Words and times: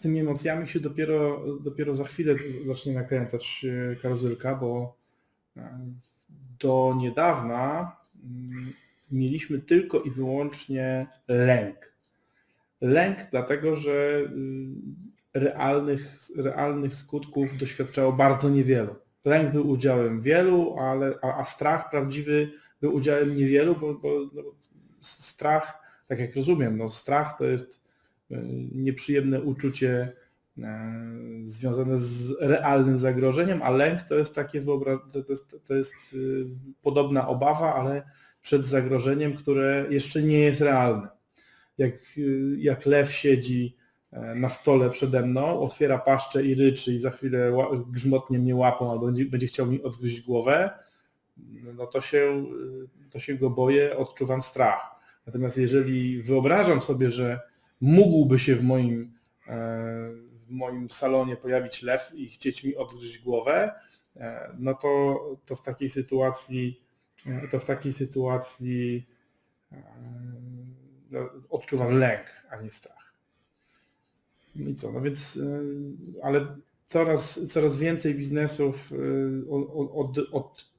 Z 0.00 0.02
tymi 0.02 0.20
emocjami 0.20 0.68
się 0.68 0.80
dopiero, 0.80 1.44
dopiero 1.60 1.96
za 1.96 2.04
chwilę 2.04 2.34
zacznie 2.66 2.92
nakręcać 2.92 3.66
e, 3.92 3.96
karuzelka, 3.96 4.54
bo 4.54 4.96
do 6.60 6.94
niedawna 6.98 7.96
mm, 8.24 8.72
mieliśmy 9.10 9.58
tylko 9.58 10.00
i 10.00 10.10
wyłącznie 10.10 11.06
lęk. 11.28 11.94
Lęk 12.80 13.18
dlatego, 13.30 13.76
że 13.76 13.90
y, 13.90 15.40
realnych, 15.40 16.18
realnych 16.36 16.96
skutków 16.96 17.56
doświadczało 17.58 18.12
bardzo 18.12 18.50
niewielu. 18.50 18.96
Lęk 19.24 19.52
był 19.52 19.70
udziałem 19.70 20.20
wielu, 20.20 20.76
ale, 20.78 21.14
a, 21.22 21.40
a 21.40 21.44
strach 21.44 21.90
prawdziwy 21.90 22.52
był 22.80 22.94
udziałem 22.94 23.34
niewielu, 23.34 23.76
bo, 23.76 23.94
bo 23.94 24.08
no, 24.34 24.42
strach, 25.00 25.80
tak 26.08 26.18
jak 26.18 26.36
rozumiem, 26.36 26.78
no, 26.78 26.90
strach 26.90 27.38
to 27.38 27.44
jest 27.44 27.79
nieprzyjemne 28.72 29.40
uczucie 29.40 30.12
e, 30.58 31.00
związane 31.46 31.98
z 31.98 32.36
realnym 32.40 32.98
zagrożeniem, 32.98 33.62
a 33.62 33.70
lęk 33.70 34.02
to 34.02 34.14
jest 34.14 34.34
takie 34.34 34.62
to 35.12 35.32
jest, 35.32 35.56
to 35.64 35.74
jest 35.74 35.94
y, 36.14 36.46
podobna 36.82 37.28
obawa, 37.28 37.74
ale 37.74 38.02
przed 38.42 38.66
zagrożeniem, 38.66 39.36
które 39.36 39.86
jeszcze 39.90 40.22
nie 40.22 40.38
jest 40.38 40.60
realne. 40.60 41.08
Jak, 41.78 41.92
y, 42.18 42.56
jak 42.58 42.86
lew 42.86 43.12
siedzi 43.12 43.76
e, 44.12 44.34
na 44.34 44.48
stole 44.48 44.90
przede 44.90 45.22
mną, 45.22 45.60
otwiera 45.60 45.98
paszczę 45.98 46.44
i 46.44 46.54
ryczy 46.54 46.92
i 46.94 47.00
za 47.00 47.10
chwilę 47.10 47.52
grzmotnie 47.90 48.38
mnie 48.38 48.56
łapą 48.56 48.92
albo 48.92 49.06
będzie, 49.06 49.24
będzie 49.24 49.46
chciał 49.46 49.66
mi 49.66 49.82
odgryźć 49.82 50.20
głowę, 50.20 50.70
no 51.76 51.86
to 51.86 52.00
się, 52.00 52.46
to 53.10 53.18
się 53.18 53.34
go 53.34 53.50
boję, 53.50 53.96
odczuwam 53.96 54.42
strach. 54.42 54.90
Natomiast 55.26 55.58
jeżeli 55.58 56.22
wyobrażam 56.22 56.80
sobie, 56.80 57.10
że 57.10 57.40
mógłby 57.80 58.38
się 58.38 58.56
w 58.56 58.62
moim, 58.62 59.12
e, 59.46 59.56
w 60.46 60.50
moim 60.50 60.90
salonie 60.90 61.36
pojawić 61.36 61.82
lew 61.82 62.10
i 62.14 62.28
chcieć 62.28 62.64
mi 62.64 62.76
odgryźć 62.76 63.18
głowę, 63.18 63.72
e, 64.16 64.56
no 64.58 64.74
to, 64.74 65.20
to 65.46 65.56
w 65.56 65.62
takiej 65.62 65.90
sytuacji 65.90 66.80
e, 67.26 67.48
to 67.48 67.60
w 67.60 67.64
takiej 67.64 67.92
sytuacji 67.92 69.06
no, 71.10 71.30
odczuwam 71.50 71.98
lęk, 71.98 72.26
a 72.50 72.56
nie 72.56 72.70
strach. 72.70 73.14
No 74.54 74.70
i 74.70 74.74
co, 74.74 74.92
no 74.92 75.00
więc, 75.00 75.40
ale 76.22 76.56
coraz, 76.86 77.40
coraz 77.48 77.76
więcej 77.76 78.14
biznesów 78.14 78.92
od, 79.50 80.18
od, 80.18 80.18
od, 80.32 80.70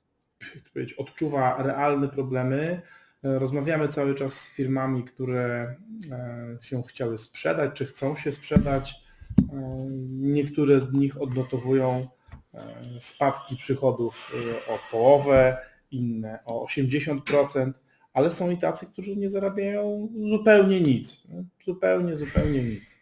odczuwa 0.97 1.63
realne 1.63 2.09
problemy, 2.09 2.81
Rozmawiamy 3.23 3.87
cały 3.87 4.15
czas 4.15 4.33
z 4.33 4.49
firmami, 4.49 5.03
które 5.03 5.75
e, 6.11 6.57
się 6.61 6.83
chciały 6.83 7.17
sprzedać, 7.17 7.71
czy 7.73 7.85
chcą 7.85 8.15
się 8.15 8.31
sprzedać. 8.31 9.03
E, 9.53 9.75
niektóre 10.09 10.81
z 10.81 10.93
nich 10.93 11.21
odnotowują 11.21 12.07
e, 12.53 12.73
spadki 12.99 13.55
przychodów 13.55 14.35
o 14.67 14.79
połowę, 14.91 15.57
inne 15.91 16.39
o 16.45 16.65
80%, 16.65 17.71
ale 18.13 18.31
są 18.31 18.49
i 18.49 18.57
tacy, 18.57 18.85
którzy 18.85 19.15
nie 19.15 19.29
zarabiają 19.29 20.09
zupełnie 20.29 20.81
nic. 20.81 21.23
Zupełnie, 21.65 22.17
zupełnie 22.17 22.63
nic. 22.63 22.95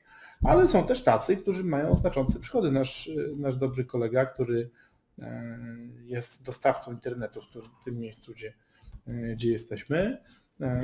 Ale 0.44 0.68
są 0.68 0.88
też 0.88 1.04
tacy, 1.04 1.38
którzy 1.38 1.64
mają 1.64 1.96
znaczące 1.96 2.40
przychody. 2.40 2.72
Nasz, 2.72 3.10
nasz 3.38 3.56
dobry 3.56 3.86
kolega, 3.86 4.26
który 4.26 4.70
jest 6.06 6.44
dostawcą 6.44 6.92
internetu 6.92 7.42
w 7.82 7.84
tym 7.86 8.00
miejscu, 8.00 8.32
gdzie 8.34 8.54
E, 8.54 8.69
gdzie 9.34 9.52
jesteśmy. 9.52 10.18
E, 10.62 10.82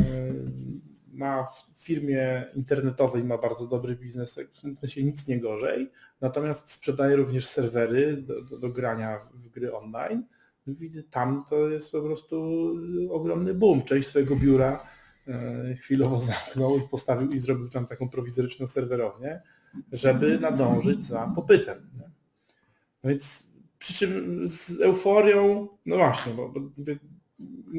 ma 1.13 1.43
w 1.43 1.83
firmie 1.83 2.45
internetowej 2.55 3.23
ma 3.23 3.37
bardzo 3.37 3.67
dobry 3.67 3.95
biznes, 3.95 4.39
w 4.75 4.79
sensie 4.79 5.03
nic 5.03 5.27
nie 5.27 5.39
gorzej, 5.39 5.91
natomiast 6.21 6.71
sprzedaje 6.71 7.15
również 7.15 7.47
serwery 7.47 8.21
do, 8.21 8.41
do, 8.41 8.57
do 8.57 8.69
grania 8.69 9.19
w 9.33 9.49
gry 9.49 9.73
online. 9.73 10.23
Tam 11.09 11.43
to 11.49 11.69
jest 11.69 11.91
po 11.91 12.01
prostu 12.01 12.69
ogromny 13.09 13.53
boom. 13.53 13.83
Część 13.83 14.07
swojego 14.07 14.35
biura 14.35 14.87
e, 15.27 15.75
chwilowo 15.75 16.19
zamknął 16.19 16.77
i 16.77 16.89
postawił 16.89 17.31
i 17.31 17.39
zrobił 17.39 17.69
tam 17.69 17.85
taką 17.85 18.09
prowizoryczną 18.09 18.67
serwerownię, 18.67 19.41
żeby 19.91 20.39
nadążyć 20.39 21.05
za 21.05 21.31
popytem. 21.35 21.89
Więc 23.03 23.51
przy 23.79 23.93
czym 23.93 24.49
z 24.49 24.81
euforią, 24.81 25.67
no 25.85 25.95
właśnie, 25.95 26.33
bo, 26.33 26.49
bo 26.49 26.59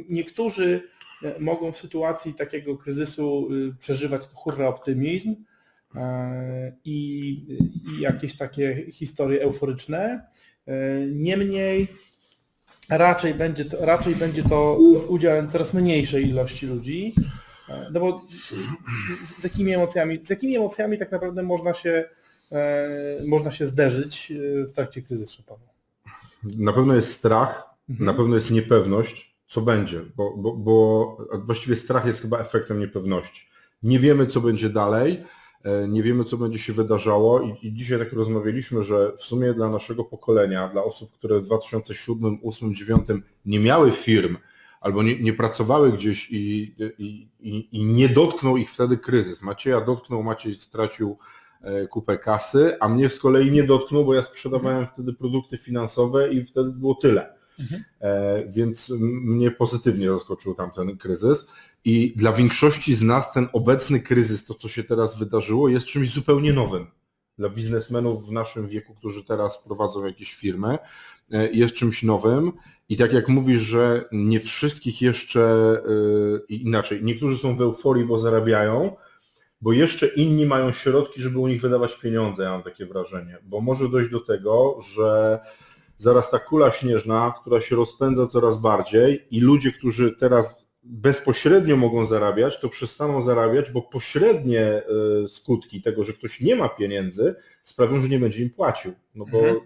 niektórzy 0.09 0.83
e, 1.23 1.41
mogą 1.41 1.73
w 1.73 1.77
sytuacji 1.77 2.35
takiego 2.35 2.77
kryzysu 2.77 3.49
y, 3.53 3.75
przeżywać 3.79 4.23
hurra 4.33 4.69
optymizm 4.69 5.37
e, 5.95 6.73
i, 6.85 6.99
i 7.99 8.01
jakieś 8.01 8.37
takie 8.37 8.87
historie 8.93 9.43
euforyczne. 9.43 10.27
E, 10.67 10.73
niemniej 11.07 11.89
raczej 12.89 13.35
będzie 13.35 13.65
to, 13.65 13.87
raczej 13.87 14.15
będzie 14.15 14.43
to 14.43 14.79
udziałem 15.09 15.51
coraz 15.51 15.75
mniejszej 15.75 16.29
ilości 16.29 16.67
ludzi. 16.67 17.15
No 17.93 18.01
bo 18.01 18.27
z, 19.23 19.41
z, 19.41 19.45
jakimi 19.45 19.73
emocjami, 19.73 20.21
z 20.23 20.31
jakimi 20.31 20.57
emocjami 20.57 20.99
tak 20.99 21.13
naprawdę 21.13 21.43
można 21.43 21.75
się, 21.75 22.05
można 23.27 23.51
się 23.51 23.67
zderzyć 23.67 24.33
w 24.69 24.73
trakcie 24.73 25.03
kryzysu, 25.03 25.43
Paweł? 25.43 25.69
Na 26.43 26.73
pewno 26.73 26.95
jest 26.95 27.13
strach, 27.13 27.65
mhm. 27.89 28.07
na 28.07 28.15
pewno 28.15 28.35
jest 28.35 28.51
niepewność, 28.51 29.36
co 29.47 29.61
będzie, 29.61 30.01
bo, 30.17 30.37
bo, 30.37 30.53
bo 30.53 31.17
właściwie 31.45 31.77
strach 31.77 32.07
jest 32.07 32.23
chyba 32.23 32.39
efektem 32.39 32.81
niepewności. 32.81 33.49
Nie 33.83 33.99
wiemy, 33.99 34.27
co 34.27 34.41
będzie 34.41 34.71
dalej, 34.71 35.25
e, 35.63 35.89
nie 35.89 36.03
wiemy, 36.03 36.25
co 36.25 36.37
będzie 36.37 36.59
się 36.59 36.73
wydarzało 36.73 37.41
i, 37.41 37.67
i 37.67 37.73
dzisiaj 37.73 37.99
tak 37.99 38.13
rozmawialiśmy, 38.13 38.83
że 38.83 39.13
w 39.19 39.23
sumie 39.23 39.55
dla 39.55 39.69
naszego 39.69 40.05
pokolenia, 40.05 40.69
dla 40.69 40.85
osób, 40.85 41.13
które 41.13 41.41
w 41.41 41.45
2007, 41.45 42.19
2008, 42.19 42.69
2009 42.73 43.25
nie 43.47 43.61
miały 43.61 43.91
firm, 43.91 44.37
albo 44.81 45.03
nie, 45.03 45.21
nie 45.21 45.33
pracowały 45.33 45.93
gdzieś 45.93 46.31
i, 46.31 46.75
i, 46.99 47.29
i, 47.73 47.85
nie 47.85 48.09
dotknął 48.09 48.57
ich 48.57 48.71
wtedy 48.71 48.97
kryzys. 48.97 49.43
Macieja 49.43 49.81
dotknął, 49.81 50.23
Maciej 50.23 50.55
stracił 50.55 51.19
e, 51.63 51.87
kupę 51.87 52.19
kasy, 52.19 52.77
a 52.81 52.89
mnie 52.89 53.11
z 53.11 53.19
kolei 53.19 53.51
nie 53.51 53.63
dotknął, 53.63 54.05
bo 54.05 54.15
ja 54.15 54.23
sprzedawałem 54.23 54.87
wtedy 54.87 55.13
produkty 55.13 55.59
finansowe 55.59 56.33
i 56.33 56.45
wtedy 56.45 56.71
było 56.71 56.95
tyle. 56.95 57.36
Mhm. 57.59 57.85
Więc 58.49 58.91
mnie 59.01 59.51
pozytywnie 59.51 60.11
zaskoczył 60.11 60.55
tamten 60.55 60.97
kryzys. 60.97 61.47
I 61.85 62.15
dla 62.17 62.33
większości 62.33 62.95
z 62.95 63.03
nas 63.03 63.33
ten 63.33 63.49
obecny 63.53 64.01
kryzys, 64.01 64.45
to 64.45 64.55
co 64.55 64.69
się 64.69 64.85
teraz 64.85 65.19
wydarzyło, 65.19 65.69
jest 65.69 65.87
czymś 65.87 66.11
zupełnie 66.11 66.53
nowym. 66.53 66.87
Dla 67.39 67.49
biznesmenów 67.49 68.27
w 68.27 68.33
naszym 68.33 68.69
wieku, 68.69 68.95
którzy 68.95 69.25
teraz 69.25 69.63
prowadzą 69.63 70.05
jakieś 70.05 70.35
firmy, 70.35 70.79
e, 71.33 71.51
jest 71.53 71.75
czymś 71.75 72.03
nowym. 72.03 72.53
I 72.89 72.97
tak 72.97 73.13
jak 73.13 73.29
mówisz, 73.29 73.63
że 73.63 74.09
nie 74.13 74.41
wszystkich 74.41 75.03
jeszcze 75.03 75.43
e, 76.51 76.55
inaczej, 76.55 77.05
niektórzy 77.05 77.39
są 77.39 77.57
w 77.57 77.61
euforii, 77.61 78.05
bo 78.05 78.19
zarabiają, 78.19 78.97
bo 79.61 79.73
jeszcze 79.73 80.07
inni 80.07 80.47
mają 80.47 80.73
środki, 80.73 81.21
żeby 81.23 81.39
u 81.39 81.49
nich 81.49 81.61
wydawać 81.61 81.95
pieniądze, 81.95 82.43
ja 82.43 82.51
mam 82.51 82.63
takie 82.63 82.87
wrażenie. 82.87 83.39
Bo 83.43 83.61
może 83.61 83.89
dojść 83.89 84.11
do 84.11 84.21
tego, 84.21 84.79
że 84.81 85.41
zaraz 85.99 86.31
ta 86.31 86.39
kula 86.39 86.71
śnieżna, 86.71 87.35
która 87.41 87.61
się 87.61 87.77
rozpędza 87.77 88.27
coraz 88.27 88.61
bardziej 88.61 89.27
i 89.31 89.41
ludzie, 89.41 89.73
którzy 89.73 90.17
teraz 90.17 90.67
bezpośrednio 90.83 91.77
mogą 91.77 92.07
zarabiać, 92.07 92.61
to 92.61 92.69
przestaną 92.69 93.23
zarabiać, 93.23 93.71
bo 93.71 93.83
pośrednie 93.83 94.61
e, 94.61 94.83
skutki 95.29 95.83
tego, 95.83 96.05
że 96.05 96.13
ktoś 96.13 96.41
nie 96.41 96.57
ma 96.57 96.69
pieniędzy, 96.69 97.35
sprawią, 97.63 98.01
że 98.03 98.09
nie 98.09 98.19
będzie 98.19 98.43
im 98.43 98.51
płacił. 98.51 98.93
No 99.15 99.25
bo 99.25 99.39
mhm. 99.39 99.61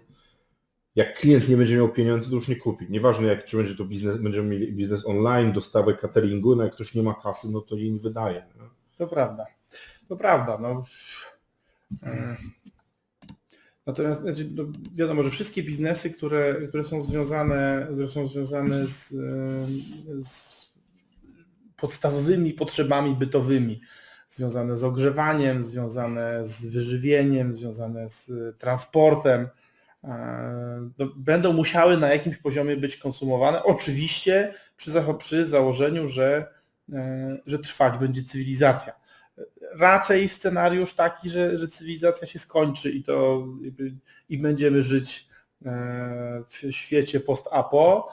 jak 0.95 1.19
klient 1.19 1.49
nie 1.49 1.57
będzie 1.57 1.75
miał 1.75 1.89
pieniędzy, 1.89 2.29
to 2.29 2.35
już 2.35 2.47
nie 2.47 2.55
kupi. 2.55 2.85
Nieważne 2.89 3.27
jak, 3.27 3.45
czy 3.45 3.57
będzie 3.57 3.75
to 3.75 3.85
biznes, 3.85 4.17
będziemy 4.17 4.49
mieli 4.49 4.73
biznes 4.73 5.05
online, 5.05 5.53
dostawę 5.53 5.93
cateringu, 5.93 6.55
no 6.55 6.63
jak 6.63 6.73
ktoś 6.73 6.95
nie 6.95 7.03
ma 7.03 7.13
kasy, 7.13 7.47
no 7.51 7.61
to 7.61 7.75
jej 7.75 7.91
nie 7.91 7.99
wydaje. 7.99 8.45
No. 8.57 8.63
To 8.97 9.07
prawda. 9.07 9.45
To 10.07 10.17
prawda. 10.17 10.57
No. 10.57 10.83
Natomiast 13.87 14.21
znaczy, 14.21 14.49
no, 14.55 14.63
wiadomo, 14.95 15.23
że 15.23 15.29
wszystkie 15.29 15.63
biznesy, 15.63 16.09
które, 16.09 16.55
które 16.67 16.83
są 16.83 17.01
związane, 17.03 17.87
które 17.93 18.07
są 18.07 18.27
związane 18.27 18.87
z, 18.87 19.13
z 20.27 20.61
podstawowymi 21.77 22.53
potrzebami 22.53 23.15
bytowymi, 23.15 23.81
związane 24.29 24.77
z 24.77 24.83
ogrzewaniem, 24.83 25.63
związane 25.63 26.47
z 26.47 26.65
wyżywieniem, 26.65 27.55
związane 27.55 28.09
z 28.09 28.31
transportem, 28.57 29.47
no, 30.97 31.05
będą 31.15 31.53
musiały 31.53 31.97
na 31.97 32.09
jakimś 32.09 32.37
poziomie 32.37 32.77
być 32.77 32.97
konsumowane. 32.97 33.63
Oczywiście 33.63 34.53
przy, 34.77 34.91
przy 35.17 35.45
założeniu, 35.45 36.07
że, 36.07 36.53
że 37.45 37.59
trwać 37.59 37.97
będzie 37.97 38.23
cywilizacja. 38.23 39.00
Raczej 39.79 40.29
scenariusz 40.29 40.93
taki, 40.93 41.29
że, 41.29 41.57
że 41.57 41.67
cywilizacja 41.67 42.27
się 42.27 42.39
skończy 42.39 42.91
i 42.91 43.03
to 43.03 43.47
i 44.29 44.37
będziemy 44.37 44.83
żyć 44.83 45.27
w 46.47 46.71
świecie 46.71 47.19
post-apo. 47.19 48.09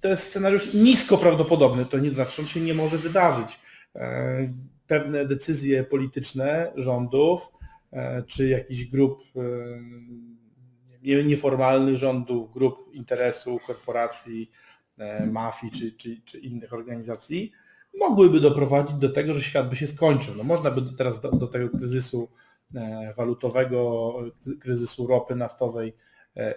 To 0.00 0.08
jest 0.08 0.22
scenariusz 0.22 0.74
nisko 0.74 1.18
prawdopodobny, 1.18 1.86
to 1.86 1.98
nie 1.98 2.10
znaczy, 2.10 2.36
że 2.36 2.42
on 2.42 2.48
się 2.48 2.60
nie 2.60 2.74
może 2.74 2.98
wydarzyć. 2.98 3.60
Pewne 4.86 5.26
decyzje 5.26 5.84
polityczne 5.84 6.72
rządów, 6.76 7.52
E, 7.92 8.22
czy 8.22 8.48
jakichś 8.48 8.84
grup 8.84 9.22
e, 11.06 11.24
nieformalnych 11.24 11.96
rządów, 11.96 12.52
grup 12.52 12.94
interesu, 12.94 13.60
korporacji, 13.66 14.50
e, 14.98 15.26
mafii 15.26 15.72
czy, 15.72 15.92
czy, 15.92 16.20
czy 16.24 16.38
innych 16.38 16.72
organizacji, 16.72 17.52
mogłyby 17.98 18.40
doprowadzić 18.40 18.96
do 18.96 19.08
tego, 19.08 19.34
że 19.34 19.42
świat 19.42 19.68
by 19.68 19.76
się 19.76 19.86
skończył. 19.86 20.34
No 20.36 20.44
można 20.44 20.70
by 20.70 20.82
teraz 20.96 21.20
do, 21.20 21.30
do 21.30 21.46
tego 21.46 21.78
kryzysu 21.78 22.28
walutowego, 23.16 24.14
kryzysu 24.60 25.06
ropy 25.06 25.36
naftowej 25.36 25.96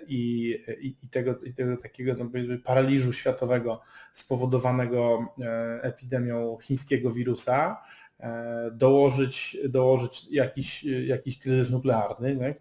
i, 0.07 0.53
i, 0.81 0.97
i, 1.01 1.09
tego, 1.09 1.39
i 1.39 1.53
tego 1.53 1.77
takiego 1.77 2.15
no, 2.17 2.29
paraliżu 2.63 3.13
światowego 3.13 3.81
spowodowanego 4.13 5.27
epidemią 5.81 6.57
chińskiego 6.61 7.11
wirusa, 7.11 7.83
E, 8.23 8.71
dołożyć, 8.71 9.57
dołożyć 9.69 10.27
jakiś, 10.31 10.83
jakiś 10.83 11.39
kryzys 11.39 11.69
nuklearny 11.69 12.35
nie? 12.35 12.55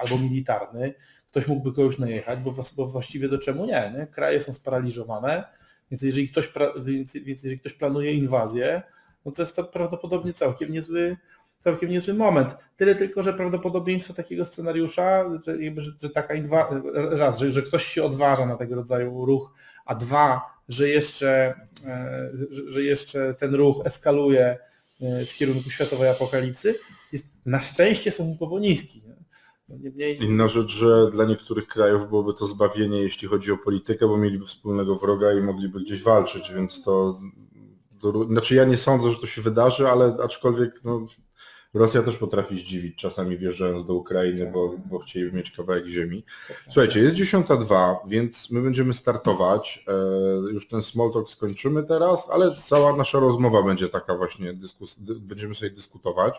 albo 0.00 0.18
militarny, 0.18 0.94
ktoś 1.26 1.46
mógłby 1.48 1.72
kogoś 1.72 1.98
najechać, 1.98 2.38
bo, 2.38 2.54
bo 2.76 2.86
właściwie 2.86 3.28
do 3.28 3.38
czemu 3.38 3.66
nie, 3.66 3.92
nie? 3.98 4.06
Kraje 4.06 4.40
są 4.40 4.54
sparaliżowane, 4.54 5.44
więc 5.92 6.02
jeżeli, 6.02 6.28
ktoś, 6.28 6.52
więc, 6.76 7.12
więc 7.12 7.42
jeżeli 7.42 7.58
ktoś 7.60 7.72
planuje 7.72 8.12
inwazję, 8.12 8.82
no 9.24 9.32
to 9.32 9.42
jest 9.42 9.56
to 9.56 9.64
prawdopodobnie 9.64 10.32
całkiem 10.32 10.72
niezły, 10.72 11.16
całkiem 11.60 11.90
niezły 11.90 12.14
moment. 12.14 12.48
Tyle 12.76 12.94
tylko, 12.94 13.22
że 13.22 13.34
prawdopodobieństwo 13.34 14.14
takiego 14.14 14.44
scenariusza, 14.44 15.24
że, 15.46 15.56
że, 15.76 15.90
że 16.02 16.10
taka 16.10 16.34
inwazja, 16.34 16.82
raz, 16.94 17.38
że, 17.38 17.50
że 17.50 17.62
ktoś 17.62 17.84
się 17.84 18.04
odważa 18.04 18.46
na 18.46 18.56
tego 18.56 18.74
rodzaju 18.74 19.24
ruch, 19.24 19.52
a 19.84 19.94
dwa, 19.94 20.40
że 20.68 20.88
jeszcze, 20.88 21.54
e, 21.86 22.30
że 22.68 22.82
jeszcze 22.82 23.34
ten 23.34 23.54
ruch 23.54 23.86
eskaluje 23.86 24.58
E, 25.02 25.26
w 25.26 25.34
kierunku 25.34 25.70
światowej 25.70 26.08
apokalipsy 26.08 26.74
jest 27.12 27.26
na 27.46 27.60
szczęście 27.60 28.10
stosunkowo 28.10 28.58
niski. 28.58 29.02
No 29.68 29.76
Inna 30.20 30.48
rzecz, 30.48 30.70
że 30.70 31.10
dla 31.10 31.24
niektórych 31.24 31.66
krajów 31.66 32.08
byłoby 32.08 32.34
to 32.34 32.46
zbawienie, 32.46 33.02
jeśli 33.02 33.28
chodzi 33.28 33.52
o 33.52 33.56
politykę, 33.56 34.08
bo 34.08 34.16
mieliby 34.16 34.46
wspólnego 34.46 34.96
wroga 34.96 35.32
i 35.32 35.40
mogliby 35.40 35.80
gdzieś 35.80 36.02
walczyć, 36.02 36.52
więc 36.52 36.82
to... 36.82 37.18
to 38.00 38.24
znaczy 38.24 38.54
ja 38.54 38.64
nie 38.64 38.76
sądzę, 38.76 39.10
że 39.10 39.18
to 39.18 39.26
się 39.26 39.42
wydarzy, 39.42 39.88
ale 39.88 40.16
aczkolwiek 40.22 40.84
no, 40.84 41.06
Rosja 41.74 42.02
też 42.02 42.16
potrafi 42.16 42.58
zdziwić 42.58 42.96
czasami 42.96 43.38
wjeżdżając 43.38 43.84
do 43.84 43.94
Ukrainy, 43.94 44.50
bo, 44.52 44.74
bo 44.90 45.00
mieć 45.32 45.50
kawałek 45.50 45.86
ziemi. 45.86 46.24
Słuchajcie, 46.64 47.00
jest 47.00 47.16
10.02, 47.16 47.96
więc 48.06 48.50
my 48.50 48.62
będziemy 48.62 48.94
startować. 48.94 49.84
E, 49.88 50.52
już 50.52 50.68
ten 50.68 50.82
small 50.82 51.12
talk 51.12 51.30
skończymy 51.30 51.82
teraz, 51.82 52.28
ale 52.30 52.56
cała 52.56 52.96
nasza 52.96 53.20
rozmowa 53.20 53.62
będzie 53.62 53.88
taka 53.88 54.16
właśnie, 54.16 54.54
dyskus- 54.54 54.96
będziemy 55.20 55.54
sobie 55.54 55.70
dyskutować. 55.70 56.34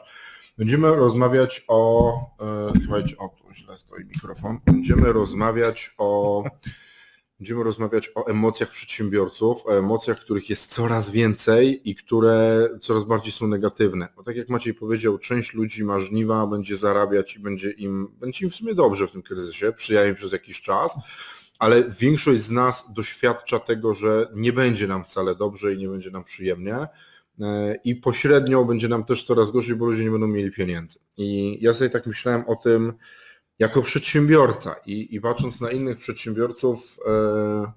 Będziemy 0.57 0.95
rozmawiać 0.95 1.65
o, 1.67 2.13
e, 2.41 2.73
słuchajcie, 2.83 3.17
o 3.17 3.29
tu 3.29 3.53
źle 3.53 3.77
stoi 3.77 4.05
mikrofon, 4.05 4.59
będziemy 4.65 5.13
rozmawiać 5.13 5.95
o 5.97 6.44
Będziemy 7.39 7.63
rozmawiać 7.63 8.11
o 8.15 8.27
emocjach 8.27 8.69
przedsiębiorców, 8.69 9.65
o 9.65 9.77
emocjach, 9.77 10.19
których 10.19 10.50
jest 10.50 10.73
coraz 10.73 11.09
więcej 11.09 11.89
i 11.89 11.95
które 11.95 12.69
coraz 12.81 13.03
bardziej 13.03 13.31
są 13.31 13.47
negatywne. 13.47 14.07
Bo 14.15 14.23
tak 14.23 14.35
jak 14.35 14.50
Maciej 14.50 14.73
powiedział, 14.73 15.17
część 15.17 15.53
ludzi 15.53 15.83
ma 15.83 16.00
żniwa, 16.00 16.47
będzie 16.47 16.77
zarabiać 16.77 17.35
i 17.35 17.39
będzie 17.39 17.71
im, 17.71 18.07
będzie 18.19 18.45
im 18.45 18.51
w 18.51 18.55
sumie 18.55 18.75
dobrze 18.75 19.07
w 19.07 19.11
tym 19.11 19.21
kryzysie, 19.21 19.73
przynajmniej 19.73 20.15
przez 20.15 20.31
jakiś 20.31 20.61
czas, 20.61 20.95
ale 21.59 21.83
większość 22.00 22.41
z 22.41 22.51
nas 22.51 22.94
doświadcza 22.94 23.59
tego, 23.59 23.94
że 23.94 24.29
nie 24.35 24.53
będzie 24.53 24.88
nam 24.88 25.05
wcale 25.05 25.35
dobrze 25.35 25.73
i 25.73 25.77
nie 25.77 25.88
będzie 25.88 26.11
nam 26.11 26.23
przyjemnie 26.23 26.88
i 27.83 27.95
pośrednio 27.95 28.65
będzie 28.65 28.88
nam 28.88 29.03
też 29.03 29.24
coraz 29.24 29.51
gorzej, 29.51 29.75
bo 29.75 29.85
ludzie 29.85 30.03
nie 30.03 30.12
będą 30.12 30.27
mieli 30.27 30.51
pieniędzy. 30.51 31.00
I 31.18 31.57
ja 31.62 31.74
sobie 31.74 31.89
tak 31.89 32.07
myślałem 32.07 32.44
o 32.47 32.56
tym, 32.56 32.94
jako 33.59 33.81
przedsiębiorca 33.81 34.75
i, 34.85 35.15
i 35.15 35.21
patrząc 35.21 35.62
na 35.62 35.71
innych 35.71 35.97
przedsiębiorców, 35.97 36.97
e, 37.07 37.71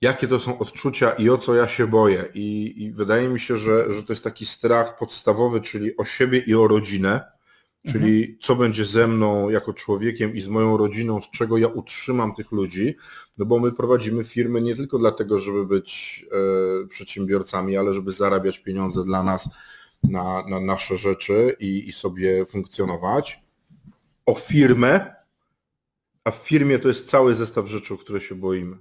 jakie 0.00 0.28
to 0.28 0.40
są 0.40 0.58
odczucia 0.58 1.10
i 1.10 1.30
o 1.30 1.38
co 1.38 1.54
ja 1.54 1.68
się 1.68 1.86
boję. 1.86 2.24
I, 2.34 2.74
i 2.84 2.92
wydaje 2.92 3.28
mi 3.28 3.40
się, 3.40 3.56
że, 3.56 3.92
że 3.94 4.02
to 4.02 4.12
jest 4.12 4.24
taki 4.24 4.46
strach 4.46 4.98
podstawowy, 4.98 5.60
czyli 5.60 5.96
o 5.96 6.04
siebie 6.04 6.38
i 6.38 6.54
o 6.54 6.68
rodzinę, 6.68 7.33
czyli 7.92 8.20
mhm. 8.20 8.38
co 8.40 8.56
będzie 8.56 8.84
ze 8.84 9.06
mną 9.06 9.50
jako 9.50 9.72
człowiekiem 9.72 10.36
i 10.36 10.40
z 10.40 10.48
moją 10.48 10.76
rodziną, 10.76 11.20
z 11.20 11.30
czego 11.30 11.58
ja 11.58 11.68
utrzymam 11.68 12.34
tych 12.34 12.52
ludzi, 12.52 12.96
no 13.38 13.46
bo 13.46 13.58
my 13.58 13.72
prowadzimy 13.72 14.24
firmy 14.24 14.60
nie 14.60 14.76
tylko 14.76 14.98
dlatego, 14.98 15.40
żeby 15.40 15.66
być 15.66 16.26
e, 16.84 16.86
przedsiębiorcami, 16.86 17.76
ale 17.76 17.94
żeby 17.94 18.12
zarabiać 18.12 18.58
pieniądze 18.58 19.04
dla 19.04 19.22
nas 19.22 19.48
na, 20.02 20.44
na 20.48 20.60
nasze 20.60 20.96
rzeczy 20.96 21.56
i, 21.60 21.88
i 21.88 21.92
sobie 21.92 22.44
funkcjonować 22.44 23.40
o 24.26 24.34
firmę, 24.34 25.14
a 26.24 26.30
w 26.30 26.36
firmie 26.36 26.78
to 26.78 26.88
jest 26.88 27.08
cały 27.08 27.34
zestaw 27.34 27.66
rzeczy, 27.66 27.94
o 27.94 27.98
które 27.98 28.20
się 28.20 28.34
boimy. 28.34 28.76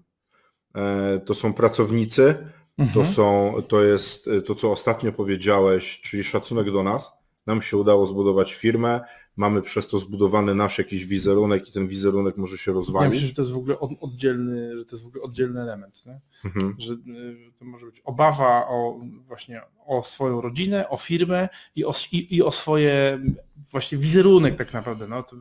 E, 0.75 1.19
to 1.25 1.35
są 1.35 1.53
pracownicy, 1.53 2.47
mhm. 2.77 2.93
to, 2.93 3.13
są, 3.13 3.55
to 3.67 3.83
jest 3.83 4.29
to, 4.45 4.55
co 4.55 4.71
ostatnio 4.71 5.11
powiedziałeś, 5.11 6.01
czyli 6.01 6.23
szacunek 6.23 6.71
do 6.71 6.83
nas. 6.83 7.22
Nam 7.45 7.61
się 7.61 7.77
udało 7.77 8.05
zbudować 8.05 8.53
firmę, 8.53 9.01
mamy 9.35 9.61
przez 9.61 9.87
to 9.87 9.99
zbudowany 9.99 10.55
nasz 10.55 10.77
jakiś 10.77 11.05
wizerunek 11.05 11.69
i 11.69 11.71
ten 11.71 11.87
wizerunek 11.87 12.37
może 12.37 12.57
się 12.57 12.73
rozwalić. 12.73 13.05
Ja 13.05 13.09
myślę, 13.09 13.27
że 13.27 13.33
to 13.33 13.41
jest 13.41 13.51
w 13.51 13.57
ogóle 13.57 13.79
oddzielny, 13.79 14.77
że 14.77 14.85
to 14.85 14.95
jest 14.95 15.03
w 15.03 15.07
ogóle 15.07 15.23
oddzielny 15.23 15.61
element. 15.61 16.03
Mhm. 16.45 16.75
Że, 16.79 16.93
że, 16.93 17.51
to 17.59 17.65
może 17.65 17.85
być 17.85 18.01
obawa 18.01 18.67
o 18.67 18.99
właśnie 19.27 19.61
o 19.85 20.03
swoją 20.03 20.41
rodzinę, 20.41 20.89
o 20.89 20.97
firmę 20.97 21.49
i 21.75 21.85
o, 21.85 21.93
i, 22.11 22.35
i 22.35 22.43
o 22.43 22.51
swoje 22.51 23.23
właśnie 23.71 23.97
wizerunek 23.97 24.55
tak 24.55 24.73
naprawdę. 24.73 25.07
No, 25.07 25.23
to 25.23 25.35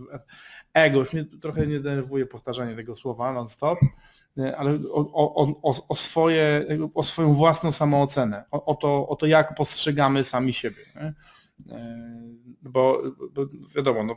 ego, 0.72 0.98
już 0.98 1.12
mnie 1.12 1.24
trochę 1.24 1.66
nie 1.66 1.80
denerwuje 1.80 2.26
powtarzanie 2.26 2.76
tego 2.76 2.96
słowa 2.96 3.32
non-stop, 3.32 3.78
ale 4.56 4.78
o, 4.90 5.52
o, 5.62 5.72
o, 5.88 5.94
swoje, 5.94 6.66
o 6.94 7.02
swoją 7.02 7.34
własną 7.34 7.72
samoocenę, 7.72 8.44
o, 8.50 8.64
o, 8.64 8.74
to, 8.74 9.08
o 9.08 9.16
to, 9.16 9.26
jak 9.26 9.54
postrzegamy 9.54 10.24
sami 10.24 10.54
siebie. 10.54 10.84
Nie? 10.94 11.14
E, 11.70 12.12
bo, 12.62 13.02
bo 13.32 13.46
wiadomo, 13.76 14.04
no, 14.04 14.16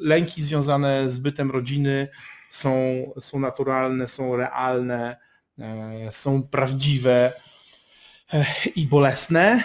lęki 0.00 0.42
związane 0.42 1.10
z 1.10 1.18
bytem 1.18 1.50
rodziny 1.50 2.08
są, 2.50 2.72
są 3.20 3.38
naturalne, 3.38 4.08
są 4.08 4.36
realne, 4.36 5.16
e, 5.58 6.12
są 6.12 6.42
prawdziwe 6.42 7.32
e, 8.32 8.46
i 8.76 8.86
bolesne. 8.86 9.62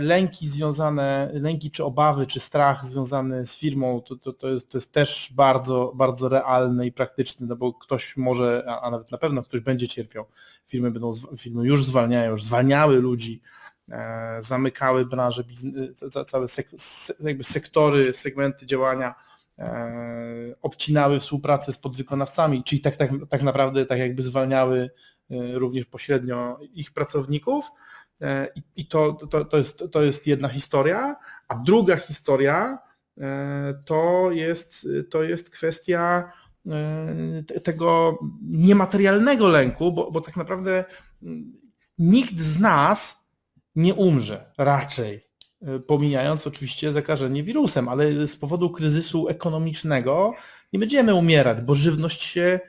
Lęki 0.00 0.48
związane, 0.48 1.30
lęki 1.32 1.70
czy 1.70 1.84
obawy, 1.84 2.26
czy 2.26 2.40
strach 2.40 2.86
związany 2.86 3.46
z 3.46 3.56
firmą, 3.56 4.00
to, 4.00 4.16
to, 4.16 4.32
to, 4.32 4.48
jest, 4.48 4.70
to 4.70 4.78
jest 4.78 4.92
też 4.92 5.32
bardzo, 5.34 5.92
bardzo 5.94 6.28
realne 6.28 6.86
i 6.86 6.92
praktyczne, 6.92 7.46
no 7.46 7.56
bo 7.56 7.74
ktoś 7.74 8.16
może, 8.16 8.64
a 8.82 8.90
nawet 8.90 9.10
na 9.10 9.18
pewno 9.18 9.42
ktoś 9.42 9.60
będzie 9.60 9.88
cierpiał. 9.88 10.24
Firmy 10.66 10.90
będą, 10.90 11.12
firmy 11.38 11.66
już 11.66 11.84
zwalniają, 11.84 12.30
już 12.30 12.44
zwalniały 12.44 13.00
ludzi, 13.00 13.42
zamykały 14.40 15.06
branże, 15.06 15.44
e, 16.16 16.24
całe 16.24 16.46
sektory, 17.42 18.14
segmenty 18.14 18.66
działania, 18.66 19.14
e, 19.58 20.54
obcinały 20.62 21.20
współpracę 21.20 21.72
z 21.72 21.78
podwykonawcami, 21.78 22.64
czyli 22.64 22.80
tak, 22.80 22.96
tak, 22.96 23.10
tak 23.28 23.42
naprawdę 23.42 23.86
tak 23.86 23.98
jakby 23.98 24.22
zwalniały 24.22 24.90
również 25.54 25.84
pośrednio 25.84 26.58
ich 26.72 26.92
pracowników. 26.92 27.70
I, 28.54 28.62
i 28.76 28.86
to, 28.86 29.12
to, 29.12 29.44
to, 29.44 29.56
jest, 29.56 29.84
to 29.92 30.02
jest 30.02 30.26
jedna 30.26 30.48
historia, 30.48 31.16
a 31.48 31.54
druga 31.54 31.96
historia 31.96 32.78
to 33.84 34.30
jest, 34.30 34.88
to 35.10 35.22
jest 35.22 35.50
kwestia 35.50 36.32
tego 37.62 38.18
niematerialnego 38.42 39.48
lęku, 39.48 39.92
bo, 39.92 40.10
bo 40.10 40.20
tak 40.20 40.36
naprawdę 40.36 40.84
mm, 41.22 41.52
nikt 41.98 42.38
z 42.38 42.60
nas 42.60 43.21
nie 43.76 43.94
umrze 43.94 44.52
raczej, 44.58 45.20
e, 45.62 45.78
pomijając 45.78 46.46
oczywiście 46.46 46.92
zakażenie 46.92 47.42
wirusem, 47.42 47.88
ale 47.88 48.26
z 48.26 48.36
powodu 48.36 48.70
kryzysu 48.70 49.28
ekonomicznego 49.28 50.34
nie 50.72 50.78
będziemy 50.78 51.14
umierać, 51.14 51.60
bo 51.60 51.74
żywność 51.74 52.22
się 52.22 52.60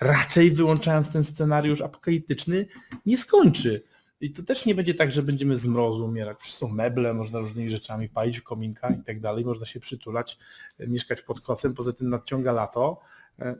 raczej 0.00 0.50
wyłączając 0.50 1.12
ten 1.12 1.24
scenariusz 1.24 1.80
apokaliptyczny 1.80 2.66
nie 3.06 3.18
skończy. 3.18 3.82
I 4.20 4.32
to 4.32 4.42
też 4.42 4.66
nie 4.66 4.74
będzie 4.74 4.94
tak, 4.94 5.12
że 5.12 5.22
będziemy 5.22 5.56
z 5.56 5.66
mrozu 5.66 6.04
umierać. 6.04 6.38
Przecież 6.38 6.56
są 6.56 6.68
meble, 6.68 7.14
można 7.14 7.38
różnymi 7.38 7.70
rzeczami 7.70 8.08
palić 8.08 8.38
w 8.38 8.42
kominkach 8.42 8.98
i 8.98 9.02
tak 9.02 9.20
dalej, 9.20 9.44
można 9.44 9.66
się 9.66 9.80
przytulać, 9.80 10.38
mieszkać 10.78 11.22
pod 11.22 11.40
kocem, 11.40 11.74
poza 11.74 11.92
tym 11.92 12.10
nadciąga 12.10 12.52
lato. 12.52 13.00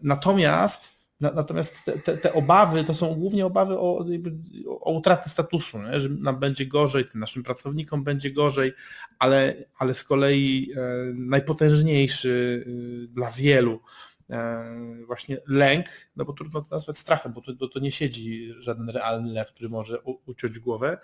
Natomiast 0.02 0.99
Natomiast 1.20 1.84
te, 1.84 1.98
te, 1.98 2.16
te, 2.16 2.32
obawy 2.32 2.84
to 2.84 2.94
są 2.94 3.14
głównie 3.14 3.46
obawy 3.46 3.78
o, 3.78 4.06
o 4.80 4.92
utratę 4.92 5.30
statusu, 5.30 5.82
nie? 5.82 6.00
że 6.00 6.08
nam 6.08 6.38
będzie 6.38 6.66
gorzej, 6.66 7.08
tym 7.08 7.20
naszym 7.20 7.42
pracownikom 7.42 8.04
będzie 8.04 8.30
gorzej, 8.30 8.72
ale, 9.18 9.54
ale 9.78 9.94
z 9.94 10.04
kolei 10.04 10.72
e, 10.76 10.80
najpotężniejszy 11.14 12.64
e, 12.66 13.08
dla 13.08 13.30
wielu 13.30 13.80
e, 14.30 14.64
właśnie 15.06 15.38
lęk, 15.46 15.86
no 16.16 16.24
bo 16.24 16.32
trudno 16.32 16.60
to 16.60 16.74
nazwać 16.74 16.98
strachem, 16.98 17.32
bo 17.32 17.40
to, 17.40 17.52
bo 17.54 17.68
to 17.68 17.80
nie 17.80 17.92
siedzi 17.92 18.54
żaden 18.58 18.88
realny 18.88 19.32
lew, 19.32 19.52
który 19.52 19.68
może 19.68 20.00
u, 20.00 20.18
uciąć 20.26 20.58
głowę, 20.58 20.98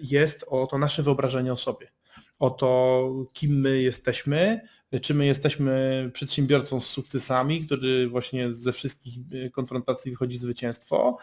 jest 0.00 0.44
o 0.48 0.66
to 0.66 0.78
nasze 0.78 1.02
wyobrażenie 1.02 1.52
o 1.52 1.56
sobie, 1.56 1.90
o 2.38 2.50
to 2.50 3.26
kim 3.32 3.60
my 3.60 3.82
jesteśmy, 3.82 4.60
czy 5.02 5.14
my 5.14 5.26
jesteśmy 5.26 6.10
przedsiębiorcą 6.14 6.80
z 6.80 6.86
sukcesami, 6.86 7.66
który 7.66 8.08
właśnie 8.08 8.54
ze 8.54 8.72
wszystkich 8.72 9.14
e, 9.32 9.50
konfrontacji 9.50 10.10
wychodzi 10.10 10.38
zwycięstwo, 10.38 11.18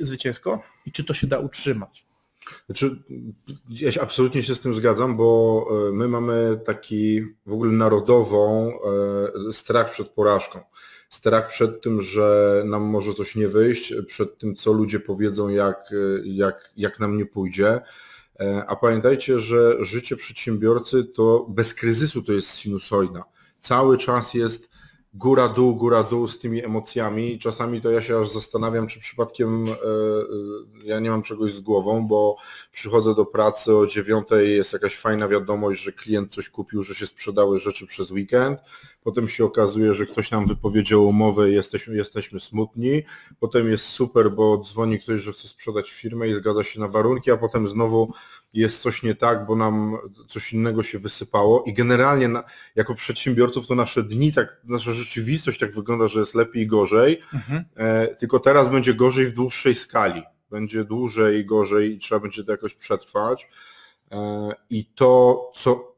zwycięsko 0.00 0.62
i 0.86 0.92
czy 0.92 1.04
to 1.04 1.14
się 1.14 1.26
da 1.26 1.38
utrzymać? 1.38 2.06
Znaczy, 2.66 3.02
ja 3.68 3.92
się 3.92 4.00
absolutnie 4.00 4.42
się 4.42 4.54
z 4.54 4.60
tym 4.60 4.74
zgadzam, 4.74 5.16
bo 5.16 5.68
e, 5.88 5.92
my 5.92 6.08
mamy 6.08 6.60
taki 6.64 7.22
w 7.46 7.52
ogóle 7.52 7.72
narodową 7.72 8.72
e, 9.48 9.52
strach 9.52 9.90
przed 9.90 10.08
porażką. 10.08 10.60
Strach 11.08 11.48
przed 11.48 11.82
tym, 11.82 12.00
że 12.00 12.62
nam 12.66 12.82
może 12.82 13.14
coś 13.14 13.36
nie 13.36 13.48
wyjść, 13.48 13.94
przed 14.08 14.38
tym, 14.38 14.56
co 14.56 14.72
ludzie 14.72 15.00
powiedzą, 15.00 15.48
jak, 15.48 15.90
jak, 16.24 16.72
jak 16.76 17.00
nam 17.00 17.16
nie 17.16 17.26
pójdzie. 17.26 17.80
E, 18.40 18.64
a 18.66 18.76
pamiętajcie, 18.76 19.38
że 19.38 19.84
życie 19.84 20.16
przedsiębiorcy 20.16 21.04
to 21.04 21.46
bez 21.48 21.74
kryzysu 21.74 22.22
to 22.22 22.32
jest 22.32 22.56
sinusoida. 22.56 23.24
Cały 23.60 23.98
czas 23.98 24.34
jest 24.34 24.70
góra-dół, 25.14 25.76
góra-dół 25.76 26.28
z 26.28 26.38
tymi 26.38 26.64
emocjami 26.64 27.34
i 27.34 27.38
czasami 27.38 27.82
to 27.82 27.90
ja 27.90 28.02
się 28.02 28.20
aż 28.20 28.28
zastanawiam, 28.28 28.86
czy 28.86 29.00
przypadkiem 29.00 29.68
e, 29.68 29.72
e, 29.72 29.76
ja 30.84 31.00
nie 31.00 31.10
mam 31.10 31.22
czegoś 31.22 31.52
z 31.52 31.60
głową, 31.60 32.06
bo 32.06 32.36
przychodzę 32.72 33.14
do 33.14 33.26
pracy 33.26 33.76
o 33.76 33.86
dziewiątej, 33.86 34.56
jest 34.56 34.72
jakaś 34.72 34.96
fajna 34.96 35.28
wiadomość, 35.28 35.82
że 35.82 35.92
klient 35.92 36.34
coś 36.34 36.50
kupił, 36.50 36.82
że 36.82 36.94
się 36.94 37.06
sprzedały 37.06 37.60
rzeczy 37.60 37.86
przez 37.86 38.10
weekend, 38.10 38.60
potem 39.06 39.28
się 39.28 39.44
okazuje, 39.44 39.94
że 39.94 40.06
ktoś 40.06 40.30
nam 40.30 40.46
wypowiedział 40.46 41.06
umowę 41.06 41.50
i 41.50 41.54
jesteśmy, 41.54 41.96
jesteśmy 41.96 42.40
smutni, 42.40 43.02
potem 43.40 43.70
jest 43.70 43.84
super, 43.84 44.30
bo 44.30 44.58
dzwoni 44.58 44.98
ktoś, 44.98 45.22
że 45.22 45.32
chce 45.32 45.48
sprzedać 45.48 45.90
firmę 45.90 46.28
i 46.28 46.34
zgadza 46.34 46.64
się 46.64 46.80
na 46.80 46.88
warunki, 46.88 47.30
a 47.30 47.36
potem 47.36 47.68
znowu 47.68 48.12
jest 48.54 48.82
coś 48.82 49.02
nie 49.02 49.14
tak, 49.14 49.46
bo 49.46 49.56
nam 49.56 49.96
coś 50.28 50.52
innego 50.52 50.82
się 50.82 50.98
wysypało 50.98 51.64
i 51.66 51.74
generalnie 51.74 52.28
na, 52.28 52.44
jako 52.76 52.94
przedsiębiorców 52.94 53.66
to 53.66 53.74
nasze 53.74 54.02
dni, 54.02 54.32
tak, 54.32 54.60
nasza 54.64 54.92
rzeczywistość 54.92 55.58
tak 55.58 55.72
wygląda, 55.72 56.08
że 56.08 56.20
jest 56.20 56.34
lepiej 56.34 56.62
i 56.62 56.66
gorzej, 56.66 57.20
mhm. 57.34 57.64
e, 57.76 58.06
tylko 58.06 58.38
teraz 58.40 58.68
będzie 58.68 58.94
gorzej 58.94 59.26
w 59.26 59.32
dłuższej 59.32 59.74
skali. 59.74 60.22
Będzie 60.50 60.84
dłużej 60.84 61.38
i 61.38 61.44
gorzej 61.44 61.92
i 61.92 61.98
trzeba 61.98 62.20
będzie 62.20 62.44
to 62.44 62.52
jakoś 62.52 62.74
przetrwać. 62.74 63.48
E, 64.12 64.52
I 64.70 64.84
to, 64.84 65.42
co 65.54 65.96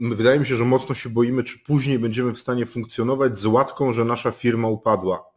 wydaje 0.00 0.40
mi 0.40 0.46
się, 0.46 0.56
że 0.56 0.64
mocno 0.64 0.94
się 0.94 1.08
boimy, 1.10 1.44
czy 1.44 1.58
później 1.58 1.98
będziemy 1.98 2.32
w 2.32 2.38
stanie 2.38 2.66
funkcjonować 2.66 3.38
z 3.38 3.46
łatką, 3.46 3.92
że 3.92 4.04
nasza 4.04 4.30
firma 4.30 4.68
upadła. 4.68 5.30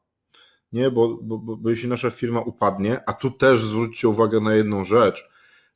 Nie, 0.74 0.92
bo, 0.92 1.18
bo, 1.22 1.38
bo 1.38 1.70
jeśli 1.70 1.90
nasza 1.90 2.10
firma 2.10 2.42
upadnie, 2.42 3.02
a 3.06 3.14
tu 3.14 3.32
też 3.32 3.62
zwróćcie 3.62 4.08
uwagę 4.08 4.40
na 4.40 4.56
jedną 4.56 4.86
rzecz, 4.86 5.30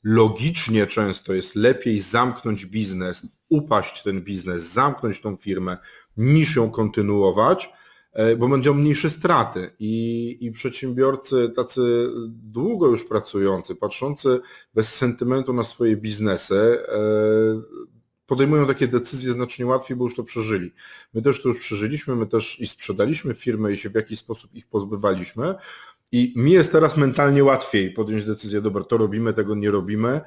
logicznie 0.04 0.88
często 0.88 1.34
jest 1.34 1.56
lepiej 1.56 2.00
zamknąć 2.00 2.66
biznes, 2.66 3.28
upaść 3.50 4.04
ten 4.04 4.22
biznes, 4.22 4.64
zamknąć 4.64 5.22
tą 5.22 5.38
firmę, 5.38 5.78
niż 6.18 6.56
ją 6.56 6.72
kontynuować, 6.72 7.70
bo 8.38 8.50
będą 8.50 8.74
mniejsze 8.74 9.10
straty. 9.10 9.72
I, 9.80 10.38
I 10.42 10.52
przedsiębiorcy 10.52 11.52
tacy 11.56 12.10
długo 12.28 12.88
już 12.88 13.04
pracujący, 13.04 13.76
patrzący 13.76 14.40
bez 14.74 14.96
sentymentu 14.96 15.54
na 15.54 15.64
swoje 15.64 15.98
biznesy, 15.98 16.56
e, 16.56 16.98
podejmują 18.26 18.68
takie 18.68 18.88
decyzje 18.88 19.32
znacznie 19.32 19.66
łatwiej, 19.66 19.98
bo 19.98 20.04
już 20.04 20.16
to 20.16 20.24
przeżyli. 20.24 20.74
My 21.14 21.22
też 21.22 21.42
to 21.42 21.50
już 21.50 21.60
przeżyliśmy, 21.60 22.16
my 22.16 22.28
też 22.28 22.60
i 22.60 22.68
sprzedaliśmy 22.68 23.34
firmę 23.34 23.74
i 23.74 23.78
się 23.78 23.90
w 23.90 23.96
jakiś 23.96 24.20
sposób 24.20 24.56
ich 24.56 24.68
pozbywaliśmy, 24.68 25.56
i 26.12 26.34
mi 26.36 26.52
jest 26.52 26.72
teraz 26.72 26.98
mentalnie 26.98 27.44
łatwiej 27.44 27.92
podjąć 27.92 28.26
decyzję, 28.26 28.62
dobra, 28.62 28.84
to 28.84 28.98
robimy, 28.98 29.34
tego 29.34 29.56
nie 29.56 29.72
robimy, 29.72 30.10
e, 30.10 30.22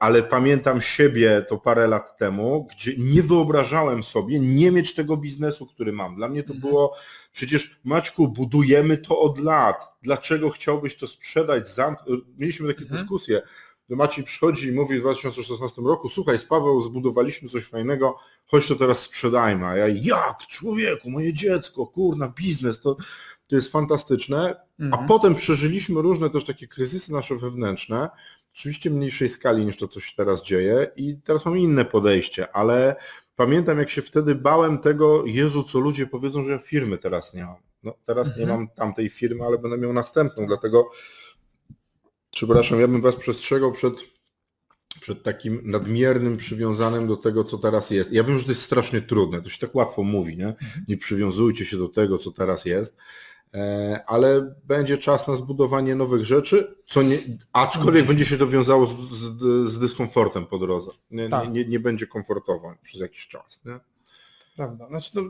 ale 0.00 0.22
pamiętam 0.22 0.80
siebie 0.80 1.44
to 1.48 1.58
parę 1.58 1.86
lat 1.86 2.18
temu, 2.18 2.68
gdzie 2.70 2.94
nie 2.98 3.22
wyobrażałem 3.22 4.02
sobie 4.02 4.40
nie 4.40 4.70
mieć 4.70 4.94
tego 4.94 5.16
biznesu, 5.16 5.66
który 5.66 5.92
mam. 5.92 6.16
Dla 6.16 6.28
mnie 6.28 6.42
to 6.42 6.54
mhm. 6.54 6.60
było, 6.60 6.96
przecież 7.32 7.80
Maćku, 7.84 8.28
budujemy 8.28 8.98
to 8.98 9.20
od 9.20 9.38
lat. 9.38 9.88
Dlaczego 10.02 10.50
chciałbyś 10.50 10.96
to 10.96 11.06
sprzedać? 11.06 11.64
Mieliśmy 12.38 12.68
takie 12.68 12.82
mhm. 12.82 13.00
dyskusje. 13.00 13.42
Maciej 13.88 14.24
przychodzi 14.24 14.68
i 14.68 14.72
mówi 14.72 14.98
w 14.98 15.00
2016 15.00 15.82
roku, 15.82 16.08
słuchaj, 16.08 16.38
z 16.38 16.44
Paweł 16.44 16.82
zbudowaliśmy 16.82 17.48
coś 17.48 17.64
fajnego, 17.64 18.18
chodź 18.46 18.68
to 18.68 18.76
teraz 18.76 19.02
sprzedajmy. 19.02 19.66
A 19.66 19.76
ja, 19.76 19.88
jak, 19.88 20.46
człowieku, 20.48 21.10
moje 21.10 21.34
dziecko, 21.34 21.86
kurna, 21.86 22.28
biznes, 22.28 22.80
to, 22.80 22.96
to 23.46 23.56
jest 23.56 23.72
fantastyczne. 23.72 24.56
Mhm. 24.80 25.04
A 25.04 25.08
potem 25.08 25.34
przeżyliśmy 25.34 26.02
różne 26.02 26.30
też 26.30 26.44
takie 26.44 26.68
kryzysy 26.68 27.12
nasze 27.12 27.36
wewnętrzne, 27.36 28.08
oczywiście 28.58 28.90
mniejszej 28.90 29.28
skali 29.28 29.66
niż 29.66 29.76
to, 29.76 29.88
co 29.88 30.00
się 30.00 30.12
teraz 30.16 30.42
dzieje 30.42 30.90
i 30.96 31.16
teraz 31.24 31.46
mamy 31.46 31.60
inne 31.60 31.84
podejście, 31.84 32.56
ale 32.56 32.96
pamiętam 33.36 33.78
jak 33.78 33.90
się 33.90 34.02
wtedy 34.02 34.34
bałem 34.34 34.78
tego, 34.78 35.26
Jezu, 35.26 35.62
co 35.62 35.78
ludzie 35.78 36.06
powiedzą, 36.06 36.42
że 36.42 36.52
ja 36.52 36.58
firmy 36.58 36.98
teraz 36.98 37.34
nie 37.34 37.44
mam. 37.44 37.56
No, 37.82 37.94
teraz 38.06 38.28
mhm. 38.28 38.40
nie 38.40 38.54
mam 38.54 38.68
tamtej 38.68 39.08
firmy, 39.08 39.44
ale 39.44 39.58
będę 39.58 39.78
miał 39.78 39.92
następną, 39.92 40.46
dlatego 40.46 40.90
przepraszam, 42.30 42.80
ja 42.80 42.88
bym 42.88 43.00
Was 43.00 43.16
przestrzegał 43.16 43.72
przed, 43.72 43.94
przed 45.00 45.22
takim 45.22 45.60
nadmiernym 45.64 46.36
przywiązanym 46.36 47.08
do 47.08 47.16
tego, 47.16 47.44
co 47.44 47.58
teraz 47.58 47.90
jest. 47.90 48.12
Ja 48.12 48.24
wiem, 48.24 48.38
że 48.38 48.44
to 48.44 48.50
jest 48.50 48.62
strasznie 48.62 49.00
trudne, 49.00 49.42
to 49.42 49.48
się 49.48 49.58
tak 49.58 49.74
łatwo 49.74 50.02
mówi, 50.02 50.36
nie? 50.36 50.48
Mhm. 50.48 50.84
Nie 50.88 50.96
przywiązujcie 50.96 51.64
się 51.64 51.76
do 51.76 51.88
tego, 51.88 52.18
co 52.18 52.32
teraz 52.32 52.64
jest, 52.64 52.96
ale 54.06 54.54
będzie 54.64 54.98
czas 54.98 55.28
na 55.28 55.36
zbudowanie 55.36 55.94
nowych 55.94 56.24
rzeczy, 56.24 56.76
co 56.86 57.02
nie, 57.02 57.18
aczkolwiek 57.52 58.06
będzie 58.06 58.24
się 58.24 58.38
to 58.38 58.46
wiązało 58.46 58.86
z, 58.86 58.90
z, 58.90 59.70
z 59.70 59.78
dyskomfortem 59.78 60.46
po 60.46 60.58
drodze. 60.58 60.90
Nie, 61.10 61.28
tak. 61.28 61.52
nie, 61.52 61.64
nie, 61.64 61.80
będzie 61.80 62.06
komfortowo 62.06 62.74
przez 62.82 63.00
jakiś 63.00 63.28
czas. 63.28 63.60
Nie? 63.64 63.80
Prawda. 64.56 64.88
Znaczy 64.88 65.12
to, 65.12 65.22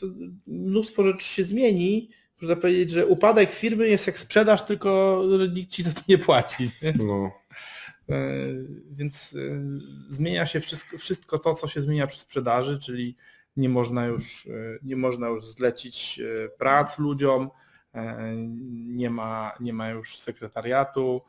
to 0.00 0.06
mnóstwo 0.46 1.02
rzeczy 1.02 1.26
się 1.26 1.44
zmieni. 1.44 2.10
Można 2.42 2.56
powiedzieć, 2.56 2.90
że 2.90 3.06
upadek 3.06 3.54
firmy 3.54 3.88
jest 3.88 4.06
jak 4.06 4.18
sprzedaż, 4.18 4.62
tylko 4.62 5.22
nikt 5.54 5.70
ci 5.70 5.82
za 5.82 5.92
to 5.92 6.00
nie 6.08 6.18
płaci. 6.18 6.70
No. 7.06 7.30
E, 8.08 8.36
więc 8.90 9.36
e, 9.36 9.62
zmienia 10.08 10.46
się 10.46 10.60
wszystko, 10.60 10.98
wszystko 10.98 11.38
to, 11.38 11.54
co 11.54 11.68
się 11.68 11.80
zmienia 11.80 12.06
przy 12.06 12.20
sprzedaży, 12.20 12.78
czyli 12.78 13.16
nie 13.56 13.68
można 13.68 14.06
już, 14.06 14.46
e, 14.46 14.78
nie 14.82 14.96
można 14.96 15.28
już 15.28 15.46
zlecić 15.46 16.20
e, 16.20 16.48
prac 16.48 16.98
ludziom, 16.98 17.50
e, 17.94 18.34
nie 18.74 19.10
ma, 19.10 19.52
nie 19.60 19.72
ma 19.72 19.90
już 19.90 20.18
sekretariatu, 20.18 21.22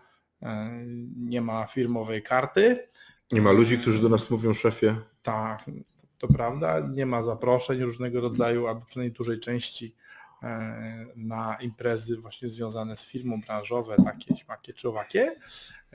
nie 1.17 1.41
ma 1.41 1.65
firmowej 1.65 2.23
karty. 2.23 2.87
Nie 3.31 3.41
ma 3.41 3.51
ludzi, 3.51 3.77
którzy 3.77 4.01
do 4.01 4.09
nas 4.09 4.29
mówią 4.29 4.53
szefie. 4.53 4.95
Tak, 5.21 5.71
to 6.17 6.27
prawda. 6.27 6.79
Nie 6.79 7.05
ma 7.05 7.23
zaproszeń 7.23 7.81
różnego 7.81 8.21
rodzaju, 8.21 8.67
albo 8.67 8.85
przynajmniej 8.85 9.13
dużej 9.13 9.39
części 9.39 9.95
na 11.15 11.57
imprezy 11.61 12.17
właśnie 12.17 12.49
związane 12.49 12.97
z 12.97 13.05
firmą 13.05 13.41
branżowe, 13.41 13.95
takie, 14.03 14.37
śmakie 14.37 14.73
czy 14.73 14.89
owakie. 14.89 15.35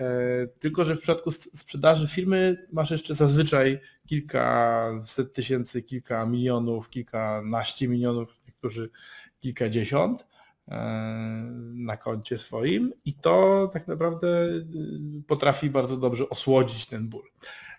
E, 0.00 0.46
tylko, 0.46 0.84
że 0.84 0.96
w 0.96 1.00
przypadku 1.00 1.32
sprzedaży 1.32 2.08
firmy 2.08 2.66
masz 2.72 2.90
jeszcze 2.90 3.14
zazwyczaj 3.14 3.80
kilkaset 4.06 5.32
tysięcy, 5.32 5.82
kilka 5.82 6.26
milionów, 6.26 6.90
kilkanaście 6.90 7.88
milionów, 7.88 8.40
niektórzy 8.46 8.90
kilkadziesiąt 9.40 10.26
e, 10.68 10.76
na 11.74 11.96
koncie 11.96 12.38
swoim 12.38 12.92
i 13.04 13.14
to 13.14 13.68
tak 13.72 13.88
naprawdę 13.88 14.28
y, 14.28 14.64
potrafi 15.26 15.70
bardzo 15.70 15.96
dobrze 15.96 16.28
osłodzić 16.28 16.86
ten 16.86 17.08
ból. 17.08 17.24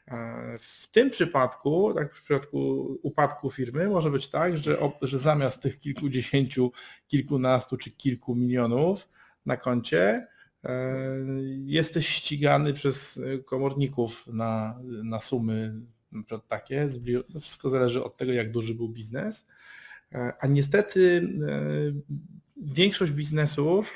E, 0.08 0.58
w 0.60 0.88
tym 0.92 1.10
przypadku, 1.10 1.94
tak 1.94 2.16
w 2.16 2.24
przypadku 2.24 2.88
upadku 3.04 3.51
firmy 3.51 3.90
może 3.90 4.12
być 4.12 4.30
tak, 4.30 4.58
że, 4.58 4.78
że 5.01 5.20
zamiast 5.20 5.62
tych 5.62 5.80
kilkudziesięciu, 5.80 6.72
kilkunastu 7.08 7.78
czy 7.78 7.92
kilku 7.92 8.36
milionów 8.36 9.10
na 9.46 9.58
koncie 9.58 10.28
E, 10.28 10.31
jesteś 11.65 12.08
ścigany 12.08 12.74
przez 12.74 13.20
komorników 13.46 14.27
na, 14.27 14.80
na 14.84 15.20
sumy 15.20 15.74
takie, 16.48 16.88
to 17.34 17.39
wszystko 17.39 17.70
zależy 17.70 18.03
od 18.03 18.18
tego, 18.18 18.32
jak 18.32 18.51
duży 18.51 18.75
był 18.75 18.89
biznes. 18.89 19.48
E, 20.12 20.34
a 20.39 20.48
niestety 20.48 21.27
e, 21.48 21.62
większość 22.58 23.12
biznesów 23.12 23.94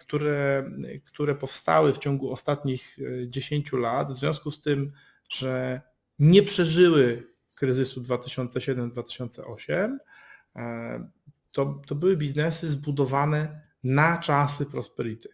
które, 0.00 0.70
które 1.04 1.34
powstały 1.34 1.92
w 1.92 1.98
ciągu 1.98 2.32
ostatnich 2.32 2.98
10 3.26 3.72
lat, 3.72 4.12
w 4.12 4.16
związku 4.16 4.50
z 4.50 4.60
tym, 4.60 4.92
że 5.30 5.80
nie 6.18 6.42
przeżyły 6.42 7.32
kryzysu 7.54 8.02
2007-2008, 8.02 9.96
to, 11.52 11.82
to 11.86 11.94
były 11.94 12.16
biznesy 12.16 12.68
zbudowane 12.68 13.60
na 13.84 14.18
czasy 14.18 14.66
prosperity. 14.66 15.28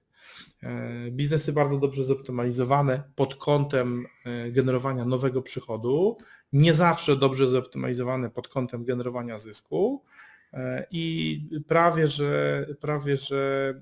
E, 0.64 1.10
biznesy 1.10 1.52
bardzo 1.52 1.78
dobrze 1.78 2.04
zoptymalizowane 2.04 3.02
pod 3.16 3.34
kątem 3.34 4.06
e, 4.24 4.50
generowania 4.50 5.04
nowego 5.04 5.42
przychodu, 5.42 6.16
nie 6.52 6.74
zawsze 6.74 7.16
dobrze 7.16 7.48
zoptymalizowane 7.48 8.30
pod 8.30 8.48
kątem 8.48 8.84
generowania 8.84 9.38
zysku 9.38 10.04
e, 10.52 10.86
i 10.90 11.40
prawie 11.68 12.08
że, 12.08 12.66
prawie, 12.80 13.16
że 13.16 13.74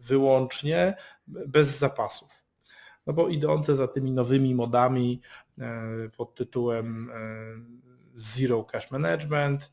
wyłącznie 0.00 0.96
bez 1.26 1.78
zapasów. 1.78 2.28
No 3.06 3.12
bo 3.12 3.28
idące 3.28 3.76
za 3.76 3.88
tymi 3.88 4.12
nowymi 4.12 4.54
modami 4.54 5.20
pod 6.16 6.34
tytułem 6.34 7.10
Zero 8.14 8.64
Cash 8.64 8.90
Management, 8.90 9.72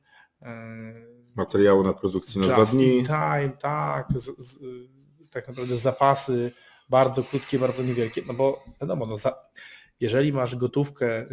materiału 1.35 1.83
na 1.83 1.93
produkcję 1.93 2.41
na 2.41 2.47
dwa 2.47 2.65
dni. 2.65 3.03
time, 3.03 3.51
tak, 3.61 4.07
z, 4.15 4.37
z, 4.37 4.59
tak 5.33 5.47
naprawdę 5.47 5.77
zapasy 5.77 6.51
bardzo 6.89 7.23
krótkie, 7.23 7.59
bardzo 7.59 7.83
niewielkie, 7.83 8.21
no 8.27 8.33
bo 8.33 8.63
wiadomo, 8.81 9.05
no 9.05 9.17
za, 9.17 9.35
jeżeli 9.99 10.33
masz 10.33 10.55
gotówkę, 10.55 11.25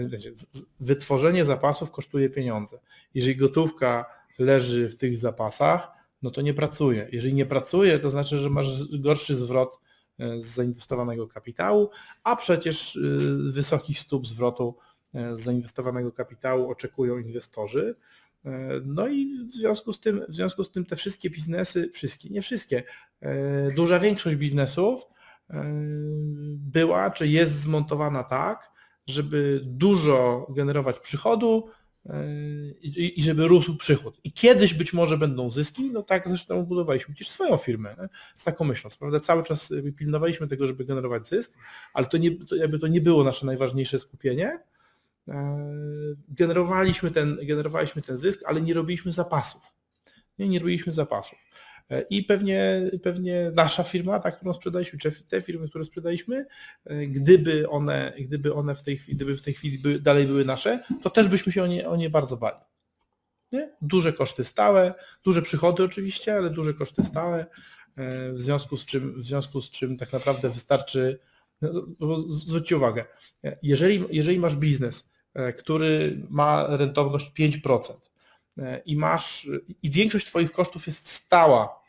wytworzenie 0.81 1.45
zapasów 1.45 1.91
kosztuje 1.91 2.31
pieniądze. 2.31 2.79
Jeżeli 3.15 3.37
gotówka 3.37 4.05
leży 4.39 4.89
w 4.89 4.97
tych 4.97 5.19
zapasach, 5.19 5.91
no 6.23 6.31
to 6.31 6.43
nie 6.43 6.55
pracuje. 6.55 7.09
Jeżeli 7.13 7.35
nie 7.35 7.47
pracuje, 7.47 7.99
to 7.99 8.11
znaczy, 8.11 8.39
że 8.39 8.51
masz 8.51 8.99
gorszy 8.99 9.37
zwrot 9.37 9.81
e, 10.19 10.43
z 10.43 10.47
zainwestowanego 10.47 11.29
kapitału, 11.29 11.91
a 12.25 12.37
przecież 12.37 12.97
e, 12.97 13.01
wysokich 13.53 13.99
stóp 13.99 14.27
zwrotu 14.27 14.77
e, 15.15 15.37
z 15.37 15.41
zainwestowanego 15.41 16.13
kapitału 16.13 16.71
oczekują 16.71 17.19
inwestorzy. 17.19 17.95
No 18.85 19.09
i 19.09 19.47
w 19.49 19.53
związku 19.53 19.93
z 19.93 20.01
tym, 20.01 20.23
w 20.29 20.35
związku 20.35 20.65
z 20.65 20.71
tym 20.71 20.85
te 20.85 20.97
wszystkie 20.97 21.31
biznesy, 21.31 21.91
wszystkie, 21.95 22.31
nie 22.31 22.43
wszystkie, 22.43 22.83
duża 23.77 23.99
większość 23.99 24.37
biznesów 24.37 25.03
e, 25.51 25.65
była 26.55 27.11
czy 27.11 27.29
jest 27.29 27.61
zmontowana 27.61 28.25
tak, 28.25 28.71
żeby 29.07 29.61
dużo 29.65 30.47
generować 30.51 30.99
przychodu 30.99 31.69
i 32.83 33.23
żeby 33.23 33.49
rósł 33.49 33.77
przychód. 33.77 34.21
I 34.25 34.33
kiedyś 34.33 34.75
być 34.75 34.93
może 34.93 35.19
będą 35.19 35.51
zyski, 35.51 35.91
no 35.93 36.03
tak 36.03 36.29
zresztą 36.29 36.67
budowaliśmy 36.67 37.15
przecież 37.15 37.33
swoją 37.33 37.57
firmę 37.57 37.97
nie? 38.01 38.09
z 38.37 38.45
taką 38.45 38.65
myślą. 38.65 38.91
Prawda? 38.99 39.21
Cały 39.21 39.43
czas 39.43 39.73
pilnowaliśmy 39.97 40.49
tego, 40.49 40.67
żeby 40.67 40.85
generować 40.85 41.29
zysk, 41.29 41.55
ale 41.95 42.07
to, 42.07 42.17
nie, 42.17 42.45
to 42.45 42.57
jakby 42.57 42.79
to 42.79 42.87
nie 42.87 43.01
było 43.01 43.25
nasze 43.25 43.47
najważniejsze 43.47 43.99
skupienie, 43.99 44.59
E, 45.31 45.59
generowaliśmy 46.29 47.11
ten, 47.11 47.39
generowaliśmy 47.43 48.03
ten 48.03 48.19
zysk, 48.19 48.41
ale 48.47 48.61
nie 48.61 48.75
robiliśmy 48.75 49.13
zapasów. 49.13 49.63
Nie, 50.39 50.49
nie 50.49 50.59
robiliśmy 50.59 50.93
zapasów. 50.93 51.39
E, 51.91 52.01
I 52.11 52.23
pewnie, 52.23 52.91
pewnie 53.03 53.53
nasza 53.55 53.83
firma, 53.83 54.21
ta, 54.21 54.31
którą 54.31 54.53
sprzedaliśmy, 54.53 54.99
czy 54.99 55.13
te 55.29 55.43
firmy, 55.43 55.69
które 55.69 55.85
sprzedaliśmy, 55.85 56.47
e, 56.85 57.07
gdyby 57.07 57.69
one, 57.69 58.13
gdyby 58.19 58.55
one 58.55 58.75
w 58.75 58.83
tej 58.83 58.97
chwili, 58.97 59.17
gdyby 59.17 59.37
w 59.37 59.43
tej 59.43 59.55
chwili 59.55 59.79
były, 59.79 60.01
dalej 60.01 60.27
były 60.27 60.45
nasze, 60.45 60.85
to 61.03 61.11
też 61.11 61.29
byśmy 61.29 61.53
się 61.53 61.63
o 61.63 61.67
nie, 61.67 61.89
o 61.89 61.97
nie 61.97 62.11
bardzo 62.11 62.37
bali. 62.37 62.61
Nie? 63.53 63.71
Duże 63.83 64.13
koszty 64.13 64.45
stałe, 64.45 64.95
duże 65.25 65.43
przychody 65.43 65.85
oczywiście, 65.85 66.35
ale 66.37 66.51
duże 66.51 66.75
koszty 66.75 67.05
stałe, 67.05 67.47
w 68.33 68.41
związku 68.41 68.77
z 68.77 68.85
czym, 68.85 69.21
w 69.21 69.25
związku 69.25 69.61
z 69.61 69.71
czym 69.71 69.97
tak 69.97 70.13
naprawdę 70.13 70.49
wystarczy, 70.49 71.19
no, 72.01 72.19
zwróćcie 72.19 72.77
uwagę, 72.77 73.05
jeżeli, 73.63 74.05
jeżeli 74.11 74.39
masz 74.39 74.57
biznes, 74.57 75.11
E, 75.35 75.53
który 75.53 76.23
ma 76.31 76.67
rentowność 76.77 77.33
5% 77.39 77.95
e, 78.59 78.83
i 78.87 78.97
masz 78.97 79.51
i 79.83 79.91
większość 79.91 80.27
Twoich 80.27 80.53
kosztów 80.53 80.87
jest 80.87 81.09
stała, 81.09 81.65
e, 81.65 81.80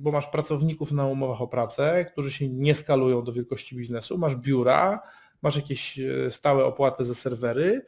bo 0.00 0.12
masz 0.12 0.26
pracowników 0.26 0.92
na 0.92 1.06
umowach 1.06 1.42
o 1.42 1.48
pracę, 1.48 2.06
którzy 2.12 2.30
się 2.32 2.48
nie 2.48 2.74
skalują 2.74 3.24
do 3.24 3.32
wielkości 3.32 3.76
biznesu, 3.76 4.18
masz 4.18 4.36
biura, 4.36 5.00
masz 5.42 5.56
jakieś 5.56 6.00
stałe 6.30 6.64
opłaty 6.64 7.04
za 7.04 7.14
serwery, 7.14 7.84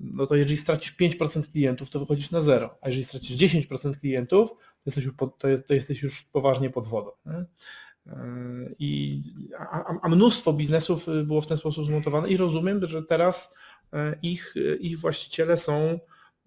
no 0.00 0.26
to 0.26 0.34
jeżeli 0.34 0.56
stracisz 0.56 0.96
5% 0.96 1.52
klientów, 1.52 1.90
to 1.90 1.98
wychodzisz 1.98 2.30
na 2.30 2.40
zero, 2.40 2.78
a 2.80 2.88
jeżeli 2.88 3.04
stracisz 3.04 3.36
10% 3.36 3.96
klientów, 4.00 4.50
to 4.50 4.82
jesteś 4.86 5.04
już, 5.04 5.14
pod, 5.14 5.38
to 5.38 5.48
jest, 5.48 5.68
to 5.68 5.74
jesteś 5.74 6.02
już 6.02 6.24
poważnie 6.24 6.70
pod 6.70 6.88
wodą. 6.88 7.10
Nie? 7.26 7.44
I, 8.78 9.22
a, 9.58 10.00
a, 10.02 10.08
mnóstwo 10.08 10.52
biznesów 10.52 11.06
było 11.24 11.40
w 11.40 11.46
ten 11.46 11.56
sposób 11.56 11.86
zmontowane 11.86 12.28
i 12.28 12.36
rozumiem, 12.36 12.86
że 12.86 13.02
teraz 13.02 13.54
E, 13.94 14.14
ich, 14.22 14.54
ich 14.80 14.98
właściciele 14.98 15.58
są, 15.58 15.98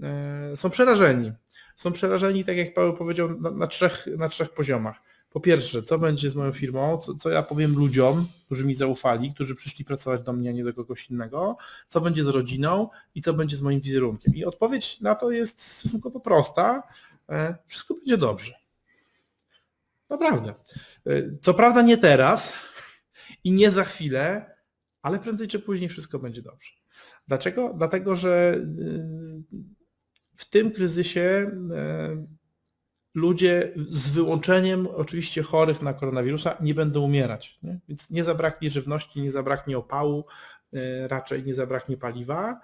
e, 0.04 0.58
są 0.58 0.70
przerażeni. 0.70 1.32
Są 1.78 1.92
przerażeni, 1.92 2.44
tak 2.44 2.58
jak 2.58 2.74
Paweł 2.74 2.94
powiedział, 2.94 3.42
na, 3.42 3.52
na, 3.52 3.68
trzech, 3.68 4.08
na 4.18 4.30
trzech 4.30 4.50
poziomach. 4.50 5.02
Po 5.30 5.40
pierwsze, 5.40 5.84
co 5.84 6.00
będzie 6.00 6.30
z 6.30 6.36
moją 6.36 6.52
firmą, 6.52 6.98
co, 6.98 7.16
co 7.16 7.30
ja 7.30 7.44
powiem 7.44 7.76
ludziom, 7.76 8.28
którzy 8.46 8.66
mi 8.66 8.76
zaufali, 8.76 9.34
którzy 9.34 9.56
przyszli 9.56 9.86
pracować 9.86 10.22
do 10.22 10.34
mnie, 10.34 10.50
a 10.50 10.54
nie 10.54 10.64
do 10.64 10.74
kogoś 10.74 11.10
innego, 11.10 11.58
co 11.88 12.02
będzie 12.02 12.24
z 12.24 12.28
rodziną 12.28 12.90
i 13.16 13.22
co 13.22 13.34
będzie 13.34 13.58
z 13.58 13.62
moim 13.62 13.82
wizerunkiem. 13.82 14.36
I 14.36 14.46
odpowiedź 14.46 15.02
na 15.02 15.16
to 15.16 15.32
jest 15.32 15.62
stosunkowo 15.62 16.20
prosta. 16.20 16.84
E, 17.30 17.56
wszystko 17.68 17.94
będzie 17.94 18.18
dobrze. 18.18 18.54
Naprawdę. 20.10 20.54
Co 21.42 21.54
prawda 21.54 21.82
nie 21.82 21.98
teraz 21.98 22.54
i 23.44 23.52
nie 23.52 23.72
za 23.72 23.84
chwilę, 23.84 24.56
ale 25.02 25.20
prędzej 25.20 25.48
czy 25.48 25.60
później 25.60 25.90
wszystko 25.90 26.20
będzie 26.20 26.42
dobrze. 26.42 26.72
Dlaczego? 27.28 27.74
Dlatego, 27.78 28.16
że 28.16 28.56
y, 28.56 29.77
w 30.38 30.50
tym 30.50 30.72
kryzysie 30.72 31.22
y, 31.22 32.28
ludzie 33.14 33.74
z 33.88 34.10
wyłączeniem 34.10 34.88
oczywiście 34.88 35.44
chorych 35.44 35.82
na 35.82 35.94
koronawirusa 35.94 36.58
nie 36.62 36.74
będą 36.74 37.02
umierać. 37.02 37.60
Nie? 37.64 37.80
Więc 37.88 38.10
nie 38.10 38.24
zabraknie 38.24 38.70
żywności, 38.70 39.22
nie 39.22 39.32
zabraknie 39.32 39.78
opału, 39.78 40.26
y, 40.74 41.08
raczej 41.08 41.44
nie 41.44 41.56
zabraknie 41.56 41.98
paliwa. 41.98 42.62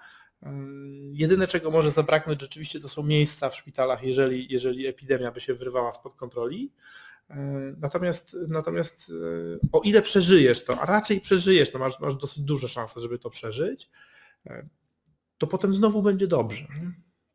Jedyne, 1.12 1.46
czego 1.46 1.70
może 1.70 1.90
zabraknąć 1.90 2.40
rzeczywiście, 2.40 2.80
to 2.80 2.88
są 2.88 3.02
miejsca 3.02 3.50
w 3.50 3.56
szpitalach, 3.56 4.02
jeżeli, 4.02 4.52
jeżeli 4.52 4.86
epidemia 4.86 5.32
by 5.32 5.40
się 5.40 5.54
wyrwała 5.54 5.92
spod 5.92 6.14
kontroli. 6.14 6.72
Natomiast, 7.76 8.36
natomiast 8.48 9.12
o 9.72 9.80
ile 9.80 10.02
przeżyjesz 10.02 10.64
to, 10.64 10.80
a 10.80 10.86
raczej 10.86 11.20
przeżyjesz, 11.20 11.70
to 11.70 11.78
masz, 11.78 12.00
masz 12.00 12.16
dosyć 12.16 12.42
duże 12.44 12.68
szanse, 12.68 13.00
żeby 13.00 13.18
to 13.18 13.30
przeżyć, 13.30 13.90
to 15.38 15.46
potem 15.46 15.74
znowu 15.74 16.02
będzie 16.02 16.26
dobrze. 16.26 16.66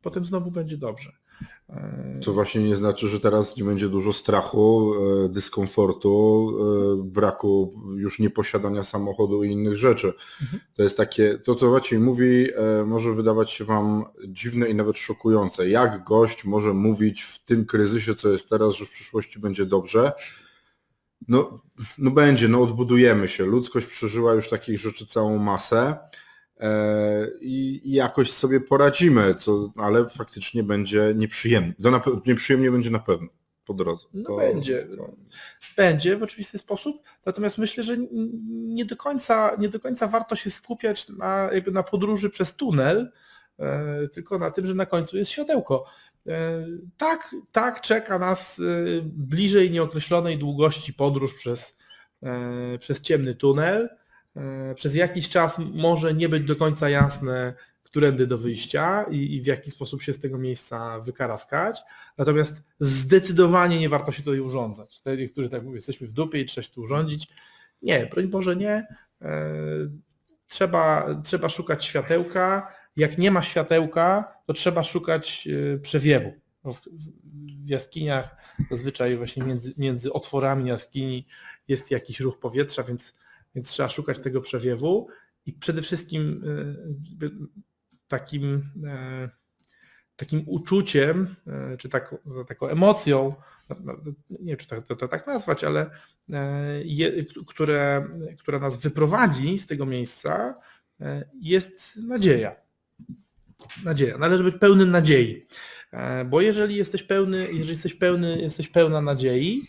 Potem 0.02 0.24
znowu 0.24 0.50
będzie 0.50 0.76
dobrze. 0.76 1.12
Co 2.22 2.32
właśnie 2.32 2.62
nie 2.62 2.76
znaczy, 2.76 3.08
że 3.08 3.20
teraz 3.20 3.56
nie 3.56 3.64
będzie 3.64 3.88
dużo 3.88 4.12
strachu, 4.12 4.94
e, 4.94 5.28
dyskomfortu, 5.28 6.50
e, 7.00 7.04
braku 7.04 7.74
już 7.96 8.18
nieposiadania 8.18 8.84
samochodu 8.84 9.44
i 9.44 9.50
innych 9.50 9.76
rzeczy. 9.76 10.12
Mhm. 10.42 10.60
To 10.74 10.82
jest 10.82 10.96
takie, 10.96 11.38
to 11.38 11.54
co 11.54 11.70
Maciej 11.70 11.98
mówi, 11.98 12.46
e, 12.54 12.84
może 12.86 13.14
wydawać 13.14 13.50
się 13.50 13.64
Wam 13.64 14.04
dziwne 14.28 14.68
i 14.68 14.74
nawet 14.74 14.98
szokujące. 14.98 15.68
Jak 15.68 16.04
gość 16.04 16.44
może 16.44 16.74
mówić 16.74 17.22
w 17.22 17.44
tym 17.44 17.66
kryzysie, 17.66 18.14
co 18.14 18.28
jest 18.28 18.48
teraz, 18.48 18.74
że 18.74 18.86
w 18.86 18.90
przyszłości 18.90 19.38
będzie 19.38 19.66
dobrze? 19.66 20.12
No, 21.28 21.60
no 21.98 22.10
będzie, 22.10 22.48
no 22.48 22.62
odbudujemy 22.62 23.28
się. 23.28 23.46
Ludzkość 23.46 23.86
przeżyła 23.86 24.34
już 24.34 24.48
takich 24.48 24.78
rzeczy 24.80 25.06
całą 25.06 25.38
masę. 25.38 25.98
E, 26.60 27.26
i, 27.40 27.80
jakoś 27.84 28.32
sobie 28.32 28.60
poradzimy, 28.60 29.34
co, 29.34 29.72
ale 29.76 30.08
faktycznie 30.08 30.62
będzie 30.62 31.12
nieprzyjemnie. 31.16 31.74
To 31.82 31.90
na, 31.90 32.02
nieprzyjemnie 32.26 32.70
będzie 32.70 32.90
na 32.90 32.98
pewno 32.98 33.28
po 33.64 33.74
drodze. 33.74 34.06
No 34.14 34.28
to, 34.28 34.36
będzie. 34.36 34.86
To... 34.96 35.10
Będzie 35.76 36.16
w 36.16 36.22
oczywisty 36.22 36.58
sposób, 36.58 37.02
natomiast 37.26 37.58
myślę, 37.58 37.82
że 37.82 37.96
nie 38.50 38.84
do 38.84 38.96
końca, 38.96 39.56
nie 39.58 39.68
do 39.68 39.80
końca 39.80 40.08
warto 40.08 40.36
się 40.36 40.50
skupiać 40.50 41.08
na, 41.08 41.48
jakby 41.52 41.70
na 41.70 41.82
podróży 41.82 42.30
przez 42.30 42.56
tunel, 42.56 43.12
e, 43.58 44.08
tylko 44.08 44.38
na 44.38 44.50
tym, 44.50 44.66
że 44.66 44.74
na 44.74 44.86
końcu 44.86 45.16
jest 45.16 45.30
światełko. 45.30 45.84
E, 46.26 46.66
tak, 46.96 47.36
tak 47.52 47.80
czeka 47.80 48.18
nas 48.18 48.60
bliżej 49.02 49.70
nieokreślonej 49.70 50.38
długości 50.38 50.94
podróż 50.94 51.34
przez, 51.34 51.78
przez 52.78 53.00
ciemny 53.00 53.34
tunel 53.34 53.88
przez 54.74 54.94
jakiś 54.94 55.28
czas 55.28 55.58
może 55.58 56.14
nie 56.14 56.28
być 56.28 56.44
do 56.44 56.56
końca 56.56 56.90
jasne, 56.90 57.54
którędy 57.90 58.26
do 58.26 58.38
wyjścia 58.38 59.02
i, 59.10 59.34
i, 59.34 59.42
w 59.42 59.46
jaki 59.46 59.70
sposób 59.70 60.02
się 60.02 60.12
z 60.12 60.18
tego 60.18 60.38
miejsca 60.38 61.00
wykaraskać. 61.00 61.80
Natomiast 62.18 62.62
zdecydowanie 62.80 63.78
nie 63.78 63.88
warto 63.88 64.12
się 64.12 64.22
tutaj 64.22 64.40
urządzać. 64.40 65.00
Te, 65.00 65.26
którzy 65.26 65.48
tak 65.48 65.62
mówią, 65.62 65.74
jesteśmy 65.74 66.06
w 66.06 66.12
dupie 66.12 66.40
i 66.40 66.46
trzeba 66.46 66.62
się 66.62 66.72
tu 66.72 66.80
urządzić. 66.80 67.28
Nie, 67.82 68.06
broń 68.06 68.28
Boże 68.28 68.56
nie. 68.56 68.86
E, 69.22 69.44
trzeba, 70.48 71.14
trzeba 71.24 71.48
szukać 71.48 71.84
światełka. 71.84 72.74
Jak 72.96 73.18
nie 73.18 73.30
ma 73.30 73.42
światełka, 73.42 74.34
to 74.46 74.52
trzeba 74.52 74.84
szukać 74.84 75.48
e, 75.74 75.78
przewiewu. 75.78 76.32
No, 76.64 76.72
w, 76.72 76.80
w 77.64 77.68
jaskiniach 77.68 78.36
zazwyczaj 78.70 79.16
właśnie 79.16 79.42
między, 79.42 79.74
między 79.76 80.12
otworami 80.12 80.68
jaskini 80.68 81.26
jest 81.68 81.90
jakiś 81.90 82.20
ruch 82.20 82.38
powietrza, 82.38 82.82
więc, 82.82 83.19
więc 83.54 83.68
trzeba 83.68 83.88
szukać 83.88 84.18
tego 84.18 84.40
przewiewu 84.40 85.08
i 85.46 85.52
przede 85.52 85.82
wszystkim 85.82 86.44
y, 87.22 87.30
takim, 88.10 88.70
e, 88.86 89.30
takim 90.16 90.42
uczuciem, 90.46 91.36
e, 91.46 91.76
czy 91.76 91.88
taką, 91.88 92.18
taką 92.48 92.68
emocją, 92.68 93.34
nie 94.30 94.46
wiem 94.46 94.56
czy 94.56 94.66
to, 94.66 94.96
to, 94.96 95.08
tak 95.08 95.26
nazwać, 95.26 95.64
ale 95.64 95.90
e, 96.32 96.82
je, 96.84 97.24
które, 97.46 98.08
która 98.38 98.58
nas 98.58 98.76
wyprowadzi 98.76 99.58
z 99.58 99.66
tego 99.66 99.86
miejsca, 99.86 100.54
jest 101.40 101.96
nadzieja. 101.96 102.56
Nadzieja. 103.84 104.18
Należy 104.18 104.44
być 104.44 104.56
pełnym 104.56 104.90
nadziei. 104.90 105.46
Bo 106.26 106.40
jeżeli 106.40 106.76
jesteś 106.76 107.02
pełny, 107.02 107.38
jeżeli 107.38 107.70
jesteś 107.70 107.94
pełny, 107.94 108.40
jesteś 108.40 108.68
pełna 108.68 109.00
nadziei, 109.00 109.68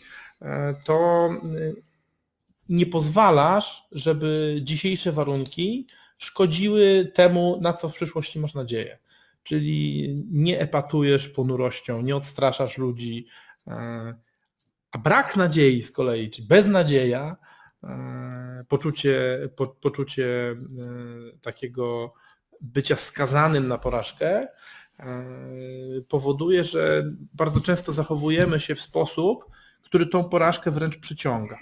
to 0.84 1.30
nie 2.72 2.86
pozwalasz, 2.86 3.84
żeby 3.92 4.60
dzisiejsze 4.62 5.12
warunki 5.12 5.86
szkodziły 6.18 7.12
temu, 7.14 7.58
na 7.60 7.72
co 7.72 7.88
w 7.88 7.92
przyszłości 7.92 8.40
masz 8.40 8.54
nadzieję. 8.54 8.98
Czyli 9.42 10.08
nie 10.30 10.60
epatujesz 10.60 11.28
ponurością, 11.28 12.02
nie 12.02 12.16
odstraszasz 12.16 12.78
ludzi, 12.78 13.26
e, 13.66 13.72
a 14.92 14.98
brak 14.98 15.36
nadziei 15.36 15.82
z 15.82 15.92
kolei, 15.92 16.30
czy 16.30 16.42
beznadzieja, 16.42 17.36
e, 17.84 18.64
poczucie, 18.68 19.38
po, 19.56 19.66
poczucie 19.66 20.26
e, 20.26 20.56
takiego 21.40 22.14
bycia 22.60 22.96
skazanym 22.96 23.68
na 23.68 23.78
porażkę 23.78 24.48
powoduje, 26.08 26.64
że 26.64 27.12
bardzo 27.34 27.60
często 27.60 27.92
zachowujemy 27.92 28.60
się 28.60 28.74
w 28.74 28.80
sposób, 28.80 29.44
który 29.82 30.06
tą 30.06 30.24
porażkę 30.24 30.70
wręcz 30.70 30.96
przyciąga. 30.98 31.58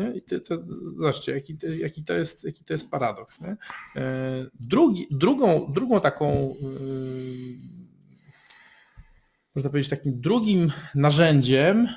Nie? 0.00 0.10
I 0.16 0.22
to, 0.22 0.40
to, 0.40 0.62
zobaczcie, 0.96 1.32
jaki, 1.32 1.56
jaki, 1.78 2.04
to 2.04 2.14
jest, 2.14 2.44
jaki 2.44 2.64
to 2.64 2.72
jest 2.72 2.90
paradoks. 2.90 3.40
Nie? 3.40 3.56
E, 3.96 4.06
drugi, 4.60 5.06
drugą, 5.10 5.72
drugą 5.72 6.00
taką, 6.00 6.54
yy, 6.60 7.56
można 9.54 9.70
powiedzieć, 9.70 9.90
takim 9.90 10.20
drugim 10.20 10.72
narzędziem 10.94 11.88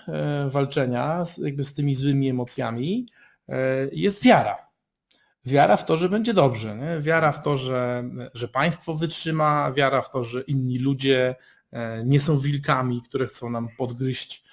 yy, 0.44 0.50
walczenia 0.50 1.26
z, 1.26 1.38
jakby 1.38 1.66
z 1.66 1.74
tymi 1.74 1.96
złymi 1.96 2.30
emocjami 2.30 3.08
jest 3.92 4.24
wiara. 4.24 4.58
Wiara 5.46 5.78
w 5.78 5.86
to, 5.86 5.98
że 5.98 6.10
będzie 6.10 6.34
dobrze. 6.34 6.78
Nie? 6.78 7.00
Wiara 7.02 7.32
w 7.32 7.44
to, 7.44 7.58
że, 7.58 8.04
że 8.34 8.48
państwo 8.48 8.96
wytrzyma, 8.96 9.72
wiara 9.72 10.02
w 10.02 10.10
to, 10.10 10.24
że 10.24 10.42
inni 10.42 10.80
ludzie 10.80 11.36
nie 12.06 12.20
są 12.22 12.38
wilkami, 12.38 13.02
które 13.02 13.28
chcą 13.28 13.50
nam 13.50 13.68
podgryźć 13.78 14.44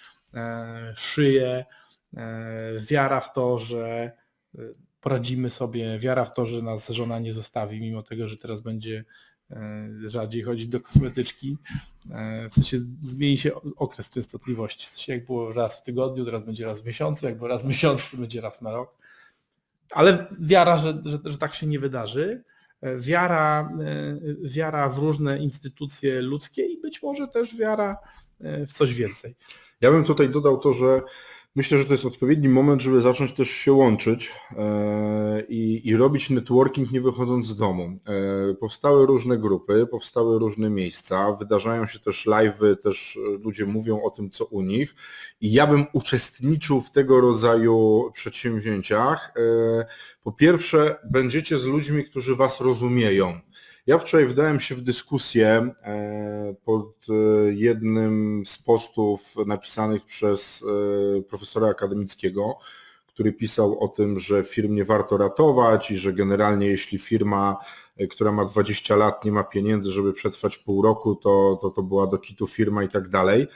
szyję, 0.94 1.64
E, 1.64 1.79
wiara 2.80 3.20
w 3.20 3.32
to, 3.32 3.58
że 3.58 4.12
e, 4.54 4.62
poradzimy 5.00 5.50
sobie, 5.50 5.98
wiara 5.98 6.24
w 6.24 6.34
to, 6.34 6.46
że 6.46 6.62
nas 6.62 6.88
żona 6.88 7.18
nie 7.18 7.32
zostawi, 7.32 7.80
mimo 7.80 8.02
tego, 8.02 8.26
że 8.26 8.36
teraz 8.36 8.60
będzie 8.60 9.04
e, 9.50 9.88
rzadziej 10.06 10.42
chodzić 10.42 10.66
do 10.66 10.80
kosmetyczki. 10.80 11.56
W 12.50 12.54
sensie 12.54 12.78
zmieni 13.02 13.38
się 13.38 13.50
okres 13.76 14.10
częstotliwości. 14.10 14.86
W 14.86 14.88
sensie 14.88 15.12
jak 15.12 15.26
było 15.26 15.52
raz 15.52 15.80
w 15.80 15.82
tygodniu, 15.82 16.24
teraz 16.24 16.42
będzie 16.42 16.64
raz 16.64 16.80
w 16.80 16.86
miesiącu, 16.86 17.26
jak 17.26 17.36
było 17.36 17.48
raz 17.48 17.62
w 17.62 17.66
miesiącu, 17.66 18.10
to 18.10 18.16
będzie 18.16 18.40
raz 18.40 18.60
na 18.60 18.72
rok. 18.72 18.94
Ale 19.90 20.26
wiara, 20.40 20.78
że, 20.78 21.02
że, 21.04 21.18
że 21.24 21.38
tak 21.38 21.54
się 21.54 21.66
nie 21.66 21.78
wydarzy. 21.78 22.44
Wiara, 22.98 23.72
wiara 24.42 24.88
w 24.88 24.98
różne 24.98 25.38
instytucje 25.38 26.22
ludzkie 26.22 26.66
i 26.66 26.80
być 26.80 27.02
może 27.02 27.28
też 27.28 27.56
wiara 27.56 27.96
w 28.40 28.72
coś 28.72 28.94
więcej. 28.94 29.36
Ja 29.80 29.90
bym 29.90 30.04
tutaj 30.04 30.28
dodał 30.30 30.58
to, 30.58 30.72
że 30.72 31.02
Myślę, 31.56 31.78
że 31.78 31.84
to 31.84 31.92
jest 31.92 32.04
odpowiedni 32.04 32.48
moment, 32.48 32.82
żeby 32.82 33.00
zacząć 33.00 33.32
też 33.32 33.50
się 33.50 33.72
łączyć 33.72 34.32
e, 34.56 35.42
i, 35.48 35.88
i 35.88 35.96
robić 35.96 36.30
networking 36.30 36.92
nie 36.92 37.00
wychodząc 37.00 37.46
z 37.46 37.56
domu. 37.56 37.98
E, 38.50 38.54
powstały 38.54 39.06
różne 39.06 39.38
grupy, 39.38 39.86
powstały 39.90 40.38
różne 40.38 40.70
miejsca, 40.70 41.32
wydarzają 41.32 41.86
się 41.86 41.98
też 41.98 42.26
live'y, 42.26 42.76
też 42.76 43.18
ludzie 43.44 43.66
mówią 43.66 44.02
o 44.02 44.10
tym, 44.10 44.30
co 44.30 44.44
u 44.44 44.62
nich 44.62 44.94
i 45.40 45.52
ja 45.52 45.66
bym 45.66 45.86
uczestniczył 45.92 46.80
w 46.80 46.90
tego 46.90 47.20
rodzaju 47.20 48.10
przedsięwzięciach. 48.12 49.32
E, 49.36 49.86
po 50.22 50.32
pierwsze, 50.32 50.96
będziecie 51.10 51.58
z 51.58 51.64
ludźmi, 51.64 52.04
którzy 52.04 52.36
Was 52.36 52.60
rozumieją 52.60 53.40
ja 53.86 53.98
wczoraj 53.98 54.26
wdałem 54.26 54.60
się 54.60 54.74
w 54.74 54.82
dyskusję 54.82 55.74
e, 55.82 56.54
pod 56.64 57.06
e, 57.08 57.12
jednym 57.52 58.42
z 58.46 58.58
postów 58.58 59.34
napisanych 59.46 60.04
przez 60.04 60.64
e, 61.18 61.22
profesora 61.22 61.68
akademickiego, 61.68 62.58
który 63.06 63.32
pisał 63.32 63.84
o 63.84 63.88
tym, 63.88 64.18
że 64.18 64.44
firm 64.44 64.74
nie 64.74 64.84
warto 64.84 65.16
ratować 65.16 65.90
i 65.90 65.98
że 65.98 66.12
generalnie 66.12 66.66
jeśli 66.66 66.98
firma, 66.98 67.56
która 68.10 68.32
ma 68.32 68.44
20 68.44 68.96
lat, 68.96 69.24
nie 69.24 69.32
ma 69.32 69.44
pieniędzy, 69.44 69.90
żeby 69.90 70.12
przetrwać 70.12 70.58
pół 70.58 70.82
roku, 70.82 71.16
to 71.16 71.58
to, 71.62 71.70
to 71.70 71.82
była 71.82 72.06
do 72.06 72.18
kitu 72.18 72.46
firma 72.46 72.82
i 72.82 72.88
tak 72.88 73.08
dalej. 73.08 73.46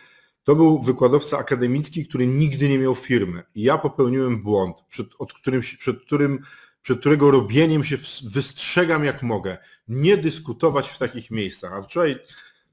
To 0.45 0.57
był 0.57 0.83
wykładowca 0.83 1.39
akademicki, 1.39 2.07
który 2.07 2.27
nigdy 2.27 2.69
nie 2.69 2.79
miał 2.79 2.95
firmy. 2.95 3.43
I 3.55 3.63
ja 3.63 3.79
popełniłem 3.79 4.43
błąd, 4.43 4.85
przed, 4.89 5.07
od 5.19 5.33
którym, 5.33 5.61
przed 5.61 6.01
którym 6.01 6.39
przed 6.85 7.01
którego 7.01 7.31
robieniem 7.31 7.85
się 7.85 7.97
wystrzegam 8.25 9.05
jak 9.05 9.23
mogę. 9.23 9.59
Nie 9.89 10.17
dyskutować 10.17 10.89
w 10.89 10.99
takich 10.99 11.31
miejscach. 11.31 11.73
A 11.73 11.83
wczoraj, 11.83 12.19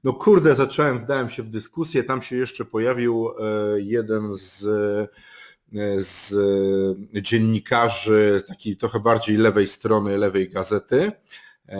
no 0.04 0.12
kurde, 0.12 0.54
zacząłem, 0.54 0.98
wdałem 0.98 1.30
się 1.30 1.42
w 1.42 1.50
dyskusję, 1.50 2.04
tam 2.04 2.22
się 2.22 2.36
jeszcze 2.36 2.64
pojawił 2.64 3.28
e, 3.28 3.32
jeden 3.80 4.34
z, 4.34 4.64
e, 5.74 6.02
z 6.02 6.34
dziennikarzy 7.22 8.42
takiej 8.48 8.76
trochę 8.76 9.00
bardziej 9.00 9.36
lewej 9.36 9.66
strony, 9.66 10.18
lewej 10.18 10.50
gazety. 10.50 11.12
E, 11.68 11.78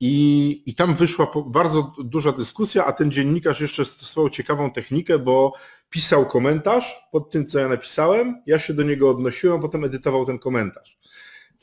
I, 0.00 0.62
I 0.66 0.74
tam 0.74 0.94
wyszła 0.94 1.32
bardzo 1.46 1.92
duża 1.98 2.32
dyskusja, 2.32 2.84
a 2.84 2.92
ten 2.92 3.12
dziennikarz 3.12 3.60
jeszcze 3.60 3.84
stosował 3.84 4.30
ciekawą 4.30 4.70
technikę, 4.70 5.18
bo 5.18 5.52
pisał 5.90 6.26
komentarz 6.26 7.08
pod 7.12 7.30
tym, 7.30 7.46
co 7.46 7.58
ja 7.58 7.68
napisałem, 7.68 8.42
ja 8.46 8.58
się 8.58 8.74
do 8.74 8.82
niego 8.82 9.10
odnosiłem, 9.10 9.58
a 9.58 9.62
potem 9.62 9.84
edytował 9.84 10.26
ten 10.26 10.38
komentarz. 10.38 10.98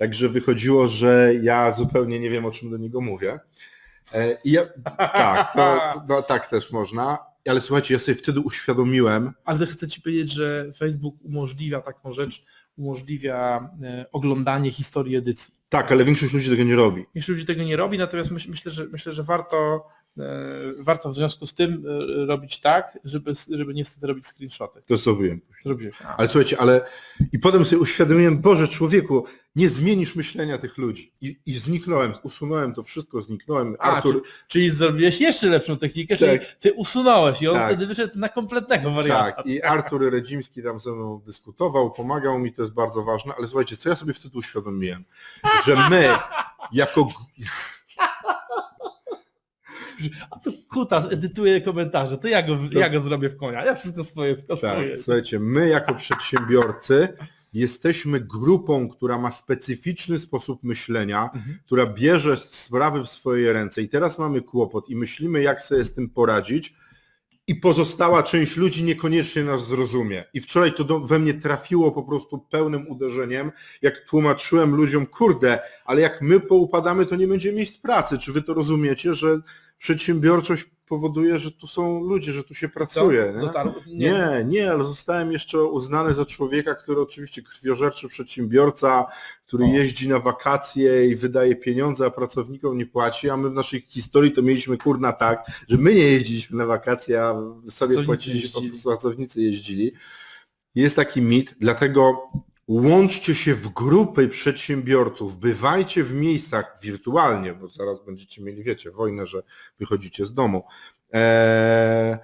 Także 0.01 0.29
wychodziło, 0.29 0.87
że 0.87 1.33
ja 1.41 1.71
zupełnie 1.71 2.19
nie 2.19 2.29
wiem, 2.29 2.45
o 2.45 2.51
czym 2.51 2.71
do 2.71 2.77
niego 2.77 3.01
mówię. 3.01 3.39
E, 4.13 4.37
I 4.43 4.51
ja, 4.51 4.65
tak, 4.97 5.53
to, 5.53 5.81
no, 6.09 6.21
tak 6.21 6.49
też 6.49 6.71
można. 6.71 7.17
Ale 7.47 7.61
słuchajcie, 7.61 7.93
ja 7.93 7.99
sobie 7.99 8.15
wtedy 8.15 8.39
uświadomiłem. 8.39 9.33
Ale 9.45 9.65
chcę 9.65 9.87
Ci 9.87 10.01
powiedzieć, 10.01 10.33
że 10.33 10.71
Facebook 10.77 11.15
umożliwia 11.23 11.81
taką 11.81 12.11
rzecz, 12.11 12.45
umożliwia 12.77 13.69
e, 13.83 14.05
oglądanie 14.11 14.71
historii 14.71 15.15
edycji. 15.15 15.53
Tak, 15.69 15.91
ale 15.91 16.05
większość 16.05 16.33
ludzi 16.33 16.49
tego 16.49 16.63
nie 16.63 16.75
robi. 16.75 17.05
Większość 17.15 17.29
ludzi 17.29 17.45
tego 17.45 17.63
nie 17.63 17.75
robi, 17.75 17.97
natomiast 17.97 18.31
myślę, 18.31 18.71
że, 18.71 18.85
myślę, 18.91 19.13
że 19.13 19.23
warto 19.23 19.87
warto 20.79 21.09
w 21.09 21.15
związku 21.15 21.47
z 21.47 21.53
tym 21.53 21.85
e, 21.87 22.25
robić 22.25 22.59
tak, 22.59 22.99
żeby, 23.03 23.33
żeby 23.49 23.73
niestety 23.73 24.07
robić 24.07 24.25
screenshoty. 24.27 24.81
To 24.85 24.97
zrobiłem. 24.97 25.41
Zrobiłeś. 25.63 25.95
Ale 26.17 26.27
słuchajcie, 26.27 26.59
ale 26.59 26.81
i 27.31 27.39
potem 27.39 27.65
sobie 27.65 27.79
uświadomiłem, 27.81 28.41
Boże 28.41 28.67
człowieku, 28.67 29.25
nie 29.55 29.69
zmienisz 29.69 30.15
myślenia 30.15 30.57
tych 30.57 30.77
ludzi. 30.77 31.13
I, 31.21 31.39
i 31.45 31.53
zniknąłem, 31.53 32.13
usunąłem 32.23 32.73
to 32.73 32.83
wszystko, 32.83 33.21
zniknąłem. 33.21 33.75
A, 33.79 33.91
Artur... 33.91 34.13
czyli, 34.13 34.25
czyli 34.47 34.71
zrobiłeś 34.71 35.21
jeszcze 35.21 35.49
lepszą 35.49 35.77
technikę, 35.77 36.15
tak. 36.15 36.29
czyli 36.29 36.39
ty 36.59 36.73
usunąłeś 36.73 37.41
i 37.41 37.47
on 37.47 37.55
tak. 37.55 37.67
wtedy 37.67 37.87
wyszedł 37.87 38.19
na 38.19 38.29
kompletnego 38.29 38.91
warianta. 38.91 39.31
Tak, 39.31 39.45
i 39.45 39.63
Artur 39.63 40.11
Redzimski 40.11 40.63
tam 40.63 40.79
ze 40.79 40.91
mną 40.91 41.21
dyskutował, 41.25 41.91
pomagał 41.91 42.39
mi, 42.39 42.53
to 42.53 42.61
jest 42.61 42.73
bardzo 42.73 43.03
ważne, 43.03 43.33
ale 43.37 43.47
słuchajcie, 43.47 43.77
co 43.77 43.89
ja 43.89 43.95
sobie 43.95 44.13
wtedy 44.13 44.37
uświadomiłem? 44.37 45.03
Że 45.65 45.89
my 45.89 46.09
jako 46.71 47.07
a 50.31 50.39
tu 50.39 50.53
Kutas 50.69 51.11
edytuje 51.11 51.61
komentarze, 51.61 52.17
to 52.17 52.27
ja 52.27 52.41
go, 52.43 52.57
to... 52.71 52.79
ja 52.79 52.89
go 52.89 53.01
zrobię 53.01 53.29
w 53.29 53.37
konia, 53.37 53.65
ja 53.65 53.75
wszystko 53.75 54.03
swoje 54.03 54.37
skasuję. 54.37 54.89
Tak, 54.89 54.99
słuchajcie, 54.99 55.39
my 55.39 55.69
jako 55.69 55.95
przedsiębiorcy 55.95 57.07
jesteśmy 57.53 58.19
grupą, 58.19 58.89
która 58.89 59.17
ma 59.17 59.31
specyficzny 59.31 60.19
sposób 60.19 60.63
myślenia, 60.63 61.29
mhm. 61.33 61.57
która 61.65 61.85
bierze 61.85 62.37
sprawy 62.37 63.03
w 63.03 63.07
swoje 63.07 63.53
ręce 63.53 63.81
i 63.81 63.89
teraz 63.89 64.19
mamy 64.19 64.41
kłopot 64.41 64.89
i 64.89 64.95
myślimy, 64.95 65.41
jak 65.41 65.61
sobie 65.61 65.83
z 65.83 65.93
tym 65.93 66.09
poradzić, 66.09 66.75
i 67.51 67.55
pozostała 67.55 68.23
część 68.23 68.57
ludzi 68.57 68.83
niekoniecznie 68.83 69.43
nas 69.43 69.67
zrozumie. 69.67 70.23
I 70.33 70.41
wczoraj 70.41 70.73
to 70.73 70.83
do, 70.83 70.99
we 70.99 71.19
mnie 71.19 71.33
trafiło 71.33 71.91
po 71.91 72.03
prostu 72.03 72.39
pełnym 72.39 72.87
uderzeniem, 72.87 73.51
jak 73.81 74.05
tłumaczyłem 74.05 74.75
ludziom, 74.75 75.05
kurde, 75.05 75.59
ale 75.85 76.01
jak 76.01 76.21
my 76.21 76.39
poupadamy, 76.39 77.05
to 77.05 77.15
nie 77.15 77.27
będzie 77.27 77.53
miejsc 77.53 77.77
pracy. 77.77 78.17
Czy 78.17 78.31
wy 78.31 78.41
to 78.41 78.53
rozumiecie, 78.53 79.13
że 79.13 79.39
przedsiębiorczość 79.77 80.65
powoduje, 80.91 81.39
że 81.39 81.51
tu 81.51 81.67
są 81.67 82.03
ludzie, 82.03 82.31
że 82.31 82.43
tu 82.43 82.53
się 82.53 82.69
pracuje. 82.69 83.33
Nie? 83.35 83.41
Dotarł? 83.41 83.73
Nie, 83.87 84.45
nie, 84.45 84.71
ale 84.71 84.83
zostałem 84.83 85.31
jeszcze 85.31 85.63
uznany 85.63 86.13
za 86.13 86.25
człowieka, 86.25 86.75
który 86.75 87.01
oczywiście 87.01 87.41
krwiożerczy 87.41 88.07
przedsiębiorca, 88.07 89.05
który 89.47 89.63
O. 89.65 89.67
jeździ 89.67 90.09
na 90.09 90.19
wakacje 90.19 91.07
i 91.07 91.15
wydaje 91.15 91.55
pieniądze, 91.55 92.05
a 92.05 92.09
pracownikom 92.09 92.77
nie 92.77 92.85
płaci, 92.85 93.29
a 93.29 93.37
my 93.37 93.49
w 93.49 93.53
naszej 93.53 93.81
historii 93.81 94.31
to 94.31 94.41
mieliśmy 94.41 94.77
kurna 94.77 95.13
tak, 95.13 95.45
że 95.69 95.77
my 95.77 95.95
nie 95.95 96.03
jeździliśmy 96.03 96.57
na 96.57 96.65
wakacje, 96.65 97.21
a 97.23 97.33
sobie 97.33 97.63
Pracownicy 97.69 98.05
płaciliśmy, 98.05 98.61
jeździli. 98.61 98.83
pracownicy 98.83 99.41
jeździli. 99.41 99.91
Jest 100.75 100.95
taki 100.95 101.21
mit, 101.21 101.55
dlatego 101.59 102.29
łączcie 102.71 103.35
się 103.35 103.55
w 103.55 103.69
grupy 103.69 104.27
przedsiębiorców, 104.27 105.37
bywajcie 105.37 106.03
w 106.03 106.13
miejscach 106.13 106.77
wirtualnie, 106.83 107.53
bo 107.53 107.67
zaraz 107.67 108.05
będziecie 108.05 108.43
mieli, 108.43 108.63
wiecie, 108.63 108.91
wojnę, 108.91 109.27
że 109.27 109.43
wychodzicie 109.79 110.25
z 110.25 110.33
domu. 110.33 110.63
Eee, 111.11 112.17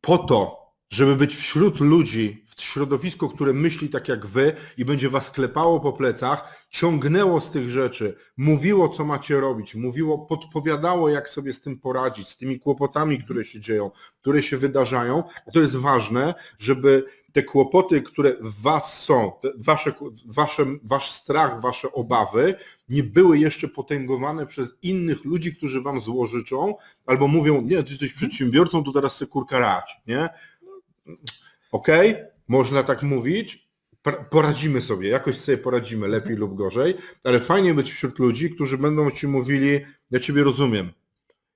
po 0.00 0.18
to, 0.18 0.64
żeby 0.90 1.16
być 1.16 1.36
wśród 1.36 1.80
ludzi, 1.80 2.44
w 2.56 2.62
środowisku, 2.62 3.28
które 3.28 3.52
myśli 3.52 3.88
tak 3.88 4.08
jak 4.08 4.26
wy 4.26 4.52
i 4.78 4.84
będzie 4.84 5.10
was 5.10 5.30
klepało 5.30 5.80
po 5.80 5.92
plecach, 5.92 6.66
ciągnęło 6.70 7.40
z 7.40 7.50
tych 7.50 7.70
rzeczy, 7.70 8.16
mówiło, 8.36 8.88
co 8.88 9.04
macie 9.04 9.40
robić, 9.40 9.74
mówiło, 9.74 10.18
podpowiadało, 10.18 11.08
jak 11.08 11.28
sobie 11.28 11.52
z 11.52 11.60
tym 11.60 11.78
poradzić, 11.78 12.28
z 12.28 12.36
tymi 12.36 12.60
kłopotami, 12.60 13.24
które 13.24 13.44
się 13.44 13.60
dzieją, 13.60 13.90
które 14.20 14.42
się 14.42 14.56
wydarzają. 14.56 15.22
To 15.52 15.60
jest 15.60 15.76
ważne, 15.76 16.34
żeby 16.58 17.04
te 17.34 17.42
kłopoty, 17.42 18.02
które 18.02 18.36
w 18.40 18.62
was 18.62 19.02
są, 19.02 19.32
wasze, 19.56 19.92
wasze, 20.26 20.66
wasz 20.82 21.10
strach, 21.10 21.60
wasze 21.60 21.92
obawy, 21.92 22.54
nie 22.88 23.02
były 23.02 23.38
jeszcze 23.38 23.68
potęgowane 23.68 24.46
przez 24.46 24.68
innych 24.82 25.24
ludzi, 25.24 25.56
którzy 25.56 25.82
wam 25.82 26.00
złożyczą, 26.00 26.74
albo 27.06 27.28
mówią, 27.28 27.62
nie, 27.62 27.82
ty 27.82 27.90
jesteś 27.90 28.12
przedsiębiorcą, 28.12 28.84
to 28.84 28.92
teraz 28.92 29.16
se 29.16 29.26
kurka 29.26 29.58
nie? 30.06 30.28
Okej, 31.72 32.16
można 32.48 32.82
tak 32.82 33.02
mówić, 33.02 33.68
poradzimy 34.30 34.80
sobie, 34.80 35.08
jakoś 35.08 35.36
sobie 35.36 35.58
poradzimy, 35.58 36.08
lepiej 36.08 36.36
lub 36.36 36.54
gorzej, 36.54 36.94
ale 37.24 37.40
fajnie 37.40 37.74
być 37.74 37.92
wśród 37.92 38.18
ludzi, 38.18 38.50
którzy 38.50 38.78
będą 38.78 39.10
ci 39.10 39.28
mówili, 39.28 39.80
ja 40.10 40.20
ciebie 40.20 40.42
rozumiem, 40.42 40.92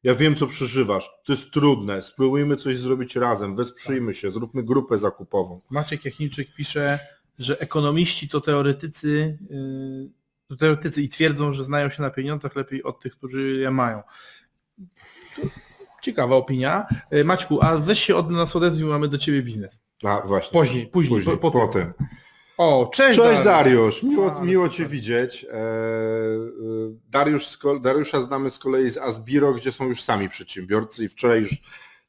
ja 0.03 0.15
wiem, 0.15 0.37
co 0.37 0.47
przeżywasz, 0.47 1.11
to 1.25 1.33
jest 1.33 1.51
trudne, 1.51 2.03
spróbujmy 2.03 2.57
coś 2.57 2.79
zrobić 2.79 3.17
razem, 3.17 3.57
wesprzyjmy 3.57 4.15
się, 4.15 4.31
zróbmy 4.31 4.63
grupę 4.63 4.99
zakupową. 4.99 5.61
Maciek 5.71 6.05
Jachimczyk 6.05 6.55
pisze, 6.55 6.99
że 7.39 7.61
ekonomiści 7.61 8.29
to 8.29 8.41
teoretycy, 8.41 9.39
yy, 9.51 10.11
to 10.49 10.57
teoretycy 10.57 11.03
i 11.03 11.09
twierdzą, 11.09 11.53
że 11.53 11.65
znają 11.65 11.91
się 11.91 12.03
na 12.03 12.11
pieniądzach 12.11 12.57
lepiej 12.57 12.83
od 12.83 13.01
tych, 13.01 13.13
którzy 13.13 13.57
je 13.57 13.71
mają. 13.71 14.03
Ciekawa 16.03 16.37
opinia. 16.37 16.87
Yy, 17.11 17.25
Maćku, 17.25 17.63
a 17.63 17.77
weź 17.79 18.03
się 18.03 18.17
od 18.17 18.31
nas 18.31 18.57
odezwij, 18.57 18.89
mamy 18.89 19.09
do 19.09 19.19
ciebie 19.19 19.43
biznes. 19.43 19.83
A 20.05 20.21
właśnie, 20.27 20.61
Później, 20.61 20.87
później, 20.87 21.19
później 21.19 21.39
po, 21.39 21.51
po, 21.51 21.67
potem. 21.67 21.93
O, 22.59 22.91
cześć, 22.93 23.19
Cześć 23.19 23.43
Dariusz. 23.43 24.03
Miło, 24.03 24.33
Ale 24.33 24.47
miło. 24.47 24.69
Cię 24.69 24.87
widzieć. 24.87 25.45
E, 25.45 25.49
e, 25.49 25.59
Dariusz, 27.11 27.59
Dariusza 27.81 28.21
znamy 28.21 28.51
z 28.51 28.59
kolei 28.59 28.91
z 28.91 28.99
Asbiro, 28.99 29.55
gdzie 29.55 29.73
są 29.73 29.87
już 29.87 30.03
sami 30.03 30.29
przedsiębiorcy 30.29 31.05
i 31.05 31.09
wczoraj 31.09 31.41
już 31.41 31.51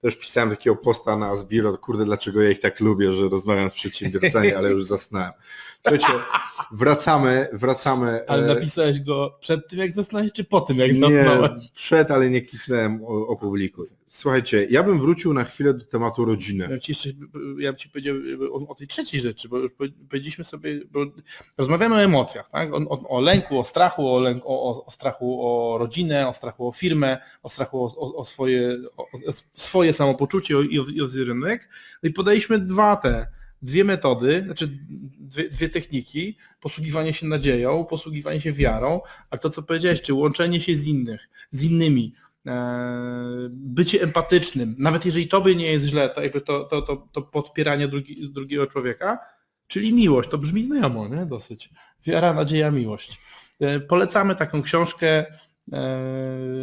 też 0.01 0.15
pisałem 0.15 0.49
takiego 0.49 0.75
posta 0.75 1.15
na 1.15 1.27
Asbiro, 1.27 1.77
kurde 1.77 2.05
dlaczego 2.05 2.41
ja 2.41 2.49
ich 2.49 2.59
tak 2.59 2.79
lubię, 2.79 3.13
że 3.13 3.29
rozmawiam 3.29 3.71
z 3.71 3.73
przedsiębiorcami, 3.73 4.53
ale 4.53 4.71
już 4.71 4.85
zasnąłem. 4.85 5.31
Słuchajcie, 5.81 6.23
wracamy, 6.71 7.47
wracamy. 7.53 8.21
Ale 8.27 8.43
e, 8.51 8.55
napisałeś 8.55 8.99
go 8.99 9.37
przed 9.39 9.67
tym, 9.67 9.79
jak 9.79 9.91
zasnąłeś, 9.91 10.31
czy 10.33 10.43
po 10.43 10.61
tym, 10.61 10.77
jak 10.77 10.93
nie, 10.93 10.99
zasnąłeś? 10.99 11.71
przed, 11.73 12.11
ale 12.11 12.29
nie 12.29 12.41
kliknąłem 12.41 13.03
o, 13.03 13.27
o 13.27 13.35
publiku. 13.35 13.83
Słuchajcie, 14.07 14.67
ja 14.69 14.83
bym 14.83 14.99
wrócił 14.99 15.33
na 15.33 15.43
chwilę 15.43 15.73
do 15.73 15.85
tematu 15.85 16.25
rodziny. 16.25 16.67
Ja 16.71 16.79
ci 16.79 16.91
jeszcze, 16.91 17.09
ja 17.57 17.71
bym 17.71 17.79
ci 17.79 17.89
powiedział 17.89 18.15
o, 18.51 18.67
o 18.67 18.75
tej 18.75 18.87
trzeciej 18.87 19.19
rzeczy, 19.19 19.49
bo 19.49 19.57
już 19.57 19.71
powie- 19.71 19.91
powiedzieliśmy 20.09 20.43
sobie, 20.43 20.81
bo 20.91 20.99
rozmawiamy 21.57 21.95
o 21.95 22.01
emocjach, 22.01 22.49
tak? 22.49 22.73
O, 22.73 22.77
o, 22.77 23.09
o 23.09 23.21
lęku, 23.21 23.59
o 23.59 23.63
strachu, 23.63 24.13
o, 24.15 24.19
lęku, 24.19 24.47
o, 24.47 24.85
o, 24.85 24.91
strachu 24.91 25.39
o 25.47 25.77
rodzinę, 25.77 26.27
o 26.27 26.33
strachu 26.33 26.67
o 26.67 26.71
firmę, 26.71 27.17
o 27.43 27.49
strachu 27.49 27.85
o, 27.85 27.95
o, 27.97 28.15
o 28.15 28.25
swoje, 28.25 28.77
o, 28.97 29.03
o 29.03 29.33
swoje 29.53 29.93
samopoczucie 29.93 30.53
i 30.53 30.79
o, 30.79 30.83
i 30.83 31.01
o 31.01 31.07
wizerunek. 31.07 31.69
No 32.03 32.09
i 32.09 32.13
podaliśmy 32.13 32.59
dwa 32.59 32.95
te, 32.95 33.27
dwie 33.61 33.83
metody, 33.83 34.41
znaczy 34.45 34.79
dwie, 35.19 35.49
dwie 35.49 35.69
techniki, 35.69 36.37
posługiwanie 36.61 37.13
się 37.13 37.27
nadzieją, 37.27 37.85
posługiwanie 37.85 38.41
się 38.41 38.51
wiarą, 38.51 39.01
a 39.29 39.37
to 39.37 39.49
co 39.49 39.63
powiedziałeś, 39.63 40.01
czy 40.01 40.13
łączenie 40.13 40.61
się 40.61 40.75
z 40.75 40.83
innych, 40.83 41.29
z 41.51 41.63
innymi, 41.63 42.13
e, 42.47 43.49
bycie 43.51 44.01
empatycznym, 44.01 44.75
nawet 44.77 45.05
jeżeli 45.05 45.27
tobie 45.27 45.55
nie 45.55 45.71
jest 45.71 45.85
źle, 45.85 46.09
to 46.09 46.21
jakby 46.21 46.41
to, 46.41 46.63
to, 46.63 46.81
to, 46.81 47.07
to 47.11 47.21
podpieranie 47.21 47.87
drugi, 47.87 48.29
drugiego 48.29 48.67
człowieka, 48.67 49.19
czyli 49.67 49.93
miłość, 49.93 50.29
to 50.29 50.37
brzmi 50.37 50.63
znajomo, 50.63 51.07
nie? 51.07 51.25
Dosyć. 51.25 51.69
Wiara, 52.05 52.33
nadzieja, 52.33 52.71
miłość. 52.71 53.17
E, 53.59 53.79
Polecamy 53.79 54.35
taką 54.35 54.61
książkę, 54.61 55.25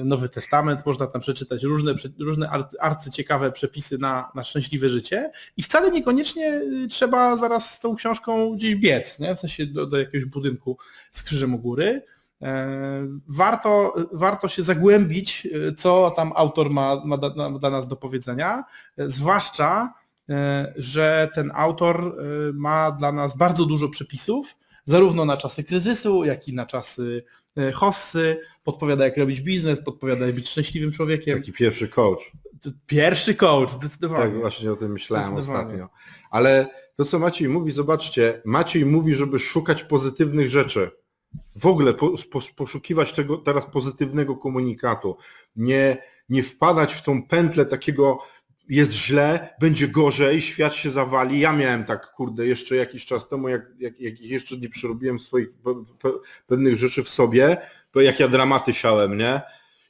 Nowy 0.05 0.29
Testament, 0.29 0.87
można 0.87 1.07
tam 1.07 1.21
przeczytać 1.21 1.63
różne, 1.63 1.95
różne 2.21 2.51
ar- 2.51 2.69
arcyciekawe 2.81 3.53
przepisy 3.53 3.99
na, 3.99 4.31
na 4.35 4.45
szczęśliwe 4.45 4.91
życie 4.91 5.31
i 5.57 5.63
wcale 5.63 5.91
niekoniecznie 5.91 6.47
y, 6.85 6.89
trzeba 6.89 7.37
zaraz 7.37 7.75
z 7.75 7.81
tą 7.81 7.97
książką 7.97 8.51
gdzieś 8.57 8.75
biec, 8.77 9.19
nie? 9.19 9.35
w 9.35 9.41
sensie 9.41 9.67
do, 9.67 9.87
do 9.87 9.99
jakiegoś 9.99 10.25
budynku 10.25 10.79
z 11.13 11.23
krzyżem 11.23 11.55
u 11.55 11.59
góry. 11.59 12.03
E, 12.43 13.07
Warto, 13.29 13.95
warto 14.13 14.49
się 14.49 14.63
zagłębić, 14.63 15.49
e, 15.69 15.75
co 15.75 16.13
tam 16.17 16.33
autor 16.37 16.71
ma, 16.71 17.03
ma 17.05 17.17
da- 17.17 17.51
ma 17.51 17.59
dla 17.59 17.71
nas 17.71 17.89
do 17.89 17.97
powiedzenia, 17.97 18.65
e, 18.99 19.11
zwłaszcza, 19.11 19.93
e, 20.29 20.73
że 20.77 21.29
ten 21.35 21.53
autor 21.55 21.97
e, 22.01 22.53
ma 22.53 22.91
dla 22.91 23.13
nas 23.13 23.37
bardzo 23.37 23.65
dużo 23.65 23.89
przepisów, 23.89 24.57
zarówno 24.87 25.25
na 25.25 25.37
czasy 25.37 25.65
kryzysu, 25.65 26.25
jak 26.25 26.49
i 26.49 26.53
na 26.53 26.67
czasy 26.67 27.25
e, 27.57 27.73
hossy, 27.73 28.41
podpowiada 28.65 29.05
jak 29.05 29.17
robić 29.17 29.41
biznes, 29.41 29.81
podpowiada 29.81 30.27
jak 30.27 30.35
być 30.35 30.49
szczęśliwym 30.49 30.93
człowiekiem. 30.93 31.39
Taki 31.39 31.53
pierwszy 31.53 31.89
coach. 31.89 32.33
Pierwszy 32.87 33.35
coach, 33.35 33.71
zdecydowanie. 33.71 34.25
Tak, 34.25 34.41
właśnie 34.41 34.73
o 34.73 34.77
tym 34.77 34.93
myślałem 34.93 35.35
ostatnio. 35.35 35.89
Ale 36.31 36.67
to, 36.95 37.05
co 37.05 37.19
Maciej 37.19 37.49
mówi, 37.49 37.73
zobaczcie, 37.73 38.43
Maciej 38.45 38.87
mówi, 38.87 39.15
żeby 39.15 39.39
szukać 39.39 39.83
pozytywnych 39.85 40.51
rzeczy. 40.51 40.91
W 41.57 41.67
ogóle 41.67 41.95
po, 41.95 42.13
po, 42.31 42.41
poszukiwać 42.57 43.13
tego 43.13 43.37
teraz 43.37 43.67
pozytywnego 43.67 44.37
komunikatu. 44.37 45.17
Nie, 45.57 46.03
nie 46.29 46.43
wpadać 46.43 46.95
w 46.95 47.03
tą 47.03 47.23
pętlę 47.23 47.67
takiego 47.67 48.19
jest 48.69 48.93
źle, 48.93 49.55
będzie 49.61 49.89
gorzej, 49.89 50.41
świat 50.41 50.75
się 50.75 50.91
zawali. 50.91 51.41
Ja 51.41 51.53
miałem 51.53 51.85
tak, 51.85 52.13
kurde, 52.13 52.47
jeszcze 52.47 52.77
jakiś 52.77 53.07
czas 53.07 53.29
temu, 53.29 53.49
jak, 53.49 53.63
jak, 53.79 54.01
jak 54.01 54.21
jeszcze 54.21 54.57
nie 54.57 54.69
przerobiłem 54.69 55.19
swoich 55.19 55.53
pe, 55.53 55.85
pe, 56.03 56.11
pewnych 56.47 56.79
rzeczy 56.79 57.03
w 57.03 57.09
sobie, 57.09 57.57
to 57.93 58.01
jak 58.01 58.21
ja 58.21 58.29
dramaty 58.29 58.73
siałem, 58.73 59.19
nie? 59.19 59.41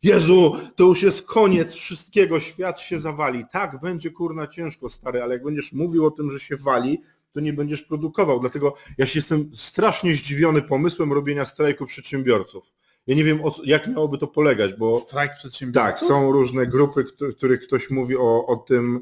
Jezu, 0.03 0.57
to 0.77 0.85
już 0.85 1.03
jest 1.03 1.23
koniec 1.23 1.75
wszystkiego, 1.75 2.41
świat 2.41 2.81
się 2.81 3.01
zawali. 3.01 3.45
Tak, 3.53 3.81
będzie 3.81 4.11
kurna 4.11 4.47
ciężko, 4.47 4.89
stary, 4.89 5.23
ale 5.23 5.35
jak 5.35 5.43
będziesz 5.43 5.73
mówił 5.73 6.07
o 6.07 6.11
tym, 6.11 6.31
że 6.31 6.41
się 6.41 6.57
wali, 6.57 7.03
to 7.33 7.41
nie 7.41 7.53
będziesz 7.53 7.83
produkował. 7.83 8.41
Dlatego 8.41 8.75
ja 8.99 9.07
się 9.07 9.19
jestem 9.19 9.51
strasznie 9.55 10.15
zdziwiony 10.15 10.63
pomysłem 10.63 11.13
robienia 11.13 11.47
strajku 11.47 11.87
przedsiębiorców. 11.87 12.73
Ja 13.07 13.15
nie 13.17 13.25
wiem, 13.25 13.41
jak 13.65 13.87
miałoby 13.87 14.19
to 14.19 14.27
polegać, 14.27 14.75
bo 14.75 15.01
Strajk 15.01 15.33
przedsiębiorców? 15.37 15.99
tak, 16.01 16.09
są 16.09 16.33
różne 16.33 16.67
grupy, 16.67 17.05
w 17.21 17.35
których 17.37 17.61
ktoś 17.67 17.91
mówi 17.91 18.17
o, 18.17 18.47
o 18.47 18.57
tym, 18.57 19.01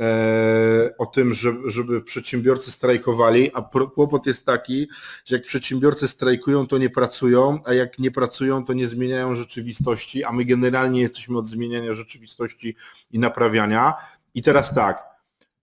e, 0.00 0.90
o 0.98 1.06
tym, 1.06 1.34
żeby, 1.34 1.70
żeby 1.70 2.02
przedsiębiorcy 2.02 2.70
strajkowali, 2.70 3.50
a 3.54 3.62
kłopot 3.94 4.26
jest 4.26 4.46
taki, 4.46 4.88
że 5.24 5.36
jak 5.36 5.44
przedsiębiorcy 5.44 6.08
strajkują, 6.08 6.66
to 6.66 6.78
nie 6.78 6.90
pracują, 6.90 7.58
a 7.64 7.74
jak 7.74 7.98
nie 7.98 8.10
pracują, 8.10 8.64
to 8.64 8.72
nie 8.72 8.86
zmieniają 8.86 9.34
rzeczywistości, 9.34 10.24
a 10.24 10.32
my 10.32 10.44
generalnie 10.44 11.00
jesteśmy 11.00 11.38
od 11.38 11.48
zmieniania 11.48 11.94
rzeczywistości 11.94 12.76
i 13.10 13.18
naprawiania. 13.18 13.94
I 14.34 14.42
teraz 14.42 14.74
tak, 14.74 15.04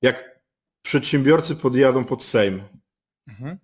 jak 0.02 0.40
przedsiębiorcy 0.82 1.56
podjadą 1.56 2.06
pod 2.06 2.24
Sejm, 2.24 2.62
Mhm. 3.28 3.58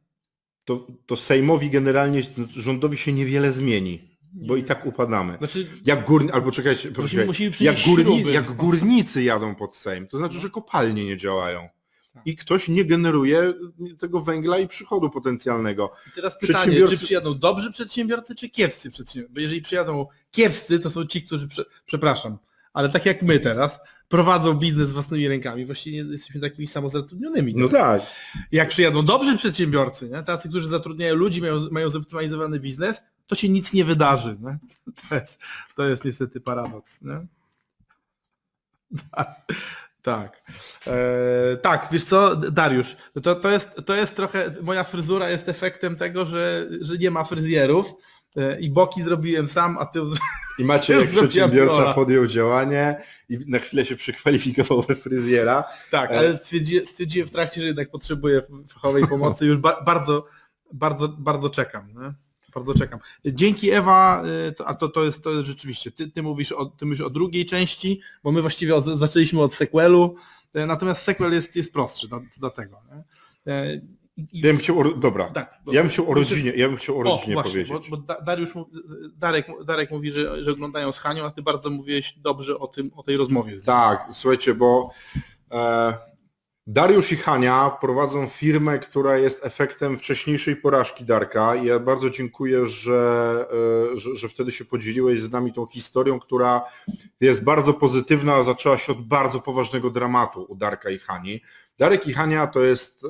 to, 0.66 0.88
to 1.06 1.18
Sejmowi 1.18 1.70
generalnie, 1.70 2.22
rządowi 2.50 2.98
się 2.98 3.14
niewiele 3.14 3.52
zmieni, 3.52 4.19
bo 4.34 4.56
i 4.56 4.64
tak 4.64 4.86
upadamy. 4.86 5.38
Znaczy, 5.38 5.68
Jak 5.86 6.06
górni, 6.06 6.32
albo 6.32 6.52
czekajcie, 6.52 6.92
poczekaj, 6.92 7.26
musimy 7.26 7.46
jak, 7.46 7.54
przynieść 7.54 7.86
górni, 7.86 8.34
jak 8.34 8.52
górnicy 8.52 9.24
jadą 9.24 9.56
pod 9.56 9.76
Sejm, 9.76 10.08
to 10.08 10.18
znaczy, 10.18 10.40
że 10.40 10.50
kopalnie 10.50 11.06
nie 11.06 11.18
działają. 11.18 11.70
Tak. 12.14 12.28
I 12.28 12.36
ktoś 12.36 12.68
nie 12.68 12.86
generuje 12.86 13.54
tego 14.00 14.20
węgla 14.20 14.58
i 14.58 14.68
przychodu 14.68 15.10
potencjalnego. 15.10 15.92
I 16.08 16.12
teraz 16.16 16.38
pytanie, 16.40 16.72
Przedsiębiorcy- 16.72 16.90
czy 16.90 16.98
przyjadą 17.06 17.40
dobrzy 17.40 17.72
przedsiębiorcy, 17.72 18.36
czy 18.36 18.50
kiepscy 18.50 18.90
przedsiębiorcy? 18.90 19.34
Bo 19.34 19.40
jeżeli 19.40 19.62
przyjadą 19.62 20.08
kiepscy, 20.32 20.80
to 20.80 20.90
są 20.90 21.06
ci, 21.06 21.22
którzy, 21.24 21.48
prze, 21.48 21.66
przepraszam, 21.86 22.38
ale 22.74 22.90
tak 22.90 23.06
jak 23.06 23.22
my 23.22 23.40
teraz, 23.40 23.80
prowadzą 24.08 24.54
biznes 24.54 24.92
własnymi 24.92 25.28
rękami, 25.28 25.66
właściwie 25.66 25.98
jesteśmy 25.98 26.42
takimi 26.42 26.68
samozatrudnionymi. 26.68 27.54
No 27.56 27.70
tak. 27.70 28.02
Jak 28.52 28.70
przyjadą 28.70 29.06
dobrzy 29.06 29.38
przedsiębiorcy, 29.38 30.10
nie? 30.10 30.24
tacy, 30.24 30.50
którzy 30.50 30.68
zatrudniają 30.68 31.16
ludzi, 31.16 31.42
mają, 31.42 31.60
mają 31.72 31.90
zoptymalizowany 31.90 32.60
biznes, 32.60 33.02
to 33.30 33.36
się 33.36 33.50
nic 33.50 33.74
nie 33.74 33.86
wydarzy. 33.86 34.38
Nie? 34.42 34.58
To, 35.10 35.16
jest, 35.16 35.42
to 35.76 35.86
jest 35.86 36.06
niestety 36.06 36.42
paradoks. 36.42 37.02
Nie? 37.02 37.28
Tak. 40.02 40.44
E, 40.88 41.58
tak, 41.58 41.88
wiesz 41.92 42.04
co, 42.04 42.36
Dariusz, 42.36 42.96
to, 43.24 43.36
to, 43.36 43.50
jest, 43.52 43.82
to 43.86 43.96
jest 43.96 44.16
trochę, 44.16 44.56
moja 44.62 44.84
fryzura 44.84 45.30
jest 45.30 45.50
efektem 45.50 45.96
tego, 45.96 46.26
że, 46.26 46.68
że 46.82 46.98
nie 46.98 47.12
ma 47.12 47.24
fryzjerów 47.24 47.94
e, 48.38 48.60
i 48.60 48.70
boki 48.70 49.04
zrobiłem 49.04 49.48
sam, 49.48 49.78
a 49.78 49.86
ty... 49.86 50.00
I 50.60 50.64
macie 50.64 50.94
Ja 50.94 51.00
jak 51.00 51.10
przedsiębiorca 51.18 51.94
podjął 51.94 52.28
działanie 52.28 53.02
i 53.30 53.40
na 53.48 53.60
chwilę 53.60 53.86
się 53.86 53.96
przekwalifikował 53.96 54.82
we 54.82 54.96
fryzjera. 54.96 55.64
Tak, 55.92 56.12
ale 56.12 56.38
stwierdzi, 56.38 56.86
stwierdziłem 56.86 57.28
w 57.28 57.32
trakcie, 57.32 57.62
że 57.62 57.68
jednak 57.68 57.92
potrzebuję 57.92 58.42
fachowej 58.74 59.08
pomocy, 59.08 59.46
już 59.46 59.58
ba, 59.58 59.82
bardzo, 59.82 60.26
bardzo, 60.74 61.08
bardzo 61.08 61.50
czekam. 61.50 61.88
Nie? 61.88 62.29
Bardzo 62.56 62.74
czekam. 62.74 63.00
Dzięki 63.26 63.72
Ewa, 63.72 64.24
y, 64.60 64.66
a 64.66 64.74
to, 64.74 64.90
to, 64.90 65.04
jest, 65.04 65.24
to 65.24 65.32
jest 65.32 65.48
rzeczywiście, 65.48 65.92
ty, 65.92 66.12
ty, 66.12 66.24
mówisz 66.24 66.52
o, 66.52 66.66
ty 66.66 66.86
mówisz 66.86 67.02
o 67.02 67.10
drugiej 67.10 67.46
części, 67.46 68.02
bo 68.24 68.32
my 68.32 68.42
właściwie 68.42 68.76
od, 68.76 68.86
zaczęliśmy 68.86 69.42
od 69.42 69.54
sequelu, 69.54 70.16
y, 70.56 70.66
natomiast 70.66 71.02
sequel 71.02 71.34
jest, 71.34 71.56
jest 71.56 71.74
prostszy 71.74 72.08
do, 72.08 72.22
do 72.38 72.50
tego. 72.50 72.78
Y, 73.48 73.82
i- 74.18 74.28
Ja 74.34 74.42
bym 74.44 74.58
chciał, 74.58 74.80
o, 74.80 74.84
dobra, 74.84 75.26
tak, 75.30 75.60
ja 75.72 75.82
bym 75.82 75.90
chciał 75.90 76.12
o 76.12 76.14
rodzinie, 76.14 76.52
ja 76.56 76.68
bym 76.68 76.78
chciał 76.78 76.96
o 76.98 77.00
o, 77.00 77.04
rodzinie 77.04 77.34
właśnie, 77.34 77.52
powiedzieć. 77.52 77.90
Bo, 77.90 77.98
bo 77.98 78.04
Da- 78.04 78.22
Dariusz, 78.22 78.54
Darek, 79.18 79.48
Darek 79.66 79.92
mówi, 79.92 80.12
że, 80.12 80.44
że 80.44 80.52
oglądają 80.52 80.92
z 80.94 81.00
Hanią, 81.00 81.26
a 81.26 81.30
ty 81.32 81.42
bardzo 81.42 81.70
mówiłeś 81.70 82.14
dobrze 82.18 82.60
o 82.60 82.68
tym, 82.68 82.92
o 82.96 83.04
tej 83.04 83.18
rozmowie. 83.18 83.62
Tak, 83.62 84.08
słuchajcie, 84.14 84.54
bo 84.56 84.92
e, 85.52 85.94
Dariusz 86.72 87.12
i 87.12 87.18
Hania 87.18 87.70
prowadzą 87.82 88.28
firmę, 88.28 88.80
która 88.80 89.18
jest 89.18 89.46
efektem 89.46 89.98
wcześniejszej 89.98 90.56
porażki 90.56 91.06
Darka. 91.06 91.56
Ja 91.56 91.80
bardzo 91.80 92.10
dziękuję, 92.10 92.68
że, 92.68 93.46
e, 93.94 93.98
że, 93.98 94.16
że 94.16 94.30
wtedy 94.30 94.52
się 94.52 94.66
podzieliłeś 94.66 95.22
z 95.22 95.32
nami 95.32 95.54
tą 95.54 95.66
historią, 95.66 96.20
która 96.20 96.62
jest 97.22 97.44
bardzo 97.44 97.74
pozytywna, 97.74 98.36
a 98.36 98.44
zaczęła 98.44 98.78
się 98.78 98.92
od 98.92 99.08
bardzo 99.08 99.40
poważnego 99.40 99.90
dramatu 99.90 100.46
u 100.50 100.56
Darka 100.56 100.90
i 100.90 101.00
Hani. 101.00 101.42
Darek 101.80 102.08
i 102.08 102.14
Hania 102.14 102.48
to 102.48 102.60
jest 102.60 103.04
e, 103.04 103.08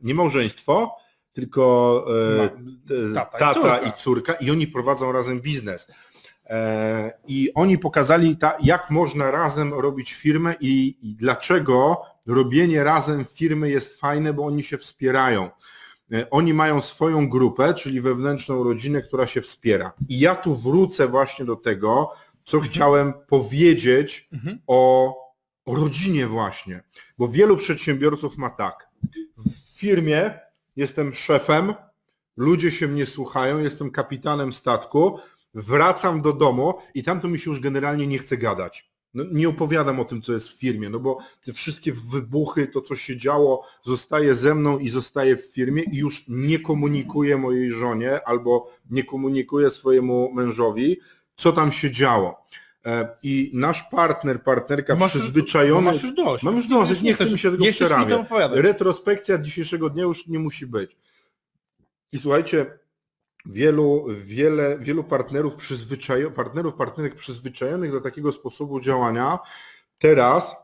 nie 0.00 0.14
małżeństwo, 0.14 0.96
tylko 1.32 2.04
e, 2.34 2.36
Ma- 2.38 3.14
tata 3.14 3.36
i 3.36 3.40
tata 3.40 3.54
córka. 3.54 3.78
i 3.78 3.92
córka 3.92 4.32
i 4.32 4.50
oni 4.50 4.66
prowadzą 4.66 5.12
razem 5.12 5.40
biznes. 5.40 5.86
I 7.26 7.50
oni 7.54 7.78
pokazali, 7.78 8.36
jak 8.62 8.90
można 8.90 9.30
razem 9.30 9.74
robić 9.74 10.14
firmę 10.14 10.54
i 10.60 10.98
dlaczego 11.02 12.02
robienie 12.26 12.84
razem 12.84 13.24
firmy 13.24 13.70
jest 13.70 14.00
fajne, 14.00 14.32
bo 14.32 14.46
oni 14.46 14.62
się 14.64 14.78
wspierają. 14.78 15.50
E, 16.12 16.30
Oni 16.30 16.54
mają 16.54 16.80
swoją 16.80 17.28
grupę, 17.28 17.74
czyli 17.74 18.00
wewnętrzną 18.00 18.64
rodzinę, 18.64 19.02
która 19.02 19.26
się 19.26 19.40
wspiera. 19.40 19.92
I 20.08 20.18
ja 20.20 20.34
tu 20.34 20.56
wrócę 20.56 21.08
właśnie 21.08 21.44
do 21.44 21.56
tego, 21.56 22.12
co 22.44 22.60
chciałem 22.60 23.12
powiedzieć 23.28 24.28
Mhm. 24.32 24.58
o, 24.66 25.14
o 25.64 25.74
rodzinie 25.74 26.26
właśnie. 26.26 26.82
Bo 27.18 27.28
wielu 27.28 27.56
przedsiębiorców 27.56 28.36
ma 28.36 28.50
tak. 28.50 28.88
W 29.36 29.78
firmie 29.78 30.40
jestem 30.76 31.14
szefem, 31.14 31.74
ludzie 32.36 32.70
się 32.70 32.88
mnie 32.88 33.06
słuchają, 33.06 33.58
jestem 33.58 33.90
kapitanem 33.90 34.52
statku, 34.52 35.18
wracam 35.54 36.22
do 36.22 36.32
domu 36.32 36.74
i 36.94 37.02
tam 37.02 37.20
to 37.20 37.28
mi 37.28 37.38
się 37.38 37.50
już 37.50 37.60
generalnie 37.60 38.06
nie 38.06 38.18
chce 38.18 38.36
gadać. 38.36 38.90
No, 39.16 39.24
nie 39.32 39.48
opowiadam 39.48 40.00
o 40.00 40.04
tym, 40.04 40.22
co 40.22 40.32
jest 40.32 40.48
w 40.48 40.58
firmie, 40.58 40.90
no 40.90 40.98
bo 41.00 41.18
te 41.44 41.52
wszystkie 41.52 41.92
wybuchy, 41.92 42.66
to 42.66 42.80
co 42.80 42.96
się 42.96 43.16
działo, 43.16 43.66
zostaje 43.84 44.34
ze 44.34 44.54
mną 44.54 44.78
i 44.78 44.88
zostaje 44.88 45.36
w 45.36 45.46
firmie 45.46 45.82
i 45.82 45.96
już 45.96 46.24
nie 46.28 46.58
komunikuję 46.58 47.36
mojej 47.36 47.70
żonie 47.70 48.28
albo 48.28 48.70
nie 48.90 49.04
komunikuję 49.04 49.70
swojemu 49.70 50.32
mężowi, 50.32 51.00
co 51.36 51.52
tam 51.52 51.72
się 51.72 51.90
działo. 51.90 52.46
E, 52.86 53.08
I 53.22 53.50
nasz 53.54 53.82
partner, 53.82 54.42
partnerka 54.42 54.96
Masz 54.96 55.14
już- 55.14 55.22
przyzwyczajony... 55.22 55.84
Masz 55.84 56.02
już 56.02 56.14
dość. 56.14 56.44
Mam 56.44 56.56
już 56.56 56.68
dość, 56.68 57.02
nie 57.02 57.14
chcę 57.14 57.26
mi 57.26 57.38
się 57.38 57.50
tego 57.50 57.64
nie 57.64 57.72
przerabiać. 57.72 58.28
Retrospekcja 58.52 59.38
dzisiejszego 59.38 59.90
dnia 59.90 60.02
już 60.02 60.26
nie 60.26 60.38
musi 60.38 60.66
być. 60.66 60.96
I 62.12 62.18
słuchajcie, 62.18 62.78
wielu, 63.46 64.06
wiele, 64.24 64.78
wielu 64.78 65.04
partnerów, 65.04 65.54
przyzwyczajo, 65.54 66.30
partnerów, 66.30 66.74
partnerek 66.74 67.14
przyzwyczajonych 67.14 67.92
do 67.92 68.00
takiego 68.00 68.32
sposobu 68.32 68.80
działania 68.80 69.38
teraz 69.98 70.56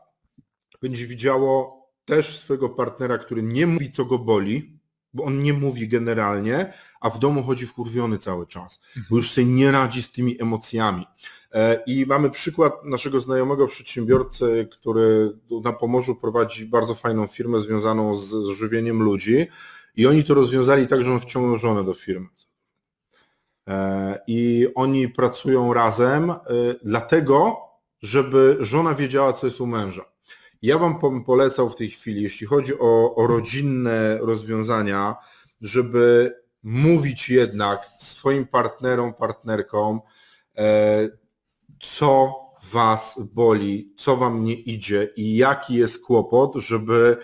będzie 0.81 1.07
widziało 1.07 1.83
też 2.05 2.39
swojego 2.39 2.69
partnera, 2.69 3.17
który 3.17 3.43
nie 3.43 3.67
mówi, 3.67 3.91
co 3.91 4.05
go 4.05 4.19
boli, 4.19 4.79
bo 5.13 5.23
on 5.23 5.43
nie 5.43 5.53
mówi 5.53 5.87
generalnie, 5.87 6.73
a 7.01 7.09
w 7.09 7.19
domu 7.19 7.43
chodzi 7.43 7.65
wkurwiony 7.65 8.17
cały 8.17 8.47
czas, 8.47 8.81
bo 9.09 9.15
już 9.15 9.31
sobie 9.31 9.47
nie 9.47 9.71
radzi 9.71 10.03
z 10.03 10.11
tymi 10.11 10.41
emocjami. 10.41 11.05
E, 11.51 11.83
I 11.87 12.05
mamy 12.05 12.29
przykład 12.29 12.85
naszego 12.85 13.21
znajomego 13.21 13.67
przedsiębiorcy, 13.67 14.67
który 14.71 15.37
na 15.63 15.73
Pomorzu 15.73 16.15
prowadzi 16.15 16.65
bardzo 16.65 16.95
fajną 16.95 17.27
firmę 17.27 17.59
związaną 17.59 18.15
z, 18.15 18.29
z 18.29 18.47
żywieniem 18.47 19.03
ludzi 19.03 19.47
i 19.95 20.07
oni 20.07 20.23
to 20.23 20.33
rozwiązali 20.33 20.87
tak, 20.87 21.05
że 21.05 21.11
on 21.11 21.19
wciągnął 21.19 21.57
żonę 21.57 21.83
do 21.83 21.93
firmy. 21.93 22.27
E, 23.69 24.19
I 24.27 24.67
oni 24.75 25.09
pracują 25.09 25.73
razem 25.73 26.31
e, 26.31 26.35
dlatego, 26.83 27.57
żeby 28.01 28.57
żona 28.59 28.95
wiedziała, 28.95 29.33
co 29.33 29.47
jest 29.47 29.61
u 29.61 29.67
męża. 29.67 30.05
Ja 30.61 30.77
Wam 30.77 31.23
polecał 31.25 31.69
w 31.69 31.75
tej 31.75 31.89
chwili, 31.89 32.23
jeśli 32.23 32.47
chodzi 32.47 32.79
o, 32.79 33.15
o 33.15 33.27
rodzinne 33.27 34.17
rozwiązania, 34.17 35.15
żeby 35.61 36.35
mówić 36.63 37.29
jednak 37.29 37.89
swoim 37.99 38.47
partnerom, 38.47 39.13
partnerkom, 39.13 40.01
e, 40.57 41.09
co 41.79 42.43
Was 42.71 43.19
boli, 43.33 43.93
co 43.97 44.17
Wam 44.17 44.43
nie 44.43 44.53
idzie 44.53 45.09
i 45.15 45.35
jaki 45.35 45.75
jest 45.75 46.05
kłopot, 46.05 46.55
żeby 46.55 47.17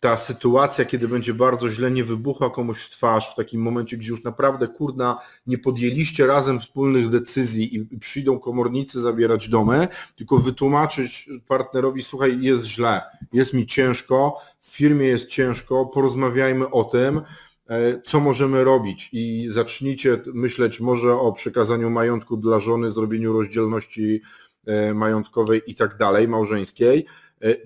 ta 0.00 0.16
sytuacja, 0.16 0.84
kiedy 0.84 1.08
będzie 1.08 1.34
bardzo 1.34 1.68
źle, 1.68 1.90
nie 1.90 2.04
wybuchła 2.04 2.50
komuś 2.50 2.82
w 2.82 2.90
twarz 2.90 3.32
w 3.32 3.34
takim 3.34 3.62
momencie, 3.62 3.96
gdzie 3.96 4.10
już 4.10 4.24
naprawdę, 4.24 4.68
kurna, 4.68 5.18
nie 5.46 5.58
podjęliście 5.58 6.26
razem 6.26 6.60
wspólnych 6.60 7.08
decyzji 7.08 7.76
i 7.76 7.98
przyjdą 7.98 8.38
komornicy 8.38 9.00
zabierać 9.00 9.48
domy, 9.48 9.88
tylko 10.16 10.38
wytłumaczyć 10.38 11.28
partnerowi, 11.48 12.02
słuchaj, 12.02 12.40
jest 12.40 12.64
źle, 12.64 13.02
jest 13.32 13.54
mi 13.54 13.66
ciężko, 13.66 14.36
w 14.60 14.76
firmie 14.76 15.06
jest 15.06 15.26
ciężko, 15.26 15.86
porozmawiajmy 15.86 16.70
o 16.70 16.84
tym, 16.84 17.20
e, 17.66 18.02
co 18.02 18.20
możemy 18.20 18.64
robić. 18.64 19.08
I 19.12 19.48
zacznijcie 19.50 20.22
myśleć 20.34 20.80
może 20.80 21.12
o 21.12 21.32
przekazaniu 21.32 21.90
majątku 21.90 22.36
dla 22.36 22.60
żony, 22.60 22.90
zrobieniu 22.90 23.32
rozdzielności 23.32 24.20
e, 24.66 24.94
majątkowej 24.94 25.62
i 25.66 25.74
tak 25.74 25.96
dalej, 25.96 26.28
małżeńskiej, 26.28 27.06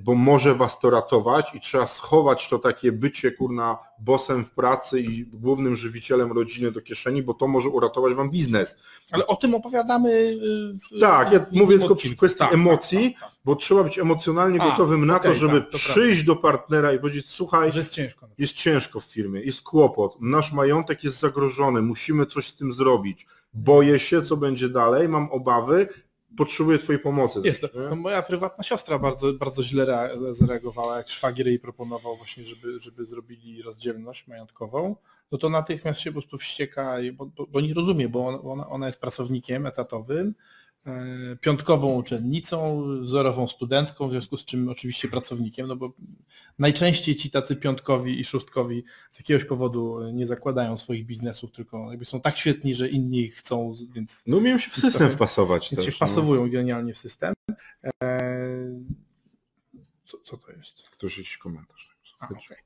bo 0.00 0.14
może 0.14 0.54
was 0.54 0.78
to 0.78 0.90
ratować 0.90 1.54
i 1.54 1.60
trzeba 1.60 1.86
schować 1.86 2.48
to 2.48 2.58
takie 2.58 2.92
bycie 2.92 3.30
kurna 3.32 3.78
bosem 3.98 4.44
w 4.44 4.50
pracy 4.50 5.00
i 5.00 5.26
głównym 5.26 5.76
żywicielem 5.76 6.32
rodziny 6.32 6.72
do 6.72 6.80
kieszeni, 6.80 7.22
bo 7.22 7.34
to 7.34 7.48
może 7.48 7.68
uratować 7.68 8.14
wam 8.14 8.30
biznes. 8.30 8.76
Ale 9.10 9.26
o 9.26 9.36
tym 9.36 9.54
opowiadamy. 9.54 10.10
y, 10.10 10.78
w- 10.96 11.00
Tak, 11.00 11.32
ja 11.32 11.38
w 11.40 11.52
mówię 11.52 11.78
tylko 11.78 11.94
w 11.94 12.16
kwestii 12.16 12.38
Tak, 12.38 12.54
emocji, 12.54 13.12
tak, 13.12 13.20
tak, 13.20 13.38
bo 13.44 13.56
trzeba 13.56 13.84
być 13.84 13.98
emocjonalnie 13.98 14.62
A, 14.62 14.70
gotowym 14.70 15.06
na 15.06 15.18
to, 15.18 15.28
okej, 15.28 15.40
żeby 15.40 15.60
tak, 15.60 15.70
to 15.70 15.78
przyjść 15.78 16.22
do 16.24 16.36
partnera 16.36 16.92
i 16.92 16.98
powiedzieć, 16.98 17.28
słuchaj, 17.30 17.64
tak. 17.66 17.72
Że 17.72 17.78
jest 17.80 17.92
ciężko. 17.92 18.28
jest 18.38 18.54
ciężko 18.54 19.00
w 19.00 19.04
firmie, 19.04 19.40
jest 19.40 19.62
kłopot, 19.62 20.16
nasz 20.20 20.52
majątek 20.52 21.04
jest 21.04 21.20
zagrożony, 21.20 21.82
musimy 21.82 22.26
coś 22.26 22.46
z 22.48 22.56
tym 22.56 22.72
zrobić, 22.72 23.26
boję 23.54 23.98
się, 23.98 24.22
co 24.22 24.36
będzie 24.36 24.68
dalej, 24.68 25.08
mam 25.08 25.28
obawy, 25.30 25.88
potrzebuję 26.36 26.78
twojej 26.78 27.00
pomocy. 27.02 27.40
Jest 27.44 27.60
to. 27.60 27.68
No, 27.90 27.96
moja 27.96 28.22
prywatna 28.22 28.64
siostra 28.64 28.98
bardzo, 28.98 29.32
bardzo 29.32 29.62
źle 29.62 29.86
rea- 29.86 30.34
zareagowała, 30.34 30.96
jak 30.96 31.08
szwagier 31.08 31.46
jej 31.46 31.58
proponował 31.58 32.16
właśnie, 32.16 32.44
żeby, 32.44 32.80
żeby 32.80 33.04
zrobili 33.04 33.62
rozdzielność 33.62 34.26
majątkową, 34.28 34.96
no 35.32 35.38
to 35.38 35.48
natychmiast 35.48 36.00
się 36.00 36.10
po 36.10 36.14
prostu 36.14 36.38
wścieka, 36.38 36.96
bo, 37.14 37.26
bo, 37.26 37.46
bo 37.46 37.60
nie 37.60 37.74
rozumie, 37.74 38.08
bo 38.08 38.26
on- 38.26 38.40
ona, 38.44 38.68
ona 38.68 38.86
jest 38.86 39.00
pracownikiem 39.00 39.66
etatowym, 39.66 40.34
piątkową 41.40 41.94
uczennicą, 41.94 42.84
wzorową 43.00 43.48
studentką, 43.48 44.08
w 44.08 44.10
związku 44.10 44.36
z 44.36 44.44
czym 44.44 44.68
oczywiście 44.68 45.08
pracownikiem, 45.08 45.66
no 45.68 45.76
bo 45.76 45.92
najczęściej 46.58 47.16
ci 47.16 47.30
tacy 47.30 47.56
piątkowi 47.56 48.20
i 48.20 48.24
szóstkowi 48.24 48.84
z 49.10 49.18
jakiegoś 49.18 49.44
powodu 49.44 49.98
nie 50.12 50.26
zakładają 50.26 50.76
swoich 50.76 51.06
biznesów, 51.06 51.52
tylko 51.52 51.90
jakby 51.90 52.04
są 52.04 52.20
tak 52.20 52.38
świetni, 52.38 52.74
że 52.74 52.88
inni 52.88 53.20
ich 53.20 53.34
chcą, 53.34 53.72
więc 53.92 54.22
No 54.26 54.36
umiem 54.36 54.58
się 54.58 54.70
w 54.70 54.74
system 54.74 54.90
trochę- 54.92 55.14
wpasować 55.14 55.62
więc 55.70 55.80
się 55.82 55.86
też. 55.90 56.00
no. 56.00 56.06
wpasowują 56.06 56.50
genialnie 56.50 56.94
w 56.94 56.98
system. 56.98 57.34
Eee, 58.00 58.84
Co, 60.04 60.18
co 60.24 60.36
to 60.36 60.52
jest? 60.52 60.88
Ktoś 60.90 61.18
jakiś 61.18 61.38
komentarz. 61.38 61.95
Okej. 62.22 62.56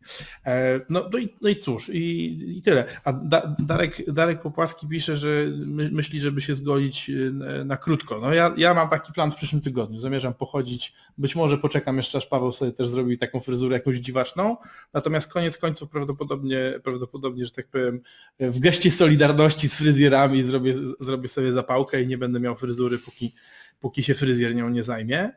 Eee, 0.44 0.80
no, 0.88 1.08
no, 1.12 1.18
i, 1.18 1.34
no 1.40 1.48
i 1.48 1.56
cóż, 1.56 1.88
i, 1.88 2.38
i 2.58 2.62
tyle. 2.62 2.84
A 3.04 3.12
da, 3.12 3.56
Darek, 3.58 4.12
Darek 4.12 4.42
Popłaski 4.42 4.88
pisze, 4.88 5.16
że 5.16 5.46
my, 5.66 5.90
myśli, 5.92 6.20
żeby 6.20 6.40
się 6.40 6.54
zgodzić 6.54 7.10
y, 7.10 7.32
na, 7.32 7.64
na 7.64 7.76
krótko. 7.76 8.20
No 8.20 8.34
ja, 8.34 8.54
ja 8.56 8.74
mam 8.74 8.88
taki 8.88 9.12
plan 9.12 9.30
w 9.30 9.34
przyszłym 9.34 9.62
tygodniu. 9.62 9.98
Zamierzam 9.98 10.34
pochodzić, 10.34 10.94
być 11.18 11.36
może 11.36 11.58
poczekam 11.58 11.96
jeszcze, 11.96 12.18
aż 12.18 12.26
Paweł 12.26 12.52
sobie 12.52 12.72
też 12.72 12.88
zrobi 12.88 13.18
taką 13.18 13.40
fryzurę 13.40 13.76
jakąś 13.76 13.98
dziwaczną. 13.98 14.56
Natomiast 14.92 15.32
koniec 15.32 15.58
końców 15.58 15.90
prawdopodobnie, 15.90 16.80
prawdopodobnie, 16.84 17.46
że 17.46 17.52
tak 17.52 17.68
powiem, 17.68 18.00
w 18.40 18.58
geście 18.58 18.90
solidarności 18.90 19.68
z 19.68 19.74
fryzjerami 19.74 20.42
zrobię, 20.42 20.74
zrobię 21.00 21.28
sobie 21.28 21.52
zapałkę 21.52 22.02
i 22.02 22.06
nie 22.06 22.18
będę 22.18 22.40
miał 22.40 22.56
fryzury, 22.56 22.98
póki, 22.98 23.34
póki 23.80 24.02
się 24.02 24.14
fryzjer 24.14 24.54
nią 24.54 24.68
nie 24.68 24.82
zajmie. 24.82 25.30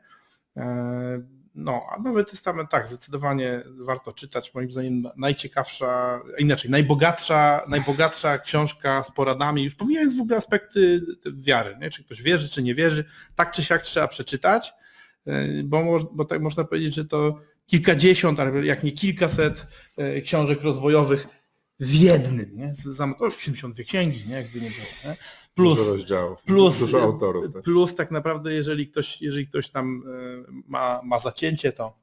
No, 1.56 1.86
a 1.92 2.00
Nowy 2.02 2.26
Testament 2.26 2.70
tak, 2.70 2.88
zdecydowanie 2.88 3.64
warto 3.66 4.14
czytać. 4.14 4.54
Moim 4.54 4.72
zdaniem 4.72 5.04
najciekawsza, 5.18 6.22
inaczej, 6.40 6.72
najbogatsza, 6.72 7.62
najbogatsza 7.68 8.40
książka 8.40 9.04
z 9.04 9.12
poradami, 9.12 9.64
już 9.64 9.76
pomijając 9.76 10.18
w 10.18 10.22
ogóle 10.22 10.38
aspekty 10.38 11.02
wiary, 11.34 11.78
nie? 11.82 11.90
czy 11.90 12.04
ktoś 12.04 12.22
wierzy, 12.22 12.50
czy 12.50 12.64
nie 12.64 12.76
wierzy, 12.76 13.06
tak 13.36 13.52
czy 13.52 13.64
siak 13.64 13.82
trzeba 13.82 14.08
przeczytać, 14.08 14.74
bo, 15.64 16.00
bo 16.12 16.26
tak 16.26 16.42
można 16.42 16.64
powiedzieć, 16.64 16.96
że 16.96 17.06
to 17.06 17.40
kilkadziesiąt, 17.66 18.40
jak 18.64 18.84
nie 18.84 18.92
kilkaset 18.92 19.68
książek 20.24 20.62
rozwojowych 20.62 21.28
w 21.84 21.94
jednym, 21.94 22.58
nie? 22.58 22.74
Zam, 22.74 23.16
82 23.20 23.84
księgi, 23.84 24.24
nie? 24.30 24.36
jakby 24.36 24.62
nie 24.62 24.70
było. 24.70 24.88
Nie? 25.06 25.18
Plus, 25.56 25.80
dużo 25.80 25.94
rozdziałów, 25.94 26.42
plus, 26.42 26.80
dużo 26.80 27.02
autorów. 27.02 27.54
Tak. 27.54 27.64
Plus 27.64 27.96
tak 27.96 28.12
naprawdę, 28.12 28.54
jeżeli 28.54 28.88
ktoś, 28.88 29.22
jeżeli 29.22 29.48
ktoś 29.48 29.70
tam 29.70 30.04
e, 30.48 30.52
ma, 30.68 31.02
ma 31.04 31.20
zacięcie, 31.20 31.72
to 31.72 31.98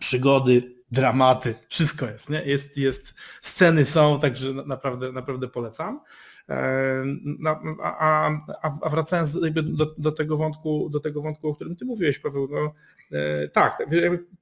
przygody, 0.00 0.74
dramaty, 0.90 1.54
wszystko 1.68 2.06
jest, 2.06 2.30
nie? 2.30 2.42
Jest, 2.42 2.78
jest, 2.78 3.14
sceny 3.42 3.86
są, 3.86 4.20
także 4.20 4.52
naprawdę, 4.52 5.12
naprawdę 5.12 5.48
polecam. 5.48 6.00
E, 6.48 7.04
a, 7.82 8.30
a, 8.62 8.78
a 8.82 8.88
wracając 8.88 9.32
do, 9.62 9.94
do, 9.98 10.12
tego 10.12 10.36
wątku, 10.36 10.90
do 10.90 11.00
tego 11.00 11.22
wątku, 11.22 11.48
o 11.48 11.54
którym 11.54 11.76
ty 11.76 11.84
mówiłeś, 11.84 12.18
Paweł, 12.18 12.48
no, 12.50 12.74
e, 13.18 13.48
tak, 13.48 13.86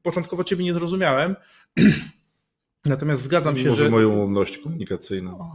początkowo 0.02 0.44
ciebie 0.44 0.64
nie 0.64 0.74
zrozumiałem, 0.74 1.36
Natomiast 2.84 3.22
zgadzam 3.22 3.56
się, 3.56 3.68
Może 3.68 3.84
że... 3.84 3.90
moją 3.90 4.08
ułomność 4.08 4.58
komunikacyjną. 4.58 5.50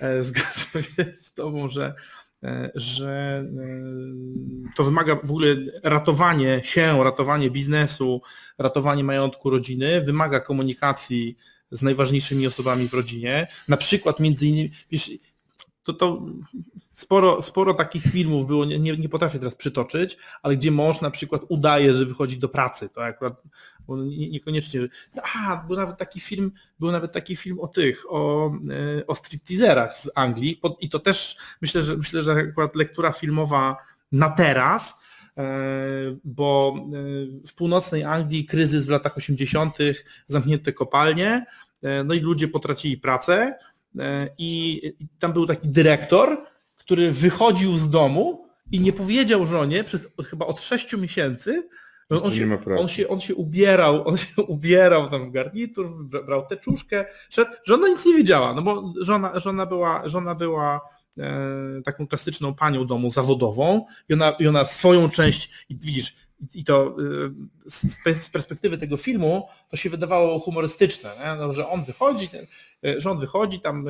E, 0.00 0.24
zgadzam 0.24 0.82
się 0.82 1.14
z 1.18 1.32
Tobą, 1.32 1.68
że, 1.68 1.94
e, 2.42 2.70
że 2.74 3.44
e, 3.58 4.74
to 4.76 4.84
wymaga 4.84 5.16
w 5.16 5.30
ogóle 5.30 5.56
ratowanie 5.82 6.60
się, 6.64 7.04
ratowanie 7.04 7.50
biznesu, 7.50 8.22
ratowanie 8.58 9.04
majątku 9.04 9.50
rodziny, 9.50 10.04
wymaga 10.04 10.40
komunikacji 10.40 11.36
z 11.70 11.82
najważniejszymi 11.82 12.46
osobami 12.46 12.88
w 12.88 12.94
rodzinie. 12.94 13.46
Na 13.68 13.76
przykład 13.76 14.20
między 14.20 14.46
innymi, 14.46 14.70
wiesz, 14.90 15.10
to, 15.88 15.92
to 15.92 16.26
sporo, 16.90 17.42
sporo 17.42 17.74
takich 17.74 18.02
filmów 18.02 18.46
było, 18.46 18.64
nie, 18.64 18.78
nie 18.78 19.08
potrafię 19.08 19.38
teraz 19.38 19.54
przytoczyć, 19.54 20.16
ale 20.42 20.56
gdzie 20.56 20.70
mąż 20.70 21.00
na 21.00 21.10
przykład 21.10 21.42
udaje, 21.48 21.94
że 21.94 22.06
wychodzi 22.06 22.38
do 22.38 22.48
pracy, 22.48 22.88
to 22.88 23.04
akurat 23.04 23.42
nie, 23.88 24.30
niekoniecznie. 24.30 24.80
A, 25.36 25.56
był 25.56 25.76
nawet 25.76 25.96
taki 25.96 26.20
film, 26.20 26.52
był 26.80 26.92
nawet 26.92 27.12
taki 27.12 27.36
film 27.36 27.60
o 27.60 27.68
tych, 27.68 28.04
o, 28.08 28.52
e, 28.98 29.06
o 29.06 29.14
stripteaserach 29.14 29.98
z 29.98 30.10
Anglii 30.14 30.60
i 30.80 30.88
to 30.88 30.98
też 30.98 31.36
myślę, 31.62 31.82
że 31.82 31.96
myślę, 31.96 32.22
że 32.22 32.32
akurat 32.32 32.76
lektura 32.76 33.12
filmowa 33.12 33.76
na 34.12 34.30
teraz, 34.30 35.00
e, 35.36 35.44
bo 36.24 36.74
e, 36.76 37.46
w 37.46 37.54
północnej 37.54 38.04
Anglii 38.04 38.44
kryzys 38.44 38.86
w 38.86 38.90
latach 38.90 39.16
80., 39.16 39.78
zamknięte 40.28 40.72
kopalnie, 40.72 41.46
no 42.04 42.14
i 42.14 42.20
ludzie 42.20 42.48
potracili 42.48 42.96
pracę 42.96 43.58
i 44.38 44.82
tam 45.18 45.32
był 45.32 45.46
taki 45.46 45.68
dyrektor, 45.68 46.44
który 46.76 47.12
wychodził 47.12 47.76
z 47.76 47.90
domu 47.90 48.48
i 48.72 48.80
nie 48.80 48.92
powiedział 48.92 49.46
żonie 49.46 49.84
przez 49.84 50.08
chyba 50.30 50.46
od 50.46 50.62
6 50.62 50.96
miesięcy, 50.96 51.68
on, 52.10 52.20
on, 52.24 52.32
się, 52.32 52.58
on, 52.78 52.88
się, 52.88 53.08
on 53.08 53.20
się 53.20 53.34
ubierał, 53.34 54.08
on 54.08 54.18
się 54.18 54.42
ubierał 54.54 55.10
tam 55.10 55.28
w 55.28 55.32
garnitur, 55.32 56.04
brał 56.04 56.46
teczuszkę, 56.46 57.04
szedł, 57.30 57.50
żona 57.64 57.88
nic 57.88 58.06
nie 58.06 58.14
wiedziała, 58.14 58.54
no 58.54 58.62
bo 58.62 58.92
żona, 59.00 59.40
żona 59.40 59.66
była, 59.66 60.08
żona 60.08 60.34
była 60.34 60.80
e, 61.18 61.82
taką 61.84 62.06
klasyczną 62.06 62.54
panią 62.54 62.86
domu 62.86 63.10
zawodową 63.10 63.86
i 64.08 64.14
ona, 64.14 64.30
i 64.30 64.46
ona 64.46 64.66
swoją 64.66 65.10
część, 65.10 65.50
i 65.68 65.76
widzisz, 65.76 66.16
i 66.54 66.64
to 66.64 66.96
e, 68.10 68.14
z 68.14 68.28
perspektywy 68.28 68.78
tego 68.78 68.96
filmu 68.96 69.48
to 69.70 69.76
się 69.76 69.90
wydawało 69.90 70.40
humorystyczne, 70.40 71.36
no, 71.38 71.52
że 71.52 71.68
on 71.68 71.84
wychodzi, 71.84 72.28
e, 72.84 73.00
że 73.00 73.10
on 73.10 73.20
wychodzi 73.20 73.60
tam 73.60 73.86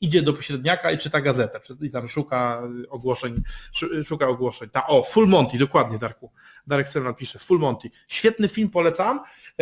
idzie 0.00 0.22
do 0.22 0.32
pośredniaka 0.32 0.90
i 0.90 0.98
czyta 0.98 1.20
gazetę 1.20 1.60
i 1.80 1.90
tam 1.90 2.08
szuka 2.08 2.62
ogłoszeń, 2.90 3.42
szuka 4.04 4.28
ogłoszeń. 4.28 4.68
Ta, 4.68 4.86
o, 4.86 5.02
Full 5.02 5.26
Monty, 5.26 5.58
dokładnie 5.58 5.98
Darku. 5.98 6.30
Darek 6.66 6.88
Selman 6.88 7.14
pisze, 7.14 7.38
Full 7.38 7.58
Monty. 7.58 7.90
Świetny 8.08 8.48
film, 8.48 8.70
polecam, 8.70 9.20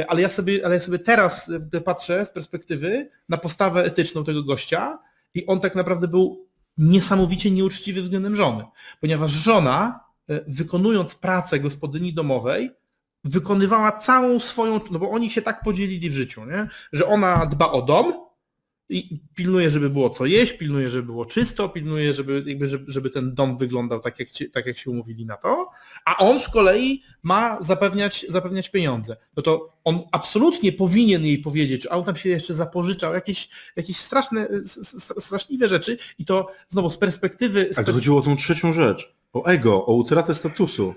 ale 0.08 0.22
ja 0.22 0.28
sobie, 0.28 0.60
ale 0.64 0.74
ja 0.74 0.80
sobie 0.80 0.98
teraz 0.98 1.50
patrzę 1.84 2.26
z 2.26 2.30
perspektywy 2.30 3.10
na 3.28 3.36
postawę 3.36 3.84
etyczną 3.84 4.24
tego 4.24 4.42
gościa 4.42 4.98
i 5.34 5.46
on 5.46 5.60
tak 5.60 5.74
naprawdę 5.74 6.08
był 6.08 6.46
niesamowicie 6.78 7.50
nieuczciwy 7.50 8.02
względem 8.02 8.36
żony, 8.36 8.64
ponieważ 9.00 9.30
żona, 9.30 10.00
wykonując 10.48 11.14
pracę 11.14 11.60
gospodyni 11.60 12.14
domowej, 12.14 12.70
wykonywała 13.24 13.92
całą 13.92 14.40
swoją, 14.40 14.80
no 14.90 14.98
bo 14.98 15.10
oni 15.10 15.30
się 15.30 15.42
tak 15.42 15.62
podzielili 15.62 16.10
w 16.10 16.14
życiu, 16.14 16.44
nie? 16.44 16.68
że 16.92 17.06
ona 17.06 17.46
dba 17.46 17.72
o 17.72 17.82
dom, 17.82 18.14
i 18.92 19.20
pilnuje, 19.34 19.70
żeby 19.70 19.90
było 19.90 20.10
co 20.10 20.26
jeść, 20.26 20.52
pilnuje, 20.52 20.88
żeby 20.88 21.02
było 21.02 21.26
czysto, 21.26 21.68
pilnuje, 21.68 22.14
żeby, 22.14 22.44
jakby, 22.46 22.68
żeby, 22.86 23.10
ten 23.10 23.34
dom 23.34 23.56
wyglądał 23.56 24.00
tak 24.00 24.18
jak, 24.18 24.28
tak, 24.52 24.66
jak 24.66 24.78
się 24.78 24.90
umówili 24.90 25.26
na 25.26 25.36
to, 25.36 25.70
a 26.04 26.16
on 26.16 26.40
z 26.40 26.48
kolei 26.48 27.02
ma 27.22 27.58
zapewniać, 27.60 28.26
zapewniać 28.28 28.70
pieniądze. 28.70 29.16
No 29.36 29.42
to 29.42 29.76
on 29.84 30.00
absolutnie 30.12 30.72
powinien 30.72 31.26
jej 31.26 31.38
powiedzieć, 31.38 31.86
a 31.86 31.90
on 31.90 32.04
tam 32.04 32.16
się 32.16 32.28
jeszcze 32.28 32.54
zapożyczał, 32.54 33.14
jakieś, 33.14 33.48
jakieś 33.76 33.96
straszne, 33.96 34.48
straszliwe 35.18 35.68
rzeczy 35.68 35.98
i 36.18 36.24
to 36.24 36.52
znowu 36.68 36.90
z 36.90 36.98
perspektywy... 36.98 37.70
Ale 37.76 37.86
to 37.86 37.92
chodziło 37.92 38.18
o 38.18 38.22
tą 38.22 38.36
trzecią 38.36 38.72
rzecz, 38.72 39.14
o 39.32 39.44
ego, 39.44 39.86
o 39.86 39.94
utratę 39.94 40.34
statusu 40.34 40.94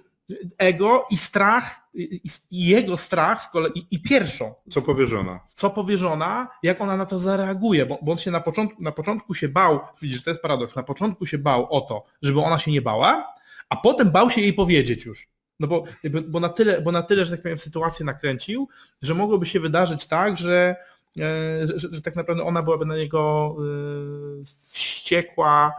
ego 0.58 1.06
i 1.10 1.18
strach, 1.18 1.90
i, 1.94 2.30
jego 2.52 2.98
strach 2.98 3.44
z 3.44 3.50
kolei, 3.50 3.88
i, 3.92 4.02
pierwszą. 4.02 4.54
Co 4.70 4.82
powierzona. 4.82 5.40
Co 5.54 5.70
powierzona, 5.70 6.48
jak 6.64 6.82
ona 6.82 6.98
na 6.98 7.06
to 7.06 7.20
zareaguje, 7.20 7.86
bo, 7.86 8.00
bo 8.02 8.12
on 8.12 8.18
się 8.18 8.32
na 8.32 8.42
początku, 8.42 8.84
na 8.84 8.92
początku 8.92 9.34
się 9.34 9.50
bał, 9.50 9.80
widzisz, 10.02 10.24
to 10.24 10.30
jest 10.30 10.42
paradoks, 10.42 10.76
na 10.76 10.84
początku 10.84 11.26
się 11.26 11.38
bał 11.38 11.74
o 11.74 11.82
to, 11.82 12.04
żeby 12.22 12.42
ona 12.42 12.60
się 12.60 12.72
nie 12.72 12.82
bała, 12.82 13.34
a 13.70 13.76
potem 13.76 14.12
bał 14.12 14.30
się 14.30 14.42
jej 14.42 14.54
powiedzieć 14.54 15.06
już. 15.06 15.28
No 15.60 15.68
bo, 15.68 15.84
bo, 16.28 16.40
na 16.40 16.50
tyle, 16.50 16.82
bo 16.82 16.92
na 16.92 17.02
tyle, 17.02 17.26
że 17.26 17.32
tak 17.32 17.42
powiem, 17.42 17.58
sytuację 17.58 18.06
nakręcił, 18.06 18.70
że 19.02 19.14
mogłoby 19.14 19.46
się 19.46 19.60
wydarzyć 19.60 20.06
tak, 20.06 20.38
że, 20.38 20.76
e, 21.20 21.68
że, 21.68 21.80
że, 21.92 22.02
tak 22.02 22.16
naprawdę 22.16 22.44
ona 22.44 22.64
byłaby 22.64 22.86
na 22.86 22.98
niego 22.98 23.56
e, 23.60 24.46
wściekła, 24.74 25.72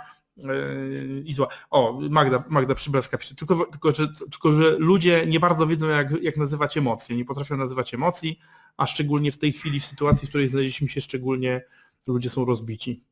i 1.24 1.34
zła. 1.34 1.46
O, 1.70 2.00
Magda, 2.10 2.44
Magda 2.48 2.74
Przybelska 2.74 3.18
pisze, 3.18 3.34
tylko, 3.34 3.66
tylko, 3.66 3.92
że, 3.92 4.08
tylko 4.30 4.52
że 4.52 4.76
ludzie 4.78 5.26
nie 5.26 5.40
bardzo 5.40 5.66
wiedzą, 5.66 5.86
jak, 5.86 6.22
jak 6.22 6.36
nazywać 6.36 6.76
emocje, 6.76 7.16
nie 7.16 7.24
potrafią 7.24 7.56
nazywać 7.56 7.94
emocji, 7.94 8.40
a 8.76 8.86
szczególnie 8.86 9.32
w 9.32 9.38
tej 9.38 9.52
chwili, 9.52 9.80
w 9.80 9.84
sytuacji, 9.84 10.26
w 10.26 10.28
której 10.28 10.48
znaleźliśmy 10.48 10.88
się, 10.88 11.00
szczególnie 11.00 11.64
ludzie 12.06 12.30
są 12.30 12.44
rozbici. 12.44 13.04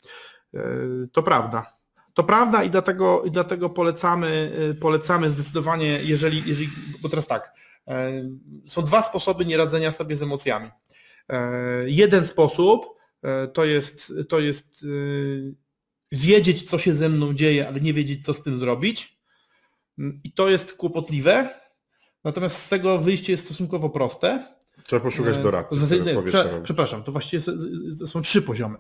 E, 0.55 0.61
to 1.13 1.23
prawda. 1.23 1.75
To 2.15 2.25
prawda 2.25 2.65
i 2.65 2.71
dlatego, 2.71 3.23
i 3.25 3.31
dlatego 3.31 3.71
polecamy, 3.71 4.53
e, 4.71 4.75
polecamy 4.75 5.31
zdecydowanie, 5.31 6.01
jeżeli, 6.03 6.43
jeżeli, 6.47 6.71
bo 7.03 7.09
teraz 7.09 7.27
tak, 7.27 7.53
są 8.67 8.83
dwa 8.83 9.03
sposoby 9.03 9.45
nieradzenia 9.47 9.93
sobie 9.93 10.17
z 10.17 10.23
emocjami. 10.23 10.71
Jeden 11.87 12.27
sposób 12.27 12.87
to 13.55 13.65
jest, 13.65 14.13
to 14.29 14.41
jest 14.41 14.87
wiedzieć, 16.15 16.63
co 16.63 16.79
się 16.79 16.97
ze 16.97 17.09
mną 17.09 17.35
dzieje, 17.35 17.69
ale 17.69 17.81
nie 17.81 17.95
wiedzieć, 17.95 18.25
co 18.25 18.35
z 18.35 18.43
tym 18.43 18.59
zrobić. 18.59 19.19
I 20.25 20.33
to 20.33 20.49
jest 20.49 20.77
kłopotliwe. 20.77 21.61
Natomiast 22.25 22.63
z 22.63 22.69
tego 22.69 22.99
wyjście 22.99 23.33
jest 23.33 23.45
stosunkowo 23.45 23.91
proste. 23.91 24.55
Trzeba 24.85 25.03
poszukać 25.03 25.37
e, 25.37 25.43
doradcy. 25.43 26.01
Nie, 26.01 26.23
prze, 26.23 26.61
przepraszam, 26.63 27.03
to 27.03 27.13
właściwie 27.13 27.43
są 28.07 28.23
trzy 28.23 28.43
poziomy. 28.43 28.79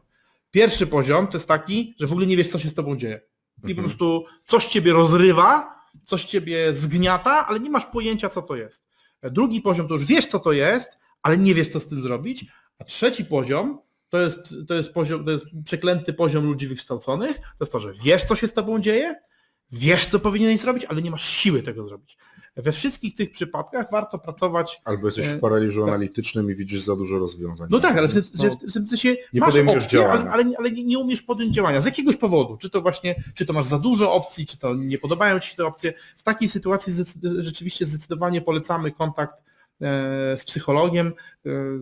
Pierwszy 0.50 0.86
poziom 0.86 1.26
to 1.26 1.36
jest 1.36 1.48
taki, 1.48 1.94
że 2.00 2.06
w 2.06 2.12
ogóle 2.12 2.26
nie 2.26 2.36
wiesz, 2.36 2.48
co 2.48 2.58
się 2.58 2.70
z 2.70 2.74
tobą 2.74 2.96
dzieje. 2.96 3.20
I 3.58 3.70
mhm. 3.70 3.76
po 3.76 3.82
prostu 3.82 4.24
coś 4.44 4.66
ciebie 4.66 4.92
rozrywa, 4.92 5.74
coś 6.02 6.24
ciebie 6.24 6.74
zgniata, 6.74 7.46
ale 7.46 7.60
nie 7.60 7.70
masz 7.70 7.84
pojęcia, 7.84 8.28
co 8.28 8.42
to 8.42 8.56
jest. 8.56 8.86
Drugi 9.22 9.60
poziom 9.60 9.88
to 9.88 9.94
już 9.94 10.04
wiesz, 10.04 10.26
co 10.26 10.38
to 10.38 10.52
jest, 10.52 10.88
ale 11.22 11.38
nie 11.38 11.54
wiesz, 11.54 11.68
co 11.68 11.80
z 11.80 11.86
tym 11.86 12.02
zrobić. 12.02 12.46
A 12.78 12.84
trzeci 12.84 13.24
poziom 13.24 13.78
to 14.14 14.20
jest, 14.20 14.54
to 14.68 14.74
jest 14.74 14.92
poziom, 14.92 15.24
to 15.24 15.30
jest 15.30 15.46
przeklęty 15.64 16.12
poziom 16.12 16.44
ludzi 16.44 16.66
wykształconych, 16.66 17.38
to 17.38 17.56
jest 17.60 17.72
to, 17.72 17.78
że 17.78 17.92
wiesz, 18.04 18.24
co 18.24 18.36
się 18.36 18.48
z 18.48 18.52
tobą 18.52 18.80
dzieje, 18.80 19.14
wiesz, 19.72 20.06
co 20.06 20.20
powinieneś 20.20 20.60
zrobić, 20.60 20.84
ale 20.84 21.02
nie 21.02 21.10
masz 21.10 21.24
siły 21.28 21.62
tego 21.62 21.84
zrobić. 21.84 22.18
We 22.56 22.72
wszystkich 22.72 23.14
tych 23.14 23.30
przypadkach 23.30 23.86
warto 23.92 24.18
pracować. 24.18 24.80
Albo 24.84 25.06
jesteś 25.06 25.26
w 25.26 25.40
paraliżu 25.40 25.80
tak. 25.80 25.88
analitycznym 25.88 26.50
i 26.50 26.54
widzisz 26.54 26.80
za 26.80 26.96
dużo 26.96 27.18
rozwiązań. 27.18 27.68
No 27.70 27.80
tak, 27.80 27.98
ale 27.98 28.08
w 28.08 28.12
tym, 28.12 28.22
no, 28.34 28.50
w 28.50 28.72
tym 28.72 28.88
sensie 28.88 29.16
nie 29.32 29.40
masz 29.40 29.56
opcję, 29.56 30.10
ale, 30.10 30.30
ale, 30.30 30.44
ale, 30.58 30.70
nie 30.70 30.98
umiesz 30.98 31.22
podjąć 31.22 31.54
działania 31.54 31.80
z 31.80 31.84
jakiegoś 31.84 32.16
powodu. 32.16 32.56
Czy 32.56 32.70
to 32.70 32.82
właśnie, 32.82 33.24
czy 33.34 33.46
to 33.46 33.52
masz 33.52 33.66
za 33.66 33.78
dużo 33.78 34.12
opcji, 34.12 34.46
czy 34.46 34.58
to 34.58 34.74
nie 34.74 34.98
podobają 34.98 35.40
ci 35.40 35.50
się 35.50 35.56
te 35.56 35.66
opcje. 35.66 35.94
W 36.16 36.22
takiej 36.22 36.48
sytuacji 36.48 36.92
rzeczywiście 37.38 37.86
zdecydowanie 37.86 38.40
polecamy 38.40 38.90
kontakt 38.90 39.44
z 40.36 40.44
psychologiem. 40.44 41.12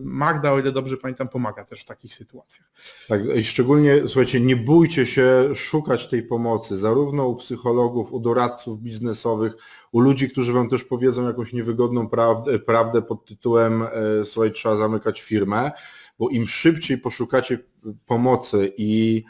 Magda, 0.03 0.51
o 0.51 0.59
ile 0.59 0.71
dobrze 0.71 0.97
pamiętam, 0.97 1.29
pomaga 1.29 1.65
też 1.65 1.81
w 1.81 1.85
takich 1.85 2.15
sytuacjach. 2.15 2.71
Tak, 3.07 3.21
i 3.35 3.43
szczególnie, 3.43 4.01
słuchajcie, 4.07 4.41
nie 4.41 4.55
bójcie 4.55 5.05
się 5.05 5.55
szukać 5.55 6.07
tej 6.07 6.23
pomocy, 6.23 6.77
zarówno 6.77 7.27
u 7.27 7.35
psychologów, 7.35 8.13
u 8.13 8.19
doradców 8.19 8.81
biznesowych, 8.81 9.53
u 9.91 9.99
ludzi, 9.99 10.29
którzy 10.29 10.53
wam 10.53 10.69
też 10.69 10.83
powiedzą 10.83 11.27
jakąś 11.27 11.53
niewygodną 11.53 12.09
prawdę, 12.09 12.59
prawdę 12.59 13.01
pod 13.01 13.25
tytułem 13.25 13.83
słuchaj, 14.23 14.51
trzeba 14.51 14.75
zamykać 14.75 15.21
firmę, 15.21 15.71
bo 16.19 16.29
im 16.29 16.47
szybciej 16.47 16.97
poszukacie 16.97 17.59
pomocy 18.05 18.73
i 18.77 19.23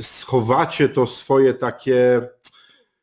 schowacie 0.00 0.88
to 0.88 1.06
swoje 1.06 1.54
takie, 1.54 2.28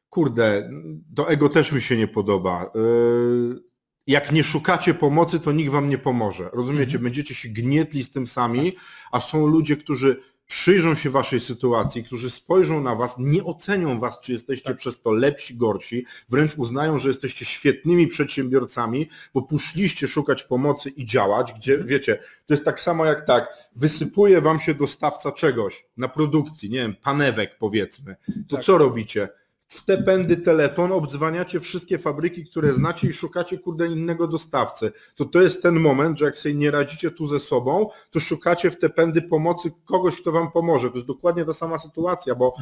kurde, 0.09 0.69
do 1.09 1.29
ego 1.29 1.49
też 1.49 1.71
mi 1.71 1.81
się 1.81 1.97
nie 1.97 2.07
podoba. 2.07 2.71
Yy, 2.75 3.63
jak 4.07 4.31
nie 4.31 4.43
szukacie 4.43 4.93
pomocy, 4.93 5.39
to 5.39 5.51
nikt 5.51 5.71
wam 5.71 5.89
nie 5.89 5.97
pomoże. 5.97 6.49
Rozumiecie? 6.53 6.83
Mhm. 6.83 7.03
Będziecie 7.03 7.35
się 7.35 7.49
gnietli 7.49 8.03
z 8.03 8.11
tym 8.11 8.27
sami, 8.27 8.75
a 9.11 9.19
są 9.19 9.47
ludzie, 9.47 9.77
którzy 9.77 10.21
przyjrzą 10.47 10.95
się 10.95 11.09
waszej 11.09 11.39
sytuacji, 11.39 12.03
którzy 12.03 12.29
spojrzą 12.29 12.81
na 12.81 12.95
was, 12.95 13.15
nie 13.19 13.43
ocenią 13.43 13.99
was, 13.99 14.19
czy 14.19 14.33
jesteście 14.33 14.69
tak. 14.69 14.77
przez 14.77 15.01
to 15.01 15.11
lepsi, 15.11 15.57
gorsi, 15.57 16.05
wręcz 16.29 16.57
uznają, 16.57 16.99
że 16.99 17.07
jesteście 17.07 17.45
świetnymi 17.45 18.07
przedsiębiorcami, 18.07 19.09
bo 19.33 19.41
poszliście 19.41 20.07
szukać 20.07 20.43
pomocy 20.43 20.89
i 20.89 21.05
działać, 21.05 21.53
gdzie 21.53 21.71
mhm. 21.71 21.89
wiecie, 21.89 22.19
to 22.45 22.53
jest 22.53 22.65
tak 22.65 22.81
samo 22.81 23.05
jak 23.05 23.27
tak, 23.27 23.47
wysypuje 23.75 24.41
wam 24.41 24.59
się 24.59 24.73
dostawca 24.73 25.31
czegoś 25.31 25.85
na 25.97 26.07
produkcji, 26.07 26.69
nie 26.69 26.79
wiem, 26.79 26.95
panewek 26.95 27.57
powiedzmy, 27.59 28.15
to 28.47 28.55
tak. 28.55 28.65
co 28.65 28.77
robicie? 28.77 29.29
W 29.75 29.85
te 29.85 30.03
pędy 30.03 30.37
telefon, 30.37 30.91
obdzwaniacie 30.91 31.59
wszystkie 31.59 31.97
fabryki, 31.97 32.45
które 32.45 32.73
znacie 32.73 33.07
i 33.07 33.13
szukacie 33.13 33.57
kurde 33.57 33.87
innego 33.87 34.27
dostawcy. 34.27 34.91
To 35.15 35.25
to 35.25 35.41
jest 35.41 35.61
ten 35.61 35.79
moment, 35.79 36.19
że 36.19 36.25
jak 36.25 36.37
sobie 36.37 36.55
nie 36.55 36.71
radzicie 36.71 37.11
tu 37.11 37.27
ze 37.27 37.39
sobą, 37.39 37.89
to 38.11 38.19
szukacie 38.19 38.71
w 38.71 38.79
te 38.79 38.89
pędy 38.89 39.21
pomocy 39.21 39.71
kogoś, 39.85 40.21
kto 40.21 40.31
wam 40.31 40.51
pomoże. 40.51 40.89
To 40.89 40.95
jest 40.95 41.07
dokładnie 41.07 41.45
ta 41.45 41.53
sama 41.53 41.79
sytuacja, 41.79 42.35
bo 42.35 42.55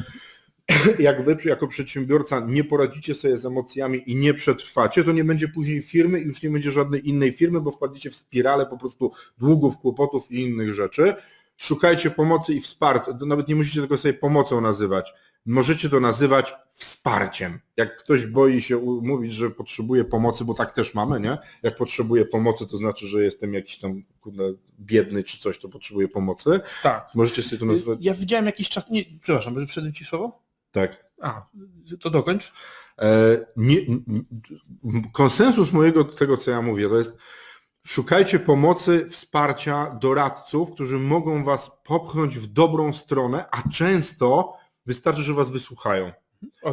jak 0.98 1.24
wy 1.24 1.36
jako 1.44 1.68
przedsiębiorca 1.68 2.40
nie 2.40 2.64
poradzicie 2.64 3.14
sobie 3.14 3.36
z 3.36 3.46
emocjami 3.46 4.02
i 4.06 4.16
nie 4.16 4.34
przetrwacie, 4.34 5.04
to 5.04 5.12
nie 5.12 5.24
będzie 5.24 5.48
później 5.48 5.82
firmy 5.82 6.20
i 6.20 6.24
już 6.24 6.42
nie 6.42 6.50
będzie 6.50 6.70
żadnej 6.70 7.08
innej 7.08 7.32
firmy, 7.32 7.60
bo 7.60 7.70
wpadniecie 7.70 8.10
w 8.10 8.14
spirale 8.14 8.66
po 8.66 8.78
prostu 8.78 9.12
długów, 9.38 9.78
kłopotów 9.78 10.30
i 10.30 10.42
innych 10.42 10.74
rzeczy. 10.74 11.14
Szukajcie 11.56 12.10
pomocy 12.10 12.54
i 12.54 12.60
wsparcia. 12.60 13.18
Nawet 13.26 13.48
nie 13.48 13.56
musicie 13.56 13.80
tego 13.80 13.98
sobie 13.98 14.14
pomocą 14.14 14.60
nazywać 14.60 15.12
możecie 15.46 15.90
to 15.90 16.00
nazywać 16.00 16.54
wsparciem. 16.72 17.60
Jak 17.76 17.96
ktoś 17.96 18.26
boi 18.26 18.62
się 18.62 18.78
mówić, 19.02 19.32
że 19.32 19.50
potrzebuje 19.50 20.04
pomocy, 20.04 20.44
bo 20.44 20.54
tak 20.54 20.72
też 20.72 20.94
mamy, 20.94 21.20
nie? 21.20 21.38
Jak 21.62 21.76
potrzebuje 21.76 22.26
pomocy, 22.26 22.66
to 22.66 22.76
znaczy, 22.76 23.06
że 23.06 23.24
jestem 23.24 23.54
jakiś 23.54 23.78
tam 23.78 24.02
kurde, 24.20 24.52
biedny 24.80 25.24
czy 25.24 25.38
coś, 25.38 25.58
to 25.58 25.68
potrzebuję 25.68 26.08
pomocy. 26.08 26.60
Tak. 26.82 27.08
Możecie 27.14 27.42
sobie 27.42 27.58
to 27.58 27.66
nazywać. 27.66 27.98
Ja 28.02 28.14
widziałem 28.14 28.46
jakiś 28.46 28.68
czas. 28.68 28.90
Nie, 28.90 29.04
przepraszam, 29.20 29.66
wszedłem 29.66 29.92
ci 29.92 30.04
słowo? 30.04 30.42
Tak. 30.72 31.04
A, 31.20 31.46
to 32.00 32.10
dokończ. 32.10 32.52
E, 32.98 33.46
nie, 33.56 33.76
konsensus 35.12 35.72
mojego 35.72 36.04
tego, 36.04 36.36
co 36.36 36.50
ja 36.50 36.62
mówię, 36.62 36.88
to 36.88 36.98
jest 36.98 37.16
Szukajcie 37.86 38.38
pomocy, 38.38 39.06
wsparcia 39.10 39.98
doradców, 40.00 40.72
którzy 40.72 40.98
mogą 40.98 41.44
Was 41.44 41.70
popchnąć 41.84 42.38
w 42.38 42.46
dobrą 42.46 42.92
stronę, 42.92 43.44
a 43.50 43.68
często 43.68 44.56
Wystarczy, 44.86 45.22
że 45.22 45.34
was 45.34 45.50
wysłuchają. 45.50 46.12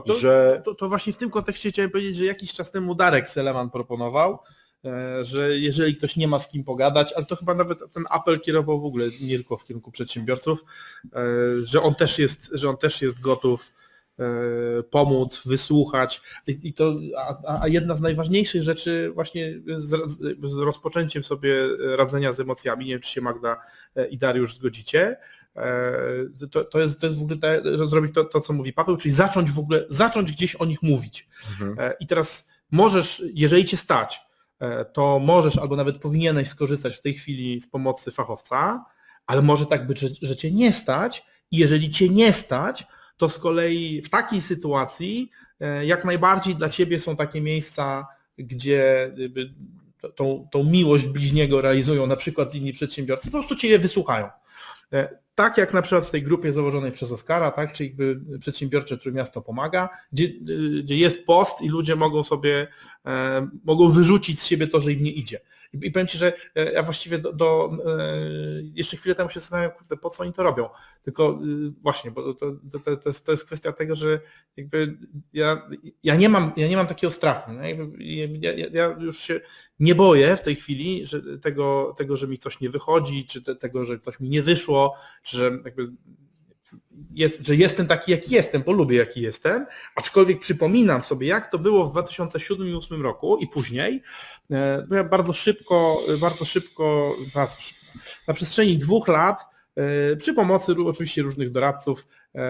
To, 0.05 0.13
że... 0.13 0.61
to, 0.65 0.75
to 0.75 0.89
właśnie 0.89 1.13
w 1.13 1.17
tym 1.17 1.29
kontekście 1.29 1.71
chciałem 1.71 1.91
powiedzieć, 1.91 2.15
że 2.17 2.25
jakiś 2.25 2.53
czas 2.53 2.71
temu 2.71 2.95
Darek 2.95 3.29
Seleman 3.29 3.69
proponował, 3.69 4.39
e, 4.85 5.25
że 5.25 5.59
jeżeli 5.59 5.95
ktoś 5.95 6.15
nie 6.15 6.27
ma 6.27 6.39
z 6.39 6.49
kim 6.49 6.63
pogadać, 6.63 7.13
ale 7.13 7.25
to 7.25 7.35
chyba 7.35 7.55
nawet 7.55 7.79
ten 7.93 8.03
apel 8.09 8.39
kierował 8.39 8.81
w 8.81 8.85
ogóle 8.85 9.05
nie 9.21 9.35
tylko 9.35 9.57
w 9.57 9.65
kierunku 9.65 9.91
przedsiębiorców, 9.91 10.63
e, 11.13 11.19
że 11.63 11.81
on 11.81 11.95
też 11.95 12.19
jest, 12.19 12.49
że 12.51 12.69
on 12.69 12.77
też 12.77 13.01
jest 13.01 13.19
gotów 13.19 13.73
e, 14.19 14.23
pomóc, 14.83 15.41
wysłuchać. 15.45 16.21
I 16.47 16.73
to, 16.73 16.95
a, 17.17 17.61
a 17.61 17.67
jedna 17.67 17.95
z 17.95 18.01
najważniejszych 18.01 18.63
rzeczy 18.63 19.11
właśnie 19.13 19.53
z, 19.75 20.11
z 20.43 20.57
rozpoczęciem 20.57 21.23
sobie 21.23 21.53
radzenia 21.97 22.33
z 22.33 22.39
emocjami, 22.39 22.85
nie 22.85 22.91
wiem 22.93 23.01
czy 23.01 23.11
się 23.11 23.21
Magda 23.21 23.61
i 24.09 24.17
Dariusz 24.17 24.55
zgodzicie, 24.55 25.17
to, 26.51 26.63
to, 26.63 26.79
jest, 26.79 26.99
to 26.99 27.05
jest 27.05 27.19
w 27.19 27.21
ogóle 27.21 27.37
te, 27.37 27.61
zrobić 27.87 28.13
to, 28.13 28.23
to, 28.23 28.41
co 28.41 28.53
mówi 28.53 28.73
Paweł, 28.73 28.97
czyli 28.97 29.13
zacząć 29.13 29.51
w 29.51 29.59
ogóle, 29.59 29.85
zacząć 29.89 30.31
gdzieś 30.31 30.55
o 30.55 30.65
nich 30.65 30.83
mówić. 30.83 31.27
Mhm. 31.51 31.75
E, 31.79 31.93
I 31.99 32.07
teraz 32.07 32.47
możesz, 32.71 33.23
jeżeli 33.33 33.65
cię 33.65 33.77
stać, 33.77 34.21
e, 34.59 34.85
to 34.85 35.19
możesz 35.19 35.57
albo 35.57 35.75
nawet 35.75 35.97
powinieneś 35.97 36.49
skorzystać 36.49 36.97
w 36.97 37.01
tej 37.01 37.13
chwili 37.13 37.61
z 37.61 37.67
pomocy 37.67 38.11
fachowca, 38.11 38.85
ale 39.27 39.41
może 39.41 39.65
tak 39.65 39.87
być, 39.87 39.99
że, 39.99 40.07
że 40.21 40.35
cię 40.35 40.51
nie 40.51 40.73
stać 40.73 41.25
i 41.51 41.57
jeżeli 41.57 41.91
cię 41.91 42.09
nie 42.09 42.33
stać, 42.33 42.87
to 43.17 43.29
z 43.29 43.39
kolei 43.39 44.01
w 44.01 44.09
takiej 44.09 44.41
sytuacji 44.41 45.29
jak 45.83 46.05
najbardziej 46.05 46.55
dla 46.55 46.69
ciebie 46.69 46.99
są 46.99 47.15
takie 47.15 47.41
miejsca, 47.41 48.07
gdzie 48.37 49.11
tą, 50.15 50.47
tą 50.51 50.63
miłość 50.63 51.05
bliźniego 51.05 51.61
realizują 51.61 52.07
na 52.07 52.15
przykład 52.15 52.55
inni 52.55 52.73
przedsiębiorcy, 52.73 53.31
po 53.31 53.37
prostu 53.37 53.55
cię 53.55 53.79
wysłuchają 53.79 54.29
tak 55.41 55.57
jak 55.57 55.73
na 55.73 55.81
przykład 55.81 56.05
w 56.05 56.11
tej 56.11 56.23
grupie 56.23 56.53
założonej 56.53 56.91
przez 56.91 57.11
Oskara, 57.11 57.51
tak, 57.51 57.73
czyli 57.73 57.89
jakby 57.89 58.21
przedsiębiorcze 58.39 58.97
Trójmiasto 58.97 59.41
pomaga, 59.41 59.89
gdzie, 60.13 60.27
gdzie 60.83 60.97
jest 60.97 61.25
post 61.25 61.61
i 61.61 61.69
ludzie 61.69 61.95
mogą 61.95 62.23
sobie, 62.23 62.67
e, 63.05 63.47
mogą 63.63 63.89
wyrzucić 63.89 64.41
z 64.41 64.45
siebie 64.45 64.67
to, 64.67 64.81
że 64.81 64.93
im 64.93 65.03
nie 65.03 65.11
idzie. 65.11 65.39
I, 65.73 65.91
powiem 65.91 66.07
Ci, 66.07 66.17
że 66.17 66.33
e, 66.55 66.71
ja 66.71 66.83
właściwie 66.83 67.19
do, 67.19 67.33
do 67.33 67.71
e, 67.85 68.07
jeszcze 68.73 68.97
chwilę 68.97 69.15
temu 69.15 69.29
się 69.29 69.39
zastanawiam, 69.39 69.71
kurde, 69.71 69.97
po 69.97 70.09
co 70.09 70.23
oni 70.23 70.33
to 70.33 70.43
robią. 70.43 70.69
Tylko 71.03 71.39
y, 71.43 71.71
właśnie, 71.81 72.11
bo 72.11 72.33
to, 72.33 72.51
to, 72.71 72.95
to, 72.97 73.09
jest, 73.09 73.25
to 73.25 73.31
jest 73.31 73.45
kwestia 73.45 73.71
tego, 73.71 73.95
że 73.95 74.19
jakby 74.57 74.97
ja, 75.33 75.69
ja, 76.03 76.15
nie, 76.15 76.29
mam, 76.29 76.51
ja 76.57 76.67
nie 76.67 76.77
mam 76.77 76.87
takiego 76.87 77.11
strachu. 77.11 77.51
Ja, 77.99 78.51
ja, 78.53 78.67
ja 78.71 78.97
już 78.99 79.19
się 79.19 79.41
nie 79.79 79.95
boję 79.95 80.37
w 80.37 80.41
tej 80.41 80.55
chwili 80.55 81.05
że 81.05 81.39
tego, 81.39 81.95
tego, 81.97 82.17
że 82.17 82.27
mi 82.27 82.37
coś 82.37 82.59
nie 82.59 82.69
wychodzi, 82.69 83.25
czy 83.25 83.41
te, 83.41 83.55
tego, 83.55 83.85
że 83.85 83.99
coś 83.99 84.19
mi 84.19 84.29
nie 84.29 84.41
wyszło, 84.41 84.95
czy 85.23 85.37
że 85.37 85.51
jakby 85.65 85.91
jest, 87.13 87.47
że 87.47 87.55
jestem 87.55 87.87
taki, 87.87 88.11
jaki 88.11 88.35
jestem, 88.35 88.63
bo 88.65 88.71
lubię, 88.71 88.97
jaki 88.97 89.21
jestem, 89.21 89.65
aczkolwiek 89.95 90.39
przypominam 90.39 91.03
sobie, 91.03 91.27
jak 91.27 91.51
to 91.51 91.59
było 91.59 91.85
w 91.85 91.91
2007 91.91 92.67
i 92.67 92.69
2008 92.69 93.01
roku 93.03 93.37
i 93.37 93.47
później, 93.47 94.03
e, 94.51 94.87
ja 94.91 95.03
bardzo 95.03 95.33
szybko, 95.33 96.01
bardzo 96.21 96.45
szybko, 96.45 97.15
bardzo 97.33 97.61
szybko, 97.61 97.85
na 98.27 98.33
przestrzeni 98.33 98.77
dwóch 98.77 99.07
lat, 99.07 99.45
e, 99.75 100.15
przy 100.15 100.33
pomocy 100.33 100.75
oczywiście 100.85 101.21
różnych 101.21 101.51
doradców, 101.51 102.07
e, 102.35 102.41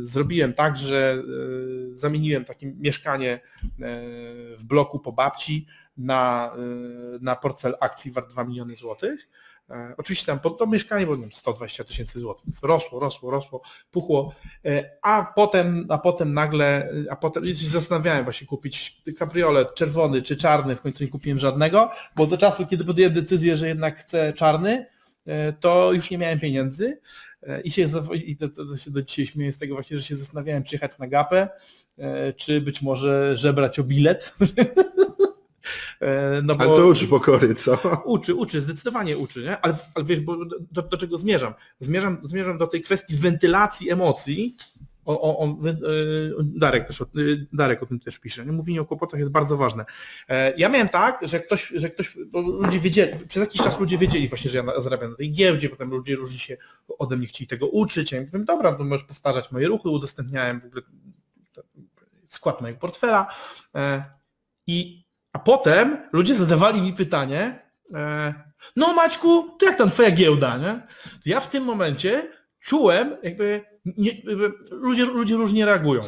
zrobiłem 0.00 0.54
tak, 0.54 0.76
że 0.76 1.22
zamieniłem 1.92 2.44
takie 2.44 2.66
mieszkanie 2.66 3.40
w 4.58 4.64
bloku 4.64 4.98
po 4.98 5.12
babci 5.12 5.66
na, 5.96 6.52
na 7.20 7.36
portfel 7.36 7.74
akcji 7.80 8.12
wart 8.12 8.30
2 8.30 8.44
miliony 8.44 8.76
złotych 8.76 9.28
oczywiście 9.96 10.26
tam 10.26 10.38
to 10.38 10.66
mieszkanie 10.66 11.06
było 11.06 11.18
120 11.32 11.84
tysięcy 11.84 12.18
złotych, 12.18 12.54
rosło, 12.62 13.00
rosło, 13.00 13.30
rosło, 13.30 13.62
puchło, 13.90 14.34
e, 14.64 14.90
a 15.02 15.32
potem, 15.36 15.86
a 15.88 15.98
potem 15.98 16.34
nagle, 16.34 16.88
a 17.10 17.16
potem 17.16 17.46
się 17.46 17.68
zastanawiałem 17.68 18.24
właśnie 18.24 18.46
kupić 18.46 19.02
kabriolet 19.18 19.74
czerwony 19.74 20.22
czy 20.22 20.36
czarny, 20.36 20.76
w 20.76 20.80
końcu 20.80 21.04
nie 21.04 21.10
kupiłem 21.10 21.38
żadnego, 21.38 21.90
bo 22.16 22.26
do 22.26 22.36
czasu, 22.38 22.66
kiedy 22.66 22.84
podjąłem 22.84 23.14
decyzję, 23.14 23.56
że 23.56 23.68
jednak 23.68 23.98
chcę 23.98 24.32
czarny, 24.32 24.86
e, 25.26 25.52
to 25.52 25.92
już 25.92 26.10
nie 26.10 26.18
miałem 26.18 26.40
pieniędzy. 26.40 27.00
I 27.64 27.70
się, 27.70 27.86
i 28.14 28.36
to, 28.36 28.48
to 28.48 28.76
się 28.76 28.90
do 28.90 29.02
dzisiaj 29.02 29.26
śmieję 29.26 29.52
z 29.52 29.58
tego 29.58 29.74
właśnie, 29.74 29.98
że 29.98 30.02
się 30.02 30.16
zastanawiałem, 30.16 30.64
czy 30.64 30.74
jechać 30.74 30.98
na 30.98 31.06
gapę, 31.06 31.48
czy 32.36 32.60
być 32.60 32.82
może 32.82 33.36
żebrać 33.36 33.78
o 33.78 33.84
bilet. 33.84 34.32
E, 36.00 36.42
no 36.42 36.54
bo, 36.54 36.64
ale 36.64 36.76
to 36.76 36.86
uczy 36.86 37.06
pokory, 37.06 37.54
co? 37.54 37.78
Uczy, 38.04 38.34
uczy, 38.34 38.60
zdecydowanie 38.60 39.18
uczy, 39.18 39.42
nie? 39.42 39.60
Ale, 39.60 39.76
ale 39.94 40.04
wiesz, 40.04 40.20
bo 40.20 40.44
do, 40.44 40.82
do, 40.82 40.96
czego 40.96 41.18
zmierzam? 41.18 41.54
zmierzam? 41.80 42.18
Zmierzam 42.22 42.58
do 42.58 42.66
tej 42.66 42.82
kwestii 42.82 43.16
wentylacji 43.16 43.90
emocji. 43.90 44.56
O, 45.04 45.20
o, 45.20 45.38
o, 45.38 45.46
e, 45.68 45.74
Darek, 46.42 46.86
też 46.86 47.02
o, 47.02 47.04
e, 47.04 47.08
Darek 47.52 47.82
o 47.82 47.86
tym 47.86 48.00
też 48.00 48.18
pisze. 48.18 48.44
Mówienie 48.44 48.80
o 48.80 48.84
kłopotach 48.84 49.20
jest 49.20 49.32
bardzo 49.32 49.56
ważne. 49.56 49.84
Ja 50.56 50.68
miałem 50.68 50.88
tak, 50.88 51.20
że 51.22 51.40
ktoś, 51.40 51.68
że 51.68 51.90
ktoś, 51.90 52.18
ludzie 52.34 52.80
wiedzieli, 52.80 53.26
przez 53.26 53.40
jakiś 53.40 53.62
czas 53.62 53.80
ludzie 53.80 53.98
wiedzieli 53.98 54.28
właśnie, 54.28 54.50
że 54.50 54.58
ja 54.58 54.80
zarabiam 54.80 55.10
na 55.10 55.16
tej 55.16 55.32
giełdzie, 55.32 55.68
potem 55.68 55.90
ludzie 55.90 56.16
różni 56.16 56.38
się 56.38 56.56
ode 56.98 57.16
mnie 57.16 57.26
chcieli 57.26 57.48
tego 57.48 57.68
uczyć. 57.68 58.12
Ja 58.12 58.20
mówię, 58.20 58.44
dobra, 58.44 58.72
to 58.72 58.84
możesz 58.84 59.06
powtarzać 59.06 59.52
moje 59.52 59.68
ruchy, 59.68 59.88
udostępniałem 59.88 60.60
w 60.60 60.64
ogóle 60.64 60.82
skład 62.28 62.60
mojego 62.60 62.80
portfela. 62.80 63.26
I 64.66 65.07
a 65.32 65.38
potem 65.38 65.96
ludzie 66.12 66.34
zadawali 66.34 66.82
mi 66.82 66.92
pytanie, 66.92 67.62
e, 67.94 68.34
no 68.76 68.94
Maćku, 68.94 69.56
to 69.58 69.66
jak 69.66 69.78
tam 69.78 69.90
twoja 69.90 70.10
giełda, 70.10 70.58
nie? 70.58 70.86
To 71.04 71.20
ja 71.26 71.40
w 71.40 71.50
tym 71.50 71.64
momencie 71.64 72.32
czułem, 72.60 73.16
jakby, 73.22 73.64
nie, 73.84 74.10
jakby 74.10 74.52
ludzie, 74.70 75.04
ludzie 75.04 75.36
różnie 75.36 75.66
reagują. 75.66 76.04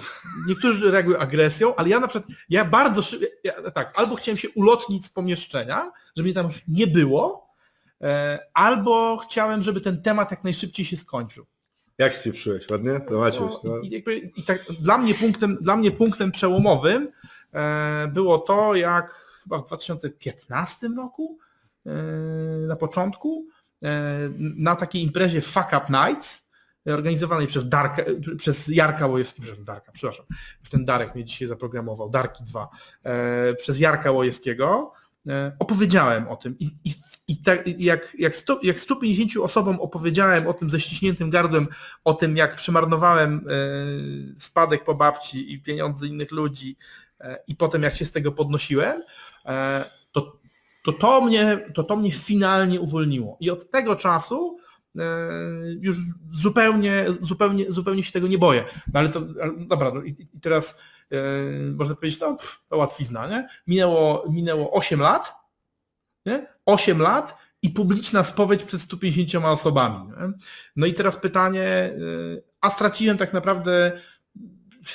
Niektórzy 0.48 0.90
reagują 0.90 1.18
agresją, 1.18 1.76
ale 1.76 1.88
ja 1.88 2.00
na 2.00 2.08
przykład, 2.08 2.32
ja 2.48 2.64
bardzo 2.64 3.02
szybko, 3.02 3.26
ja, 3.44 3.70
tak, 3.70 3.92
albo 3.94 4.16
chciałem 4.16 4.38
się 4.38 4.48
ulotnić 4.50 5.06
z 5.06 5.10
pomieszczenia, 5.10 5.90
żeby 6.16 6.26
mnie 6.26 6.34
tam 6.34 6.46
już 6.46 6.68
nie 6.68 6.86
było, 6.86 7.50
e, 8.02 8.38
albo 8.54 9.16
chciałem, 9.16 9.62
żeby 9.62 9.80
ten 9.80 10.02
temat 10.02 10.30
jak 10.30 10.44
najszybciej 10.44 10.86
się 10.86 10.96
skończył. 10.96 11.46
Jak 11.98 12.14
spieprzyłeś, 12.14 12.70
ładnie? 12.70 13.00
To 13.08 13.18
Maciuś, 13.18 13.52
no, 13.64 13.78
i, 13.78 13.90
jakby, 13.90 14.16
i 14.16 14.42
tak, 14.42 14.64
dla, 14.80 14.98
mnie 14.98 15.14
punktem, 15.14 15.58
dla 15.60 15.76
mnie 15.76 15.90
punktem 15.90 16.32
przełomowym 16.32 17.08
było 18.12 18.38
to, 18.38 18.74
jak 18.74 19.30
chyba 19.42 19.58
w 19.58 19.66
2015 19.66 20.88
roku, 20.96 21.38
e, 21.86 21.92
na 22.66 22.76
początku, 22.76 23.46
e, 23.82 24.30
na 24.38 24.76
takiej 24.76 25.02
imprezie 25.02 25.40
Fuck 25.40 25.66
Up 25.66 25.86
Nights, 25.90 26.50
organizowanej 26.86 27.46
przez, 27.46 27.68
Darka, 27.68 28.02
przez 28.38 28.68
Jarka 28.68 29.06
Łojewskiego, 29.06 29.64
Darka, 29.64 29.92
przepraszam, 29.92 30.26
już 30.60 30.70
ten 30.70 30.84
Darek 30.84 31.14
mnie 31.14 31.24
dzisiaj 31.24 31.48
zaprogramował, 31.48 32.10
Darki 32.10 32.44
2, 32.44 32.68
e, 33.02 33.54
przez 33.54 33.80
Jarka 33.80 34.10
Łojewskiego, 34.10 34.92
e, 35.28 35.56
opowiedziałem 35.58 36.28
o 36.28 36.36
tym 36.36 36.58
i, 36.58 36.70
i, 36.84 36.94
i 37.28 37.42
tak, 37.42 37.66
jak, 37.78 38.16
jak, 38.18 38.36
100, 38.36 38.60
jak 38.62 38.80
150 38.80 39.36
osobom 39.36 39.80
opowiedziałem 39.80 40.46
o 40.46 40.52
tym 40.52 40.70
ze 40.70 40.80
ściśniętym 40.80 41.30
gardłem, 41.30 41.68
o 42.04 42.14
tym 42.14 42.36
jak 42.36 42.56
przemarnowałem 42.56 43.46
e, 43.48 44.40
spadek 44.40 44.84
po 44.84 44.94
babci 44.94 45.52
i 45.52 45.62
pieniądze 45.62 46.06
innych 46.06 46.32
ludzi 46.32 46.76
i 47.46 47.56
potem 47.56 47.82
jak 47.82 47.96
się 47.96 48.04
z 48.04 48.12
tego 48.12 48.32
podnosiłem, 48.32 49.02
to 50.12 50.40
to, 50.84 50.92
to, 50.92 51.20
mnie, 51.20 51.58
to 51.74 51.84
to 51.84 51.96
mnie 51.96 52.12
finalnie 52.12 52.80
uwolniło. 52.80 53.36
I 53.40 53.50
od 53.50 53.70
tego 53.70 53.96
czasu 53.96 54.60
E, 54.98 55.02
już 55.80 55.96
zupełnie, 56.32 57.04
zupełnie, 57.20 57.72
zupełnie 57.72 58.04
się 58.04 58.12
tego 58.12 58.28
nie 58.28 58.38
boję. 58.38 58.64
No 58.92 59.00
ale 59.00 59.08
to, 59.08 59.20
dobra, 59.58 59.90
no 59.94 60.02
i, 60.02 60.28
teraz 60.42 60.78
e, 61.12 61.16
można 61.74 61.94
powiedzieć, 61.94 62.20
no 62.20 62.36
pff, 62.36 62.64
to 62.68 62.76
łatwizna, 62.76 63.28
nie? 63.28 63.48
Minęło, 63.66 64.24
minęło 64.30 64.72
8 64.72 65.00
lat, 65.00 65.32
nie? 66.26 66.46
8 66.66 67.02
lat 67.02 67.36
i 67.62 67.70
publiczna 67.70 68.24
spowiedź 68.24 68.64
przed 68.64 68.82
150 68.82 69.44
osobami. 69.44 70.08
Nie? 70.08 70.32
No 70.76 70.86
i 70.86 70.94
teraz 70.94 71.16
pytanie, 71.16 71.62
e, 71.62 71.92
a 72.60 72.70
straciłem 72.70 73.18
tak 73.18 73.32
naprawdę, 73.32 74.00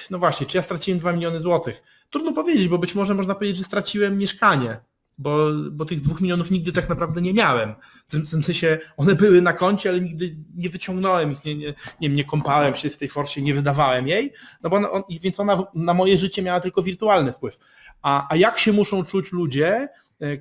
no 0.09 0.19
właśnie, 0.19 0.47
czy 0.47 0.57
ja 0.57 0.63
straciłem 0.63 0.99
2 0.99 1.13
miliony 1.13 1.39
złotych? 1.39 1.83
Trudno 2.15 2.33
powiedzieć, 2.33 2.67
bo 2.67 2.77
być 2.77 2.95
może 2.95 3.13
można 3.13 3.35
powiedzieć, 3.35 3.57
że 3.57 3.63
straciłem 3.63 4.17
mieszkanie, 4.17 4.77
bo, 5.17 5.47
bo 5.71 5.85
tych 5.85 6.01
dwóch 6.01 6.21
milionów 6.21 6.51
nigdy 6.51 6.71
tak 6.71 6.89
naprawdę 6.89 7.21
nie 7.21 7.33
miałem. 7.33 7.75
W 8.07 8.11
tym, 8.11 8.25
w 8.25 8.29
tym 8.29 8.43
sensie 8.43 8.77
one 8.97 9.15
były 9.15 9.41
na 9.41 9.53
koncie, 9.53 9.89
ale 9.89 10.01
nigdy 10.01 10.35
nie 10.55 10.69
wyciągnąłem 10.69 11.31
ich, 11.31 11.45
nie, 11.45 11.55
nie, 11.55 11.73
nie, 12.01 12.09
nie 12.09 12.23
kąpałem 12.23 12.75
się 12.75 12.89
w 12.89 12.97
tej 12.97 13.09
forcie, 13.09 13.41
nie 13.41 13.53
wydawałem 13.53 14.07
jej, 14.07 14.33
no 14.63 14.69
bo 14.69 14.75
ona, 14.75 14.91
on, 14.91 15.03
więc 15.21 15.39
ona 15.39 15.63
na 15.73 15.93
moje 15.93 16.17
życie 16.17 16.41
miała 16.41 16.59
tylko 16.59 16.83
wirtualny 16.83 17.33
wpływ. 17.33 17.57
A, 18.01 18.27
a 18.29 18.35
jak 18.35 18.59
się 18.59 18.73
muszą 18.73 19.05
czuć 19.05 19.31
ludzie, 19.31 19.89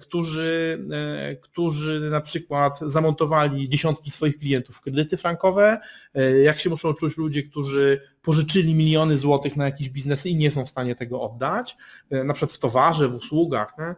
którzy, 0.01 0.79
e, 0.93 1.37
którzy 1.37 2.11
na 2.11 2.21
przykład 2.21 2.79
zamontowali 2.81 3.69
dziesiątki 3.69 4.11
swoich 4.11 4.39
klientów 4.39 4.77
w 4.77 4.81
kredyty 4.81 5.17
frankowe, 5.17 5.81
e, 6.15 6.39
jak 6.39 6.59
się 6.59 6.71
muszą 6.71 6.95
czuć 6.95 7.17
ludzie, 7.17 7.43
którzy 7.43 8.01
pożyczyli 8.23 8.75
miliony 8.75 9.19
złotych 9.19 9.57
na 9.57 9.65
jakieś 9.65 9.91
biznesy 9.91 10.29
i 10.29 10.37
nie 10.37 10.51
są 10.51 10.67
w 10.67 10.69
stanie 10.69 10.95
tego 10.95 11.21
oddać, 11.21 11.77
na 12.11 12.35
przykład 12.35 12.57
w 12.57 12.59
towarze, 12.59 13.09
w 13.09 13.15
usługach. 13.15 13.75
Nie? 13.79 13.95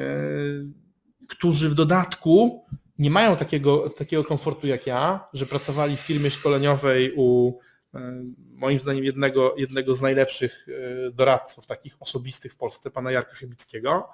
E, 0.00 0.06
którzy 1.28 1.68
w 1.68 1.74
dodatku 1.74 2.64
nie 2.98 3.10
mają 3.10 3.36
takiego, 3.36 3.90
takiego 3.90 4.24
komfortu 4.24 4.66
jak 4.66 4.86
ja, 4.86 5.28
że 5.32 5.46
pracowali 5.46 5.96
w 5.96 6.00
firmie 6.00 6.30
szkoleniowej 6.30 7.12
u 7.16 7.58
e, 7.94 8.24
moim 8.54 8.80
zdaniem 8.80 9.04
jednego, 9.04 9.54
jednego 9.58 9.94
z 9.94 10.00
najlepszych 10.00 10.66
e, 10.68 11.10
doradców 11.10 11.66
takich 11.66 11.96
osobistych 12.00 12.52
w 12.52 12.56
Polsce, 12.56 12.90
pana 12.90 13.12
Jarka 13.12 13.34
Chybickiego. 13.34 14.08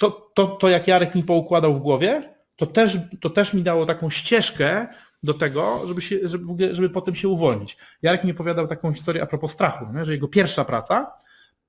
To, 0.00 0.30
to, 0.34 0.46
to 0.46 0.68
jak 0.68 0.88
Jarek 0.88 1.14
mi 1.14 1.22
poukładał 1.22 1.74
w 1.74 1.80
głowie, 1.80 2.34
to 2.56 2.66
też, 2.66 2.98
to 3.20 3.30
też 3.30 3.54
mi 3.54 3.62
dało 3.62 3.86
taką 3.86 4.10
ścieżkę 4.10 4.86
do 5.22 5.34
tego, 5.34 5.82
żeby, 5.86 6.00
się, 6.00 6.18
żeby, 6.24 6.74
żeby 6.74 6.90
potem 6.90 7.14
się 7.14 7.28
uwolnić. 7.28 7.76
Jarek 8.02 8.24
mi 8.24 8.30
opowiadał 8.30 8.66
taką 8.66 8.92
historię 8.92 9.22
a 9.22 9.26
propos 9.26 9.52
strachu, 9.52 9.86
nie? 9.94 10.04
że 10.04 10.12
jego 10.12 10.28
pierwsza 10.28 10.64
praca 10.64 11.12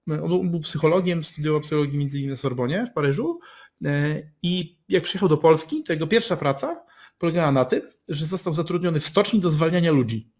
on 0.09 0.51
był 0.51 0.59
psychologiem, 0.59 1.23
studiował 1.23 1.61
psychologię 1.61 1.97
między 1.97 2.17
innymi 2.17 2.31
na 2.31 2.37
Sorbonie 2.37 2.85
w 2.85 2.93
Paryżu 2.93 3.39
e, 3.85 4.21
i 4.43 4.79
jak 4.89 5.03
przyjechał 5.03 5.29
do 5.29 5.37
Polski, 5.37 5.83
to 5.83 5.93
jego 5.93 6.07
pierwsza 6.07 6.37
praca 6.37 6.85
polegała 7.17 7.51
na 7.51 7.65
tym, 7.65 7.81
że 8.07 8.25
został 8.25 8.53
zatrudniony 8.53 8.99
w 8.99 9.07
stoczni 9.07 9.39
do 9.39 9.51
zwalniania 9.51 9.91
ludzi. 9.91 10.30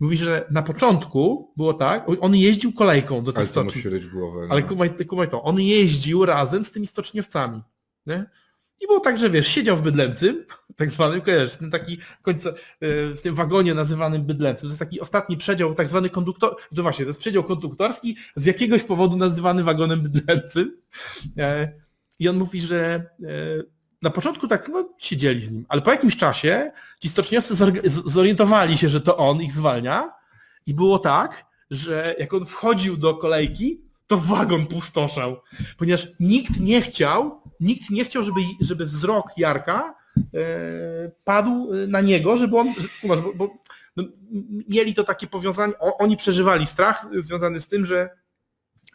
Mówi, 0.00 0.16
że 0.16 0.46
na 0.50 0.62
początku 0.62 1.52
było 1.56 1.74
tak, 1.74 2.06
on 2.20 2.36
jeździł 2.36 2.72
kolejką 2.72 3.24
do 3.24 3.32
tej 3.32 3.40
Ale 3.40 3.46
stoczni. 3.46 3.82
Ale 3.86 4.00
to 4.00 4.08
głowę. 4.08 4.40
No. 4.42 4.48
Ale 4.50 4.62
kumaj, 4.62 4.90
kumaj 5.06 5.30
to, 5.30 5.42
on 5.42 5.60
jeździł 5.60 6.24
razem 6.24 6.64
z 6.64 6.72
tymi 6.72 6.86
stoczniowcami. 6.86 7.62
Nie? 8.06 8.26
I 8.80 8.86
było 8.86 9.00
tak, 9.00 9.18
że 9.18 9.30
wiesz, 9.30 9.48
siedział 9.48 9.76
w 9.76 9.82
Bydlęcym, 9.82 10.44
tak 10.76 10.90
zwanym, 10.90 11.20
kojarzysz, 11.20 11.56
ten 11.56 11.70
taki 11.70 11.98
końca, 12.22 12.50
e, 12.50 12.54
w 13.14 13.20
tym 13.22 13.34
wagonie 13.34 13.74
nazywanym 13.74 14.24
Bydlęcym. 14.24 14.68
To 14.68 14.72
jest 14.72 14.78
taki 14.78 15.00
ostatni 15.00 15.36
przedział, 15.36 15.74
tak 15.74 15.88
zwany 15.88 16.10
konduktor, 16.10 16.56
to 16.76 16.82
właśnie, 16.82 17.04
to 17.04 17.10
jest 17.10 17.20
przedział 17.20 17.44
konduktorski, 17.44 18.16
z 18.36 18.46
jakiegoś 18.46 18.82
powodu 18.82 19.16
nazywany 19.16 19.64
wagonem 19.64 20.02
Bydlęcym. 20.02 20.76
E, 21.38 21.72
I 22.18 22.28
on 22.28 22.36
mówi, 22.36 22.60
że 22.60 23.06
e, 23.22 23.28
na 24.04 24.10
początku 24.10 24.48
tak 24.48 24.68
no, 24.68 24.88
siedzieli 24.98 25.40
z 25.40 25.50
nim, 25.50 25.66
ale 25.68 25.82
po 25.82 25.90
jakimś 25.90 26.16
czasie 26.16 26.72
ci 27.00 27.08
stoczniowcy 27.08 27.54
zorientowali 27.88 28.78
się, 28.78 28.88
że 28.88 29.00
to 29.00 29.16
on 29.16 29.42
ich 29.42 29.52
zwalnia 29.52 30.12
i 30.66 30.74
było 30.74 30.98
tak, 30.98 31.44
że 31.70 32.14
jak 32.18 32.34
on 32.34 32.46
wchodził 32.46 32.96
do 32.96 33.14
kolejki, 33.14 33.80
to 34.06 34.18
wagon 34.18 34.66
pustoszał, 34.66 35.36
ponieważ 35.78 36.08
nikt 36.20 36.60
nie 36.60 36.82
chciał, 36.82 37.42
nikt 37.60 37.90
nie 37.90 38.04
chciał, 38.04 38.22
żeby, 38.22 38.40
żeby 38.60 38.86
wzrok 38.86 39.26
Jarka 39.36 39.94
e, 40.16 40.40
padł 41.24 41.68
na 41.88 42.00
niego, 42.00 42.36
żeby 42.36 42.58
on, 42.58 42.74
bo, 43.04 43.16
bo 43.34 43.50
no, 43.96 44.04
mieli 44.68 44.94
to 44.94 45.04
takie 45.04 45.26
powiązanie, 45.26 45.72
oni 45.78 46.16
przeżywali 46.16 46.66
strach 46.66 47.06
związany 47.20 47.60
z 47.60 47.68
tym, 47.68 47.86
że 47.86 48.10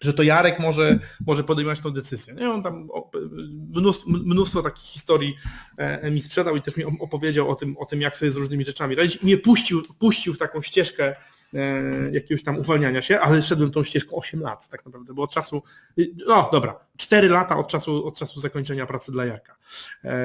że 0.02 0.14
to 0.14 0.24
Jarek 0.24 0.60
może, 0.60 1.00
może 1.28 1.44
podejmować 1.44 1.80
tą 1.80 1.92
decyzję. 1.92 2.34
Nie? 2.34 2.50
On 2.50 2.64
tam 2.64 2.90
mnóstwo, 3.70 4.10
mnóstwo 4.10 4.62
takich 4.62 4.84
historii 4.84 5.36
e, 5.78 6.12
mi 6.12 6.22
sprzedał 6.22 6.56
i 6.56 6.62
też 6.62 6.78
mi 6.78 6.84
opowiedział 6.84 7.50
o 7.50 7.56
tym, 7.56 7.78
o 7.78 7.86
tym 7.86 8.02
jak 8.02 8.18
sobie 8.18 8.32
z 8.32 8.36
różnymi 8.36 8.66
rzeczami 8.66 8.96
radzić. 8.96 9.22
I 9.22 9.26
mnie 9.26 9.38
puścił, 9.38 9.82
puścił 10.00 10.34
w 10.34 10.38
taką 10.38 10.62
ścieżkę 10.62 11.16
E, 11.16 11.16
jakiegoś 12.12 12.44
tam 12.44 12.58
uwalniania 12.58 13.02
się, 13.02 13.20
ale 13.20 13.42
szedłem 13.42 13.72
tą 13.72 13.84
ścieżką 13.84 14.16
8 14.16 14.40
lat 14.40 14.70
tak 14.70 14.86
naprawdę, 14.86 15.14
bo 15.14 15.24
od 15.24 15.32
czasu, 15.32 15.64
no 16.28 16.50
dobra, 16.52 16.80
4 16.98 17.30
lata 17.30 17.58
od 17.58 17.68
czasu, 17.68 18.08
od 18.08 18.18
czasu 18.18 18.40
zakończenia 18.40 18.86
pracy 18.86 19.12
dla 19.12 19.26
Jarka. 19.26 19.56
E, 20.04 20.20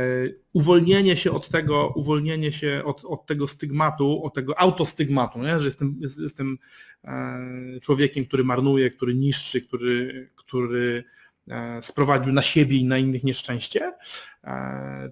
uwolnienie 0.52 1.16
się 1.16 1.32
od 1.32 1.48
tego, 1.48 1.92
uwolnienie 1.96 2.52
się 2.52 2.82
od, 2.84 3.04
od 3.04 3.26
tego 3.26 3.48
stygmatu, 3.48 4.24
od 4.24 4.34
tego 4.34 4.60
autostygmatu, 4.60 5.38
nie? 5.42 5.60
że 5.60 5.64
jestem, 5.66 6.00
jestem 6.18 6.58
e, 7.04 7.80
człowiekiem, 7.80 8.26
który 8.26 8.44
marnuje, 8.44 8.90
który 8.90 9.14
niszczy, 9.14 9.60
który, 9.60 10.30
który 10.36 11.04
sprowadził 11.80 12.32
na 12.32 12.42
siebie 12.42 12.76
i 12.76 12.84
na 12.84 12.98
innych 12.98 13.24
nieszczęście, 13.24 13.92
E, 13.92 14.33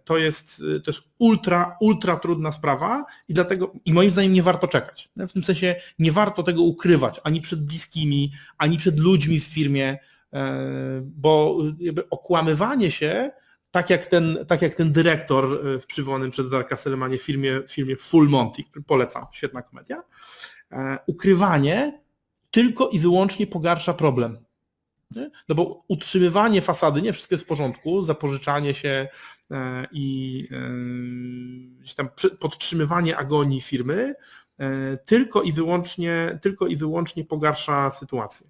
to 0.04 0.18
jest, 0.18 0.62
to 0.84 0.90
jest 0.90 1.02
ultra, 1.18 1.76
ultra 1.80 2.16
trudna 2.16 2.52
sprawa 2.52 3.04
i 3.28 3.34
dlatego, 3.34 3.72
i 3.84 3.92
moim 3.92 4.10
zdaniem 4.10 4.32
nie 4.32 4.42
warto 4.42 4.68
czekać. 4.68 5.08
W 5.16 5.32
tym 5.32 5.44
sensie 5.44 5.74
nie 5.98 6.12
warto 6.12 6.42
tego 6.42 6.62
ukrywać 6.62 7.20
ani 7.24 7.40
przed 7.40 7.64
bliskimi, 7.64 8.32
ani 8.58 8.78
przed 8.78 9.00
ludźmi 9.00 9.40
w 9.40 9.44
firmie, 9.44 9.98
e, 10.32 11.02
bo 11.04 11.58
okłamywanie 12.10 12.90
się, 12.90 13.30
tak 13.70 13.90
jak 13.90 14.06
ten, 14.06 14.38
tak 14.48 14.62
jak 14.62 14.74
ten 14.74 14.92
dyrektor 14.92 15.44
e, 15.66 15.78
w 15.78 15.86
przywołanym 15.86 16.30
przez 16.30 16.50
Darka 16.50 16.76
Selemanie 16.76 17.18
filmie, 17.18 17.60
filmie 17.68 17.96
Full 17.96 18.28
Monty, 18.28 18.62
który 18.64 18.84
polecam, 18.84 19.26
świetna 19.32 19.62
komedia, 19.62 20.02
ukrywanie 21.06 22.00
tylko 22.50 22.88
i 22.88 22.98
wyłącznie 22.98 23.46
pogarsza 23.46 23.94
problem. 23.94 24.38
Nie? 25.16 25.30
No 25.48 25.54
bo 25.54 25.84
utrzymywanie 25.88 26.60
fasady, 26.60 27.02
nie 27.02 27.12
wszystko 27.12 27.34
jest 27.34 27.44
w 27.44 27.48
porządku, 27.48 28.02
zapożyczanie 28.02 28.74
się 28.74 29.08
e, 29.50 29.86
i 29.92 30.48
e, 30.50 30.70
gdzieś 31.80 31.94
tam 31.94 32.08
podtrzymywanie 32.40 33.16
agonii 33.16 33.60
firmy 33.60 34.14
e, 34.58 34.96
tylko 34.96 35.42
i 35.42 35.52
wyłącznie, 35.52 36.38
tylko 36.42 36.66
i 36.66 36.76
wyłącznie 36.76 37.24
pogarsza 37.24 37.90
sytuację. 37.90 38.46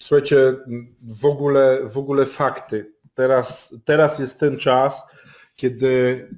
Słuchajcie, 0.00 0.56
w 1.02 1.26
ogóle, 1.26 1.78
w 1.84 1.98
ogóle 1.98 2.26
fakty. 2.26 2.92
Teraz, 3.14 3.74
teraz 3.84 4.18
jest 4.18 4.40
ten 4.40 4.58
czas, 4.58 5.02
kiedy 5.56 6.28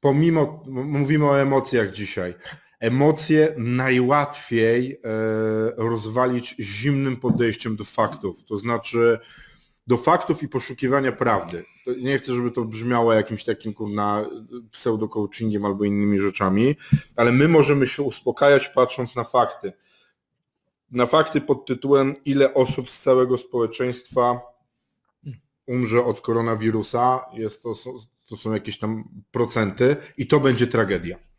pomimo, 0.00 0.64
mówimy 0.66 1.26
o 1.26 1.40
emocjach 1.40 1.90
dzisiaj, 1.90 2.34
emocje 2.80 3.54
najłatwiej 3.58 4.92
e, 4.92 4.98
rozwalić 5.76 6.54
zimnym 6.60 7.16
podejściem 7.16 7.76
do 7.76 7.84
faktów. 7.84 8.44
To 8.44 8.58
znaczy 8.58 9.18
do 9.86 9.96
faktów 9.96 10.42
i 10.42 10.48
poszukiwania 10.48 11.12
prawdy. 11.12 11.64
Nie 12.02 12.18
chcę, 12.18 12.34
żeby 12.34 12.50
to 12.50 12.64
brzmiało 12.64 13.12
jakimś 13.12 13.44
takim 13.44 13.74
kurna 13.74 14.24
pseudo-coachingiem 14.72 15.66
albo 15.66 15.84
innymi 15.84 16.18
rzeczami, 16.18 16.76
ale 17.16 17.32
my 17.32 17.48
możemy 17.48 17.86
się 17.86 18.02
uspokajać 18.02 18.68
patrząc 18.68 19.16
na 19.16 19.24
fakty. 19.24 19.72
Na 20.90 21.06
fakty 21.06 21.40
pod 21.40 21.66
tytułem 21.66 22.14
ile 22.24 22.54
osób 22.54 22.90
z 22.90 23.00
całego 23.00 23.38
społeczeństwa 23.38 24.40
umrze 25.66 26.04
od 26.04 26.20
koronawirusa, 26.20 27.20
jest 27.34 27.62
to, 27.62 27.74
to 28.26 28.36
są 28.36 28.52
jakieś 28.52 28.78
tam 28.78 29.04
procenty 29.30 29.96
i 30.16 30.26
to 30.26 30.40
będzie 30.40 30.66
tragedia. 30.66 31.29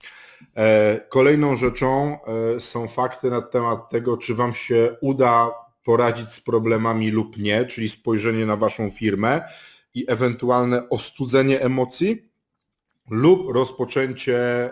E, 0.57 0.99
kolejną 1.09 1.55
rzeczą 1.55 2.17
e, 2.55 2.59
są 2.59 2.87
fakty 2.87 3.29
na 3.29 3.41
temat 3.41 3.89
tego, 3.89 4.17
czy 4.17 4.35
Wam 4.35 4.53
się 4.53 4.97
uda 5.01 5.51
poradzić 5.83 6.33
z 6.33 6.41
problemami 6.41 7.11
lub 7.11 7.37
nie, 7.37 7.65
czyli 7.65 7.89
spojrzenie 7.89 8.45
na 8.45 8.55
Waszą 8.55 8.89
firmę 8.89 9.41
i 9.93 10.05
ewentualne 10.07 10.89
ostudzenie 10.89 11.61
emocji 11.61 12.31
lub 13.09 13.55
rozpoczęcie 13.55 14.37
e, 14.37 14.71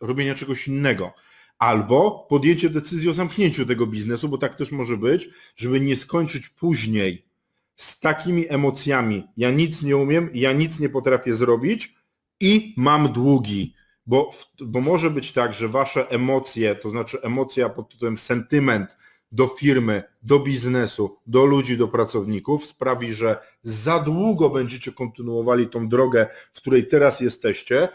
robienia 0.00 0.34
czegoś 0.34 0.68
innego. 0.68 1.12
Albo 1.58 2.26
podjęcie 2.30 2.70
decyzji 2.70 3.08
o 3.08 3.14
zamknięciu 3.14 3.66
tego 3.66 3.86
biznesu, 3.86 4.28
bo 4.28 4.38
tak 4.38 4.54
też 4.54 4.72
może 4.72 4.96
być, 4.96 5.28
żeby 5.56 5.80
nie 5.80 5.96
skończyć 5.96 6.48
później 6.48 7.28
z 7.76 8.00
takimi 8.00 8.46
emocjami. 8.48 9.24
Ja 9.36 9.50
nic 9.50 9.82
nie 9.82 9.96
umiem, 9.96 10.30
ja 10.34 10.52
nic 10.52 10.78
nie 10.80 10.88
potrafię 10.88 11.34
zrobić 11.34 11.94
i 12.40 12.74
mam 12.76 13.12
długi. 13.12 13.74
Bo, 14.08 14.30
bo 14.60 14.80
może 14.80 15.10
być 15.10 15.32
tak, 15.32 15.54
że 15.54 15.68
wasze 15.68 16.10
emocje, 16.10 16.74
to 16.74 16.90
znaczy 16.90 17.22
emocja 17.22 17.68
pod 17.68 17.88
tytułem 17.88 18.16
sentyment 18.16 18.96
do 19.32 19.46
firmy, 19.46 20.02
do 20.22 20.40
biznesu, 20.40 21.18
do 21.26 21.44
ludzi, 21.44 21.76
do 21.76 21.88
pracowników 21.88 22.66
sprawi, 22.66 23.14
że 23.14 23.36
za 23.62 23.98
długo 23.98 24.50
będziecie 24.50 24.92
kontynuowali 24.92 25.68
tą 25.68 25.88
drogę, 25.88 26.26
w 26.52 26.60
której 26.60 26.86
teraz 26.86 27.20
jesteście, 27.20 27.88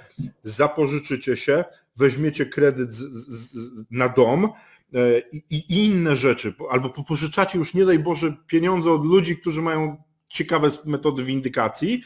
zapożyczycie 0.43 1.37
się, 1.37 1.63
weźmiecie 1.95 2.45
kredyt 2.45 2.95
z, 2.95 2.99
z, 3.27 3.55
na 3.91 4.09
dom, 4.09 4.49
E, 4.93 5.19
i, 5.49 5.85
inne 5.85 6.17
rzeczy, 6.17 6.53
albo 6.69 6.89
pożyczacie 6.89 7.57
już 7.57 7.73
nie 7.73 7.85
daj 7.85 7.99
Boże 7.99 8.33
pieniądze 8.47 8.91
od 8.91 9.05
ludzi, 9.05 9.37
którzy 9.37 9.61
mają 9.61 10.03
ciekawe 10.27 10.69
metody 10.85 11.23
windykacji, 11.23 12.03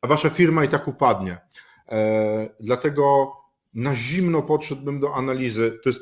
a 0.00 0.06
wasza 0.06 0.30
firma 0.30 0.64
i 0.64 0.68
tak 0.68 0.88
upadnie. 0.88 1.38
E, 1.88 2.48
dlatego 2.60 3.32
na 3.74 3.94
zimno 3.94 4.42
podszedłbym 4.42 5.00
do 5.00 5.14
analizy. 5.14 5.78
To 5.82 5.88
jest, 5.88 6.00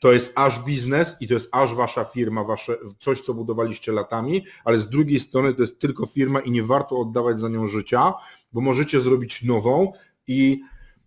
to 0.00 0.12
jest 0.12 0.32
aż 0.34 0.64
biznes 0.64 1.16
i 1.20 1.28
to 1.28 1.34
jest 1.34 1.48
aż 1.52 1.74
wasza 1.74 2.04
firma, 2.04 2.44
wasze, 2.44 2.76
coś, 2.98 3.20
co 3.20 3.34
budowaliście 3.34 3.92
latami, 3.92 4.44
ale 4.64 4.78
z 4.78 4.88
drugiej 4.88 5.20
strony 5.20 5.54
to 5.54 5.62
jest 5.62 5.78
tylko 5.78 6.06
firma 6.06 6.40
i 6.40 6.50
nie 6.50 6.62
warto 6.62 6.98
oddawać 6.98 7.40
za 7.40 7.48
nią 7.48 7.66
życia, 7.66 8.12
bo 8.52 8.60
możecie 8.60 9.00
zrobić 9.00 9.42
nową 9.42 9.92
i 10.26 10.60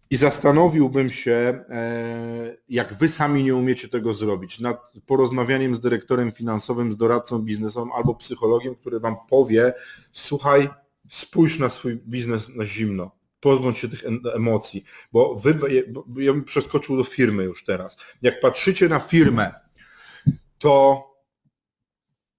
i 0.09 0.17
zastanowiłbym 0.17 1.11
się, 1.11 1.63
e, 1.69 2.57
jak 2.69 2.93
wy 2.93 3.09
sami 3.09 3.43
nie 3.43 3.55
umiecie 3.55 3.89
tego 3.89 4.13
zrobić, 4.13 4.59
nad 4.59 4.93
porozmawianiem 5.05 5.75
z 5.75 5.79
dyrektorem 5.79 6.31
finansowym, 6.31 6.91
z 6.91 6.97
doradcą 6.97 7.39
biznesowym 7.39 7.91
albo 7.91 8.15
psychologiem, 8.15 8.75
który 8.75 8.99
wam 8.99 9.15
powie, 9.29 9.73
słuchaj, 10.11 10.69
spójrz 11.09 11.59
na 11.59 11.69
swój 11.69 11.95
biznes 11.95 12.49
na 12.55 12.65
zimno, 12.65 13.11
pozbądź 13.39 13.79
się 13.79 13.89
tych 13.89 14.03
emocji, 14.35 14.83
bo 15.11 15.35
wy, 15.35 15.59
ja 16.17 16.33
bym 16.33 16.43
przeskoczył 16.43 16.97
do 16.97 17.03
firmy 17.03 17.43
już 17.43 17.65
teraz. 17.65 17.97
Jak 18.21 18.39
patrzycie 18.39 18.89
na 18.89 18.99
firmę, 18.99 19.53
to 20.59 21.03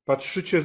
patrzycie 0.05 0.65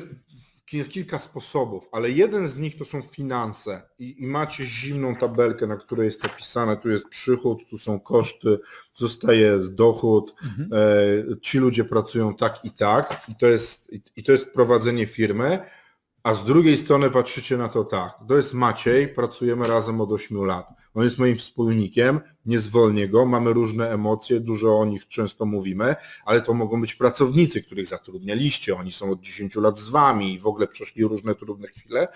kilka 0.89 1.19
sposobów, 1.19 1.89
ale 1.91 2.11
jeden 2.11 2.47
z 2.47 2.57
nich 2.57 2.77
to 2.77 2.85
są 2.85 3.01
finanse 3.01 3.81
I, 3.99 4.23
i, 4.23 4.27
macie 4.27 4.65
zimną 4.65 5.15
tabelkę, 5.15 5.67
na 5.67 5.77
której 5.77 6.05
jest 6.05 6.23
napisane, 6.23 6.77
tu 6.77 6.89
jest 6.89 7.07
przychód, 7.09 7.59
tu 7.69 7.77
są 7.77 7.99
koszty, 7.99 8.59
zostaje 8.95 9.59
dochód, 9.59 10.35
mhm. 10.43 10.69
e, 11.33 11.41
ci 11.41 11.59
ludzie 11.59 11.83
pracują 11.83 12.35
tak 12.35 12.59
i 12.63 12.71
tak 12.71 13.21
i 13.29 13.35
to 13.35 13.47
jest, 13.47 13.93
i, 13.93 14.01
i 14.15 14.23
to 14.23 14.31
jest 14.31 14.53
prowadzenie 14.53 15.07
firmy, 15.07 15.59
a 16.23 16.33
z 16.33 16.45
drugiej 16.45 16.77
strony 16.77 17.09
patrzycie 17.09 17.57
na 17.57 17.69
to 17.69 17.83
tak, 17.83 18.13
to 18.27 18.37
jest 18.37 18.53
Maciej, 18.53 19.07
pracujemy 19.07 19.65
razem 19.65 20.01
od 20.01 20.11
8 20.11 20.45
lat. 20.45 20.67
On 20.93 21.03
jest 21.03 21.19
moim 21.19 21.37
wspólnikiem, 21.37 22.19
nie 22.45 22.59
zwolnię 22.59 23.09
go, 23.09 23.25
mamy 23.25 23.53
różne 23.53 23.91
emocje, 23.91 24.39
dużo 24.39 24.79
o 24.79 24.85
nich 24.85 25.07
często 25.07 25.45
mówimy, 25.45 25.95
ale 26.25 26.41
to 26.41 26.53
mogą 26.53 26.81
być 26.81 26.95
pracownicy, 26.95 27.63
których 27.63 27.87
zatrudnialiście, 27.87 28.75
oni 28.75 28.91
są 28.91 29.11
od 29.11 29.21
10 29.21 29.55
lat 29.55 29.79
z 29.79 29.89
wami 29.89 30.33
i 30.33 30.39
w 30.39 30.47
ogóle 30.47 30.67
przeszli 30.67 31.03
różne 31.03 31.35
trudne 31.35 31.67
chwile. 31.67 32.07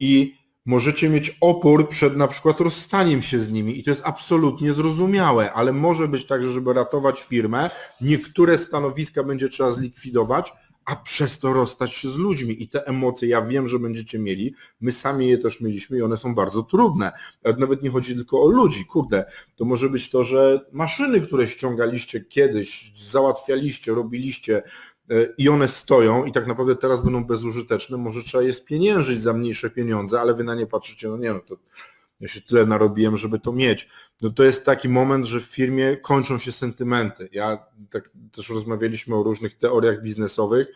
I 0.00 0.34
możecie 0.66 1.08
mieć 1.08 1.36
opór 1.40 1.88
przed 1.88 2.16
na 2.16 2.28
przykład 2.28 2.60
rozstaniem 2.60 3.22
się 3.22 3.40
z 3.40 3.50
nimi 3.50 3.78
i 3.78 3.84
to 3.84 3.90
jest 3.90 4.02
absolutnie 4.04 4.72
zrozumiałe, 4.74 5.52
ale 5.52 5.72
może 5.72 6.08
być 6.08 6.26
tak, 6.26 6.44
że 6.44 6.50
żeby 6.50 6.72
ratować 6.72 7.20
firmę, 7.20 7.70
niektóre 8.00 8.58
stanowiska 8.58 9.24
będzie 9.24 9.48
trzeba 9.48 9.70
zlikwidować, 9.70 10.52
a 10.88 10.96
przez 10.96 11.38
to 11.38 11.52
rozstać 11.52 11.94
się 11.94 12.10
z 12.10 12.16
ludźmi. 12.16 12.62
I 12.62 12.68
te 12.68 12.86
emocje, 12.86 13.28
ja 13.28 13.42
wiem, 13.42 13.68
że 13.68 13.78
będziecie 13.78 14.18
mieli, 14.18 14.54
my 14.80 14.92
sami 14.92 15.28
je 15.28 15.38
też 15.38 15.60
mieliśmy 15.60 15.98
i 15.98 16.02
one 16.02 16.16
są 16.16 16.34
bardzo 16.34 16.62
trudne. 16.62 17.12
Nawet 17.58 17.82
nie 17.82 17.90
chodzi 17.90 18.14
tylko 18.14 18.42
o 18.42 18.48
ludzi, 18.48 18.84
kurde, 18.84 19.24
to 19.56 19.64
może 19.64 19.90
być 19.90 20.10
to, 20.10 20.24
że 20.24 20.60
maszyny, 20.72 21.20
które 21.20 21.46
ściągaliście 21.46 22.20
kiedyś, 22.20 22.92
załatwialiście, 23.10 23.94
robiliście, 23.94 24.62
e, 25.10 25.14
i 25.38 25.48
one 25.48 25.68
stoją 25.68 26.24
i 26.24 26.32
tak 26.32 26.46
naprawdę 26.46 26.76
teraz 26.76 27.02
będą 27.02 27.24
bezużyteczne, 27.24 27.96
może 27.96 28.22
trzeba 28.22 28.44
je 28.44 28.52
spieniężyć 28.52 29.22
za 29.22 29.32
mniejsze 29.32 29.70
pieniądze, 29.70 30.20
ale 30.20 30.34
wy 30.34 30.44
na 30.44 30.54
nie 30.54 30.66
patrzycie, 30.66 31.08
no 31.08 31.16
nie 31.16 31.32
no, 31.32 31.40
to 31.40 31.56
ja 32.20 32.28
się 32.28 32.40
tyle 32.40 32.66
narobiłem, 32.66 33.16
żeby 33.16 33.38
to 33.38 33.52
mieć. 33.52 33.88
No 34.22 34.30
to 34.30 34.44
jest 34.44 34.64
taki 34.64 34.88
moment, 34.88 35.26
że 35.26 35.40
w 35.40 35.44
firmie 35.44 35.96
kończą 35.96 36.38
się 36.38 36.52
sentymenty. 36.52 37.28
Ja 37.32 37.66
tak 37.90 38.10
też 38.32 38.48
rozmawialiśmy 38.48 39.16
o 39.16 39.22
różnych 39.22 39.58
teoriach 39.58 40.02
biznesowych, 40.02 40.68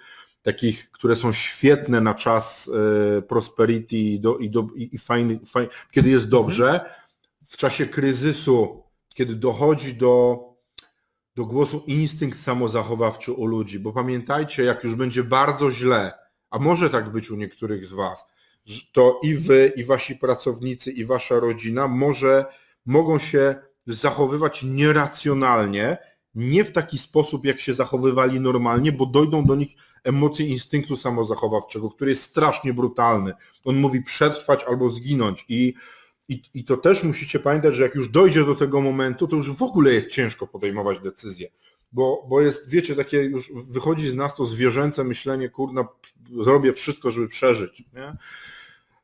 takich, 0.43 0.90
które 0.90 1.16
są 1.16 1.32
świetne 1.32 2.01
na 2.01 2.14
czas 2.14 2.70
e, 3.18 3.22
prosperity 3.22 3.97
i, 3.97 4.20
do, 4.20 4.38
i, 4.38 4.51
do, 4.51 4.68
i 4.76 4.99
fajny, 4.99 5.40
fajny, 5.47 5.70
kiedy 5.90 6.11
jest 6.11 6.28
dobrze. 6.28 6.80
W 7.47 7.57
czasie 7.57 7.86
kryzysu, 7.86 8.82
kiedy 9.14 9.34
dochodzi 9.34 9.95
do, 9.95 10.38
do 11.36 11.45
głosu 11.45 11.84
instynkt 11.86 12.40
samozachowawczy 12.40 13.32
u 13.32 13.47
ludzi, 13.47 13.78
bo 13.78 13.93
pamiętajcie, 13.93 14.64
jak 14.64 14.84
już 14.84 14.95
będzie 14.95 15.24
bardzo 15.24 15.70
źle, 15.70 16.12
a 16.51 16.59
może 16.59 16.90
tak 16.90 17.12
być 17.12 17.30
u 17.30 17.36
niektórych 17.36 17.84
z 17.84 17.93
Was, 17.93 18.26
to 18.92 19.20
i 19.22 19.34
wy, 19.34 19.72
i 19.76 19.84
wasi 19.84 20.16
pracownicy, 20.16 20.90
i 20.90 21.04
wasza 21.04 21.40
rodzina 21.40 21.88
może, 21.88 22.44
mogą 22.86 23.18
się 23.18 23.54
zachowywać 23.86 24.62
nieracjonalnie, 24.62 25.98
nie 26.34 26.64
w 26.64 26.72
taki 26.72 26.98
sposób, 26.98 27.46
jak 27.46 27.60
się 27.60 27.74
zachowywali 27.74 28.40
normalnie, 28.40 28.92
bo 28.92 29.06
dojdą 29.06 29.44
do 29.44 29.54
nich 29.54 29.74
emocje 30.04 30.46
instynktu 30.46 30.96
samozachowawczego, 30.96 31.90
który 31.90 32.10
jest 32.10 32.22
strasznie 32.22 32.74
brutalny. 32.74 33.32
On 33.64 33.76
mówi 33.76 34.02
przetrwać 34.02 34.64
albo 34.64 34.90
zginąć 34.90 35.44
i, 35.48 35.74
i, 36.28 36.42
i 36.54 36.64
to 36.64 36.76
też 36.76 37.02
musicie 37.02 37.38
pamiętać, 37.38 37.74
że 37.74 37.82
jak 37.82 37.94
już 37.94 38.08
dojdzie 38.08 38.44
do 38.44 38.54
tego 38.54 38.80
momentu, 38.80 39.28
to 39.28 39.36
już 39.36 39.52
w 39.52 39.62
ogóle 39.62 39.92
jest 39.92 40.08
ciężko 40.08 40.46
podejmować 40.46 40.98
decyzje. 40.98 41.50
Bo, 41.92 42.26
bo 42.28 42.40
jest, 42.40 42.70
wiecie, 42.70 42.96
takie 42.96 43.22
już 43.22 43.52
wychodzi 43.70 44.10
z 44.10 44.14
nas 44.14 44.34
to 44.34 44.46
zwierzęce 44.46 45.04
myślenie, 45.04 45.48
kurna, 45.48 45.84
zrobię 46.44 46.72
wszystko, 46.72 47.10
żeby 47.10 47.28
przeżyć. 47.28 47.82
Nie? 47.92 48.16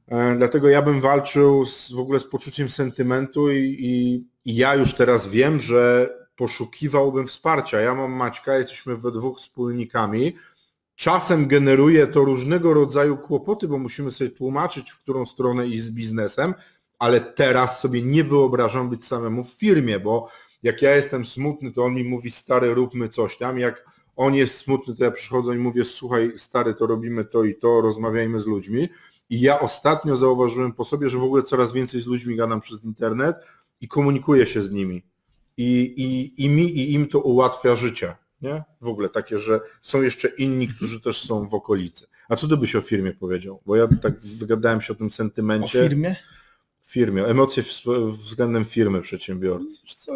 E, 0.09 0.34
dlatego 0.36 0.68
ja 0.68 0.82
bym 0.82 1.00
walczył 1.00 1.66
z, 1.66 1.92
w 1.92 1.98
ogóle 1.98 2.20
z 2.20 2.24
poczuciem 2.24 2.68
sentymentu 2.68 3.50
i, 3.50 3.56
i, 3.56 4.14
i, 4.50 4.56
ja 4.56 4.74
już 4.74 4.94
teraz 4.94 5.28
wiem, 5.28 5.61
że 5.61 6.11
poszukiwałbym 6.36 7.26
wsparcia. 7.26 7.80
Ja 7.80 7.94
mam 7.94 8.12
Maćka, 8.12 8.59
jesteśmy 8.59 8.96
we 8.96 9.12
dwóch 9.12 9.38
wspólnikami. 9.38 10.36
Czasem 10.94 11.48
generuje 11.48 12.06
to 12.06 12.24
różnego 12.24 12.74
rodzaju 12.74 13.16
kłopoty, 13.16 13.68
bo 13.68 13.78
musimy 13.78 14.11
sobie 14.11 14.30
tłumaczyć, 14.30 14.90
w 14.90 14.98
którą 14.98 15.26
stronę 15.26 15.66
iść 15.66 15.82
z 15.82 15.90
biznesem, 15.90 16.54
ale 16.98 17.20
teraz 17.20 17.80
sobie 17.80 18.02
nie 18.02 18.24
wyobrażam 18.24 18.90
być 18.90 19.04
samemu 19.04 19.44
w 19.44 19.52
firmie, 19.52 20.00
bo 20.00 20.28
jak 20.62 20.82
ja 20.82 20.96
jestem 20.96 21.26
smutny, 21.26 21.72
to 21.72 21.84
on 21.84 21.94
mi 21.94 22.04
mówi 22.04 22.30
stary, 22.30 22.74
róbmy 22.74 23.09
coś 23.09 23.36
tam. 23.36 23.59
Jak 23.59 23.84
on 24.16 24.34
jest 24.34 24.59
smutny, 24.59 24.96
to 24.96 25.04
ja 25.04 25.11
przychodzę 25.11 25.54
i 25.54 25.59
mówię, 25.59 25.84
słuchaj 25.84 26.32
stary, 26.36 26.74
to 26.74 26.86
robimy 26.86 27.24
to 27.24 27.44
i 27.44 27.54
to, 27.54 27.80
rozmawiajmy 27.80 28.40
z 28.40 28.46
ludźmi. 28.46 28.88
I 29.31 29.41
ja 29.41 29.61
ostatnio 29.61 30.16
zauważyłem 30.16 30.72
po 30.72 30.85
sobie, 30.85 31.11
że 31.11 31.18
w 31.18 31.24
ogóle 31.24 31.43
coraz 31.43 31.72
więcej 31.72 32.01
z 32.01 32.07
ludźmi 32.07 32.37
gadam 32.37 32.61
przez 32.61 32.85
internet 32.85 33.37
i 33.81 33.89
komunikuję 33.89 34.47
się 34.47 34.62
z 34.62 34.70
nimi. 34.70 35.03
I, 35.57 35.95
i, 35.97 36.45
i 36.45 36.49
mi 36.49 36.62
i 36.62 36.93
im 36.93 37.09
to 37.09 37.20
ułatwia 37.20 37.76
życie. 37.76 38.16
Nie? 38.43 38.64
W 38.81 38.89
ogóle 38.89 39.09
takie, 39.09 39.39
że 39.39 39.61
są 39.83 40.03
jeszcze 40.03 40.29
inni, 40.29 40.68
którzy 40.68 41.01
też 41.01 41.24
są 41.26 41.49
w 41.49 41.55
okolicy. 41.55 42.07
A 42.29 42.37
co 42.37 42.49
ty 42.49 42.57
byś 42.57 42.76
o 42.76 42.81
firmie 42.81 43.12
powiedział? 43.12 43.62
Bo 43.66 43.76
ja 43.76 43.89
tak 44.03 44.20
wygadałem 44.20 44.81
się 44.81 44.93
o 44.93 44.97
tym 44.97 45.11
sentymencie. 45.11 45.79
O 45.79 45.83
firmie? 45.83 46.16
Firmie. 46.83 47.26
Emocje 47.26 47.62
względem 48.12 48.64
firmy 48.64 49.03
przedsiębiorcy. 49.03 49.83
Co? 49.97 50.12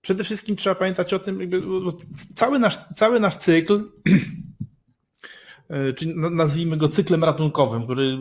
Przede 0.00 0.24
wszystkim 0.24 0.56
trzeba 0.56 0.74
pamiętać 0.74 1.14
o 1.14 1.18
tym, 1.18 1.40
jakby, 1.40 1.62
cały 2.34 2.58
nasz, 2.58 2.78
cały 2.96 3.20
nasz 3.20 3.36
cykl 3.36 3.84
czyli 5.96 6.14
nazwijmy 6.16 6.76
go 6.76 6.88
cyklem 6.88 7.24
ratunkowym, 7.24 7.84
który 7.84 8.18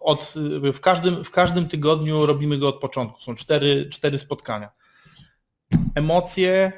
od, 0.00 0.34
w, 0.74 0.80
każdym, 0.80 1.24
w 1.24 1.30
każdym 1.30 1.68
tygodniu 1.68 2.26
robimy 2.26 2.58
go 2.58 2.68
od 2.68 2.80
początku. 2.80 3.20
Są 3.20 3.34
cztery, 3.34 3.88
cztery 3.90 4.18
spotkania. 4.18 4.70
Emocje, 5.94 6.72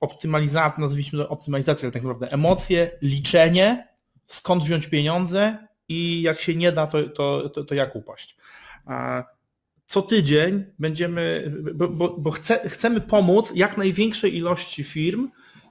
optymalizacja, 0.00 0.74
nazwijmy 0.78 1.10
to 1.10 1.28
optymalizacja, 1.28 1.86
ale 1.86 1.92
tak 1.92 2.02
naprawdę 2.02 2.32
emocje, 2.32 2.98
liczenie, 3.02 3.88
skąd 4.26 4.64
wziąć 4.64 4.86
pieniądze 4.86 5.66
i 5.88 6.22
jak 6.22 6.40
się 6.40 6.54
nie 6.54 6.72
da, 6.72 6.86
to, 6.86 7.02
to, 7.02 7.48
to, 7.48 7.64
to 7.64 7.74
jak 7.74 7.96
upaść 7.96 8.36
co 9.92 10.02
tydzień 10.02 10.64
będziemy, 10.78 11.52
bo, 11.74 11.88
bo, 11.88 12.16
bo 12.18 12.30
chce, 12.30 12.68
chcemy 12.68 13.00
pomóc 13.00 13.52
jak 13.54 13.76
największej 13.76 14.36
ilości 14.36 14.84
firm 14.84 15.28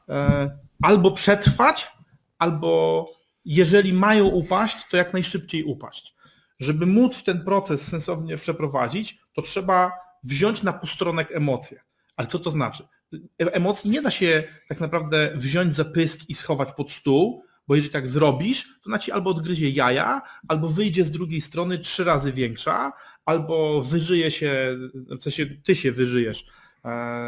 e, 0.10 0.50
albo 0.82 1.12
przetrwać, 1.12 1.92
albo 2.40 3.06
jeżeli 3.46 3.94
mają 3.94 4.26
upaść, 4.26 4.78
to 4.90 4.98
jak 4.98 5.14
najszybciej 5.14 5.64
upaść. 5.64 6.16
Żeby 6.60 6.86
móc 6.86 7.24
ten 7.24 7.44
proces 7.46 7.88
sensownie 7.88 8.38
przeprowadzić, 8.38 9.20
to 9.34 9.42
trzeba 9.42 9.92
wziąć 10.24 10.64
na 10.64 10.74
pustronek 10.74 11.32
emocje. 11.32 11.82
Ale 12.16 12.28
co 12.28 12.40
to 12.40 12.52
znaczy? 12.52 12.88
E, 13.14 13.54
emocji 13.54 13.90
nie 13.92 14.02
da 14.02 14.12
się 14.12 14.44
tak 14.68 14.80
naprawdę 14.80 15.34
wziąć 15.36 15.76
za 15.76 15.86
pysk 15.86 16.20
i 16.30 16.36
schować 16.36 16.70
pod 16.72 16.92
stół, 16.92 17.44
bo 17.68 17.76
jeżeli 17.76 17.94
tak 17.94 18.08
zrobisz, 18.08 18.80
to 18.84 18.90
na 18.90 19.00
ci 19.00 19.12
albo 19.12 19.30
odgryzie 19.30 19.70
jaja, 19.70 20.22
albo 20.48 20.68
wyjdzie 20.68 21.06
z 21.06 21.12
drugiej 21.12 21.42
strony 21.42 21.80
trzy 21.80 22.04
razy 22.04 22.34
większa, 22.34 22.92
albo 23.26 23.82
wyżyje 23.82 24.32
się, 24.32 24.78
w 25.20 25.24
sensie 25.24 25.46
ty 25.46 25.76
się 25.76 25.92
wyżyjesz 25.92 26.46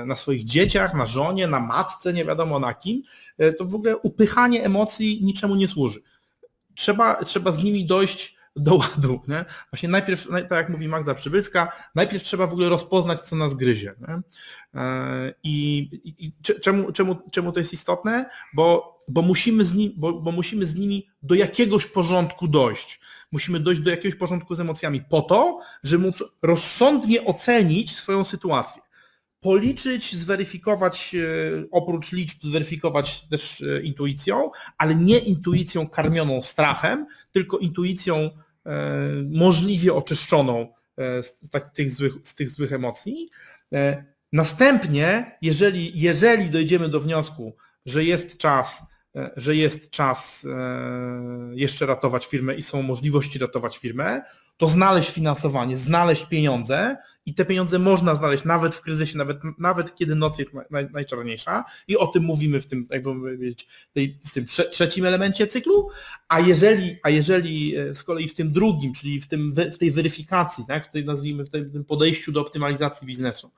na 0.05 0.15
swoich 0.15 0.45
dzieciach, 0.45 0.93
na 0.93 1.05
żonie, 1.05 1.47
na 1.47 1.59
matce, 1.59 2.13
nie 2.13 2.25
wiadomo 2.25 2.59
na 2.59 2.73
kim, 2.73 3.03
e, 3.37 3.53
to 3.53 3.65
w 3.65 3.75
ogóle 3.75 3.97
upychanie 3.97 4.63
emocji 4.63 5.19
niczemu 5.23 5.55
nie 5.55 5.67
służy. 5.67 5.99
Trzeba, 6.75 7.23
trzeba 7.23 7.51
z 7.51 7.63
nimi 7.63 7.85
dojść 7.85 8.37
do 8.55 8.75
ładu. 8.81 9.21
Nie? 9.27 9.45
Właśnie 9.71 9.89
najpierw, 9.89 10.27
tak 10.31 10.51
jak 10.51 10.69
mówi 10.69 10.87
Magda 10.87 11.15
Przybylska, 11.15 11.71
najpierw 11.95 12.23
trzeba 12.23 12.47
w 12.47 12.53
ogóle 12.53 12.69
rozpoznać, 12.69 13.21
co 13.21 13.35
nas 13.35 13.53
gryzie. 13.53 13.93
Nie? 14.07 14.21
E, 14.81 15.33
I, 15.43 15.77
i, 16.03 16.25
i 16.25 16.33
czemu, 16.61 16.91
czemu, 16.91 17.15
czemu 17.31 17.51
to 17.51 17.59
jest 17.59 17.73
istotne? 17.73 18.29
Bo, 18.53 18.97
bo, 19.07 19.21
musimy 19.21 19.65
z 19.65 19.73
nim, 19.73 19.93
bo, 19.95 20.13
bo 20.13 20.31
musimy 20.31 20.65
z 20.65 20.75
nimi 20.75 21.07
do 21.23 21.35
jakiegoś 21.35 21.85
porządku 21.85 22.47
dojść 22.47 23.03
musimy 23.31 23.59
dojść 23.59 23.81
do 23.81 23.91
jakiegoś 23.91 24.19
porządku 24.19 24.55
z 24.55 24.59
emocjami 24.59 25.01
po 25.01 25.21
to, 25.21 25.59
żeby 25.83 26.05
móc 26.05 26.23
rozsądnie 26.41 27.25
ocenić 27.25 27.95
swoją 27.95 28.23
sytuację. 28.23 28.81
Policzyć, 29.43 30.15
zweryfikować, 30.15 31.15
e, 31.15 31.19
oprócz 31.71 32.11
liczb, 32.11 32.43
zweryfikować 32.43 33.21
też 33.21 33.61
e, 33.61 33.81
intuicją, 33.81 34.51
ale 34.77 34.95
nie 34.95 35.19
intuicją 35.19 35.87
karmioną 35.87 36.41
strachem, 36.41 37.05
tylko 37.31 37.57
intuicją 37.57 38.15
e, 38.15 38.31
możliwie 39.31 39.93
oczyszczoną 39.93 40.73
z, 40.97 41.39
tych 41.73 41.91
złych, 41.91 42.13
z 42.23 42.35
tych 42.35 42.49
złych 42.49 42.73
emocji. 42.73 43.29
Następnie, 44.33 45.37
jeżeli, 45.41 45.99
jeżeli 46.01 46.49
dojdziemy 46.49 46.89
do 46.89 46.99
wniosku, 46.99 47.55
że 47.85 48.03
jest 48.03 48.37
czas 48.37 48.83
że 49.37 49.55
jest 49.55 49.89
czas 49.89 50.47
jeszcze 51.51 51.85
ratować 51.85 52.25
firmę 52.25 52.55
i 52.55 52.61
są 52.61 52.81
możliwości 52.81 53.39
ratować 53.39 53.77
firmę, 53.77 54.21
to 54.57 54.67
znaleźć 54.67 55.11
finansowanie, 55.11 55.77
znaleźć 55.77 56.25
pieniądze 56.25 56.97
i 57.25 57.33
te 57.33 57.45
pieniądze 57.45 57.79
można 57.79 58.15
znaleźć 58.15 58.43
nawet 58.43 58.75
w 58.75 58.81
kryzysie, 58.81 59.17
nawet, 59.17 59.37
nawet 59.57 59.95
kiedy 59.95 60.15
noc 60.15 60.39
jest 60.39 60.51
naj, 60.69 60.87
najczarniejsza. 60.91 61.63
I 61.87 61.97
o 61.97 62.07
tym 62.07 62.23
mówimy 62.23 62.61
w 62.61 62.67
tym, 62.67 62.87
jakby 62.91 63.55
tej, 63.93 64.19
tym 64.33 64.45
trzecim 64.71 65.05
elemencie 65.05 65.47
cyklu, 65.47 65.89
a 66.27 66.39
jeżeli, 66.39 66.97
a 67.03 67.09
jeżeli 67.09 67.75
e, 67.75 67.95
z 67.95 68.03
kolei 68.03 68.29
w 68.29 68.33
tym 68.33 68.51
drugim, 68.51 68.93
czyli 68.93 69.21
w, 69.21 69.27
tym, 69.27 69.53
w 69.73 69.77
tej 69.77 69.91
weryfikacji, 69.91 70.63
tak, 70.67 70.85
w 70.87 70.89
tej, 70.89 71.05
nazwijmy, 71.05 71.43
w 71.43 71.49
tym 71.49 71.85
podejściu 71.87 72.31
do 72.31 72.41
optymalizacji 72.41 73.07
biznesu, 73.07 73.51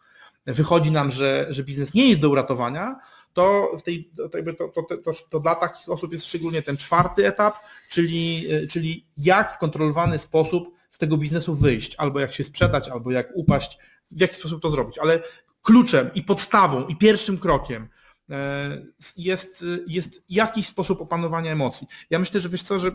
wychodzi 0.45 0.91
nam, 0.91 1.11
że, 1.11 1.47
że 1.49 1.63
biznes 1.63 1.93
nie 1.93 2.09
jest 2.09 2.22
do 2.22 2.30
uratowania, 2.30 2.95
to, 3.34 3.72
w 3.78 3.82
tej, 3.82 4.11
to, 4.18 4.30
to, 4.30 4.84
to, 4.84 5.11
to, 5.30 5.39
dla 5.39 5.55
takich 5.55 5.89
osób 5.89 6.11
jest 6.11 6.26
szczególnie 6.26 6.61
ten 6.61 6.78
czwarty 6.78 7.28
etap, 7.28 7.55
czyli, 7.89 8.47
e, 8.51 8.68
czyli 8.68 9.05
jak 9.18 9.53
w 9.53 9.57
kontrolowany 9.57 10.20
sposób 10.20 10.74
z 10.96 10.98
tego 10.98 11.18
biznesu 11.18 11.56
wyjść, 11.56 11.96
albo 11.96 12.20
jak 12.20 12.34
się 12.34 12.43
sprzedać, 12.43 12.89
albo 12.89 13.12
jak 13.12 13.28
upaść, 13.34 13.78
w 14.12 14.22
jaki 14.22 14.36
sposób 14.36 14.62
to 14.62 14.70
zrobić. 14.70 14.98
Ale 14.98 15.24
kluczem 15.62 16.10
i 16.16 16.24
podstawą 16.24 16.88
i 16.88 16.96
pierwszym 16.96 17.38
krokiem 17.38 17.88
e, 18.30 18.82
jest, 19.18 19.66
jest 19.88 20.24
jakiś 20.30 20.68
sposób 20.68 21.02
opanowania 21.02 21.52
emocji. 21.52 21.88
Ja 22.10 22.20
myślę, 22.20 22.41
że 22.41 22.50
wiesz 22.50 22.64
co, 22.64 22.80
że 22.80 22.91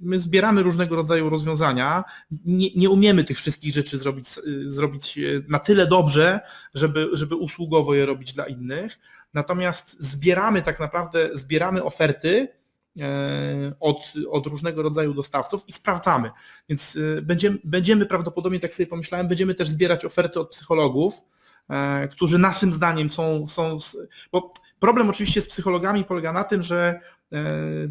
my 0.00 0.20
zbieramy 0.20 0.62
różnego 0.62 0.96
rodzaju 0.96 1.30
rozwiązania, 1.30 2.04
nie, 2.44 2.74
nie 2.76 2.90
umiemy 2.90 3.24
tych 3.24 3.36
wszystkich 3.36 3.74
rzeczy 3.74 3.98
zrobić, 3.98 4.28
zrobić 4.66 5.18
na 5.48 5.58
tyle 5.58 5.86
dobrze, 5.86 6.40
żeby, 6.74 7.08
żeby 7.12 7.36
usługowo 7.36 7.94
je 7.94 8.06
robić 8.06 8.32
dla 8.32 8.46
innych, 8.46 8.98
Natomiast 9.34 9.96
zbieramy 10.00 10.62
tak 10.62 10.80
naprawdę, 10.80 11.30
zbieramy 11.34 11.84
oferty 11.84 12.48
e, 12.48 12.57
od, 13.80 14.12
od 14.30 14.46
różnego 14.46 14.82
rodzaju 14.82 15.14
dostawców 15.14 15.68
i 15.68 15.72
sprawdzamy. 15.72 16.30
Więc 16.68 16.98
e, 17.18 17.22
będziemy, 17.22 17.58
będziemy 17.64 18.06
prawdopodobnie, 18.06 18.60
tak 18.60 18.74
sobie 18.74 18.86
pomyślałem, 18.86 19.28
będziemy 19.28 19.54
też 19.54 19.68
zbierać 19.68 20.04
oferty 20.04 20.40
od 20.40 20.50
psychologów, 20.50 21.20
e, 21.70 22.08
którzy 22.08 22.38
naszym 22.38 22.72
zdaniem 22.72 23.10
są, 23.10 23.48
są 23.48 23.78
bo 24.32 24.52
problem 24.80 25.10
oczywiście 25.10 25.40
z 25.40 25.48
psychologami 25.48 26.04
polega 26.04 26.32
na 26.32 26.44
tym, 26.44 26.62
że 26.62 27.00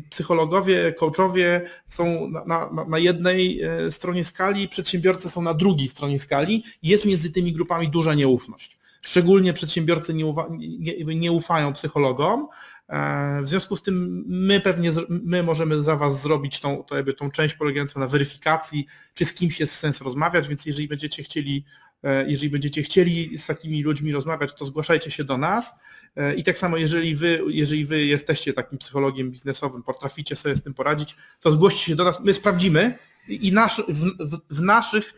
psychologowie, 0.10 0.93
coachowie 0.93 1.70
są 1.88 2.30
na, 2.30 2.45
na, 2.45 2.86
na, 2.88 2.97
jednej 2.97 3.62
stronie 3.89 4.24
skali, 4.24 4.70
przedsiębiorcy 4.70 5.30
są 5.30 5.41
na 5.41 5.53
drugiej 5.53 5.88
stronie 5.88 6.20
skali 6.20 6.64
i 6.82 6.89
jest 6.89 7.05
między 7.05 7.32
tymi 7.32 7.53
grupami 7.53 7.89
duża 7.89 8.14
nieufność. 8.14 8.78
Szczególnie 9.01 9.53
przedsiębiorcy 9.53 10.14
nie, 10.14 10.26
ufa, 10.26 10.47
nie, 10.60 11.16
nie 11.16 11.32
ufają 11.32 11.74
psychologom. 11.74 12.47
E, 12.90 13.42
w 13.42 13.50
związku 13.50 13.76
z 13.76 13.82
tym 13.82 14.24
my 14.28 14.62
pewnie 14.62 14.92
my 15.10 15.44
możemy 15.44 15.82
za 15.82 15.96
Was 15.96 16.22
zrobić 16.22 16.60
tą, 16.60 16.84
to 16.84 16.96
jakby 16.96 17.14
tą 17.14 17.32
część 17.32 17.56
polegającą 17.56 18.00
na 18.00 18.08
weryfikacji, 18.08 18.88
czy 19.14 19.26
z 19.26 19.34
kimś 19.34 19.60
jest 19.60 19.74
sens 19.76 20.02
rozmawiać, 20.02 20.48
więc 20.48 20.66
jeżeli 20.66 20.88
będziecie 20.88 21.24
chcieli, 21.24 21.66
e, 22.04 22.30
jeżeli 22.30 22.50
będziecie 22.50 22.84
chcieli 22.84 23.38
z 23.38 23.46
takimi 23.46 23.84
ludźmi 23.84 24.12
rozmawiać, 24.12 24.54
to 24.54 24.66
zgłaszajcie 24.66 25.12
się 25.12 25.24
do 25.24 25.38
nas. 25.38 25.74
E, 26.16 26.36
I 26.36 26.44
tak 26.44 26.60
samo 26.60 26.78
jeżeli 26.78 27.16
wy, 27.16 27.42
jeżeli 27.48 27.86
wy 27.86 28.06
jesteście 28.06 28.54
takim 28.54 28.78
psychologiem 28.78 29.32
biznesowym, 29.32 29.84
potraficie 29.84 30.36
sobie 30.36 30.56
z 30.56 30.64
tym 30.64 30.74
poradzić, 30.74 31.16
to 31.42 31.52
zgłoście 31.52 31.86
się 31.86 31.96
do 31.96 32.04
nas, 32.04 32.20
my 32.20 32.34
sprawdzimy 32.34 32.98
i 33.28 33.52
nasz, 33.52 33.82
w, 33.88 34.30
w, 34.30 34.40
w 34.50 34.62
naszych 34.62 35.14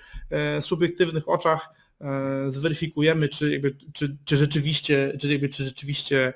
subiektywnych 0.61 1.29
oczach 1.29 1.69
zweryfikujemy, 2.47 3.29
czy, 3.29 3.51
jakby, 3.51 3.75
czy, 3.93 4.17
czy, 4.25 4.37
rzeczywiście, 4.37 5.17
czy, 5.21 5.31
jakby, 5.31 5.49
czy 5.49 5.63
rzeczywiście 5.63 6.33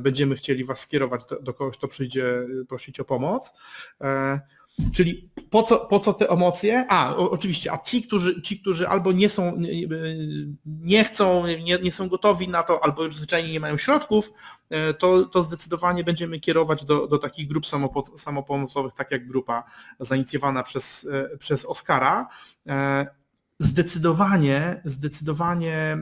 będziemy 0.00 0.36
chcieli 0.36 0.64
Was 0.64 0.80
skierować 0.80 1.22
do, 1.42 1.54
kogoś, 1.54 1.76
kto 1.76 1.88
przyjdzie 1.88 2.46
prosić 2.68 3.00
o 3.00 3.04
pomoc. 3.04 3.52
E, 4.00 4.40
czyli 4.94 5.30
po 5.50 5.62
co, 5.62 5.78
po 5.78 5.98
co 5.98 6.12
te 6.12 6.30
emocje? 6.30 6.86
A, 6.88 7.16
oczywiście, 7.16 7.72
a 7.72 7.78
ci, 7.78 8.02
którzy, 8.02 8.42
ci, 8.42 8.60
którzy 8.60 8.88
albo 8.88 9.12
nie 9.12 9.28
są, 9.28 9.56
nie, 9.56 9.88
nie 10.66 11.04
chcą, 11.04 11.46
nie, 11.46 11.78
nie, 11.78 11.92
są 11.92 12.08
gotowi 12.08 12.48
na 12.48 12.62
to, 12.62 12.84
albo 12.84 13.04
już 13.04 13.16
zwyczajnie 13.16 13.52
nie 13.52 13.60
mają 13.60 13.76
środków, 13.76 14.32
to, 14.98 15.24
to 15.24 15.42
zdecydowanie 15.42 16.04
będziemy 16.04 16.40
kierować 16.40 16.84
do, 16.84 17.06
do 17.06 17.18
takich 17.18 17.48
grup 17.48 17.64
samopomocowych, 18.16 18.92
tak 18.92 19.10
jak 19.10 19.26
grupa 19.26 19.64
zainicjowana 20.00 20.62
przez, 20.62 21.08
przez 21.38 21.64
Oskara 21.64 22.28
zdecydowanie, 23.58 24.82
zdecydowanie 24.84 25.74
e, 25.74 25.98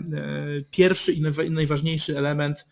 pierwszy 0.70 1.12
i 1.12 1.50
najważniejszy 1.50 2.18
element 2.18 2.58
e, 2.58 2.66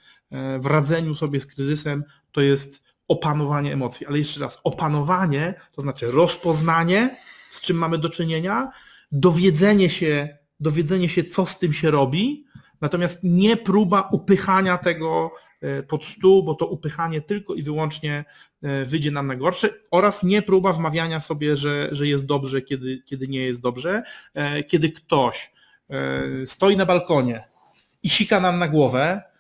w 0.61 0.67
radzeniu 0.67 1.15
sobie 1.15 1.41
z 1.41 1.47
kryzysem 1.47 2.05
to 2.33 2.41
jest 2.41 2.83
opanowanie 3.09 3.73
emocji. 3.73 4.07
Ale 4.07 4.19
jeszcze 4.19 4.41
raz, 4.41 4.61
opanowanie 4.65 5.55
to 5.73 5.83
znaczy 5.83 6.11
rozpoznanie, 6.11 7.17
z 7.51 7.61
czym 7.61 7.77
mamy 7.77 7.99
do 7.99 8.11
czynienia, 8.11 8.71
dowiedzenie 9.13 9.91
się, 9.91 10.39
dowiedzenie 10.61 11.09
się, 11.09 11.25
co 11.25 11.47
z 11.47 11.59
tym 11.59 11.73
się 11.73 11.91
robi, 11.91 12.45
natomiast 12.81 13.21
nie 13.23 13.57
próba 13.57 14.09
upychania 14.13 14.79
tego 14.79 15.31
E, 15.65 15.83
pod 15.83 16.05
stół, 16.05 16.43
bo 16.43 16.55
to 16.55 16.67
upychanie 16.67 17.21
tylko 17.21 17.55
i 17.55 17.63
wyłącznie 17.63 18.25
e, 18.63 18.85
wyjdzie 18.85 19.11
nam 19.11 19.27
na 19.27 19.37
gorsze 19.37 19.69
oraz 19.91 20.23
nie 20.23 20.43
próba 20.43 20.73
wmawiania 20.73 21.21
sobie, 21.21 21.57
że, 21.57 21.89
że 21.93 22.07
jest 22.07 22.27
dobrze, 22.27 22.63
kiedy, 22.63 23.03
kiedy 23.07 23.29
nie 23.29 23.41
jest 23.41 23.61
dobrze. 23.61 24.03
E, 24.35 24.65
kiedy 24.65 24.91
ktoś 24.91 25.55
stoi 26.47 26.77
na 26.77 26.87
balkonie 26.87 27.49
i 28.03 28.11
sika 28.11 28.41
nam 28.41 28.59
na 28.59 28.69
głowę, 28.69 29.23
e, 29.23 29.34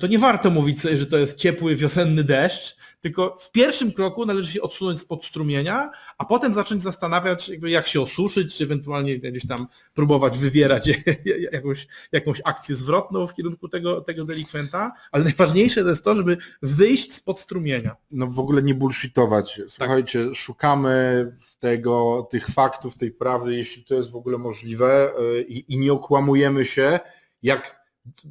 to 0.00 0.06
nie 0.06 0.18
warto 0.18 0.50
mówić 0.50 0.80
sobie, 0.80 0.96
że 0.96 1.06
to 1.06 1.18
jest 1.18 1.38
ciepły 1.38 1.76
wiosenny 1.76 2.24
deszcz, 2.24 2.76
tylko 3.00 3.36
w 3.40 3.50
pierwszym 3.50 3.92
kroku 3.92 4.26
należy 4.26 4.52
się 4.52 4.62
odsunąć 4.62 5.00
spod 5.00 5.24
strumienia, 5.24 5.90
a 6.18 6.24
potem 6.24 6.54
zacząć 6.54 6.82
zastanawiać, 6.82 7.50
jak 7.62 7.88
się 7.88 8.00
osuszyć, 8.00 8.56
czy 8.56 8.64
ewentualnie 8.64 9.18
gdzieś 9.18 9.46
tam 9.46 9.66
próbować 9.94 10.38
wywierać 10.38 10.90
jakąś, 11.52 11.86
jakąś 12.12 12.40
akcję 12.44 12.76
zwrotną 12.76 13.26
w 13.26 13.34
kierunku 13.34 13.68
tego, 13.68 14.00
tego 14.00 14.24
delikwenta, 14.24 14.92
ale 15.12 15.24
najważniejsze 15.24 15.82
to 15.82 15.88
jest 15.88 16.04
to, 16.04 16.14
żeby 16.14 16.36
wyjść 16.62 17.12
spod 17.12 17.40
strumienia. 17.40 17.96
No 18.10 18.26
w 18.26 18.38
ogóle 18.38 18.62
nie 18.62 18.74
bullshitować. 18.74 19.60
Słuchajcie, 19.68 20.24
tak. 20.24 20.34
szukamy 20.34 21.26
tego, 21.58 22.28
tych 22.30 22.46
faktów, 22.46 22.96
tej 22.96 23.10
prawdy, 23.10 23.56
jeśli 23.56 23.84
to 23.84 23.94
jest 23.94 24.10
w 24.10 24.16
ogóle 24.16 24.38
możliwe 24.38 25.12
y, 25.20 25.42
i, 25.42 25.74
i 25.74 25.78
nie 25.78 25.92
okłamujemy 25.92 26.64
się, 26.64 27.00
jak 27.42 27.79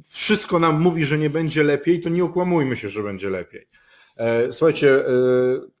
wszystko 0.08 0.58
nam 0.58 0.80
mówi, 0.80 1.04
że 1.04 1.18
nie 1.18 1.30
będzie 1.30 1.64
lepiej, 1.64 2.00
to 2.00 2.08
nie 2.08 2.24
okłamujmy 2.24 2.76
się, 2.76 2.88
że 2.88 3.02
będzie 3.02 3.30
lepiej. 3.30 3.68
E, 4.16 4.52
słuchajcie, 4.52 5.06
e, 5.06 5.10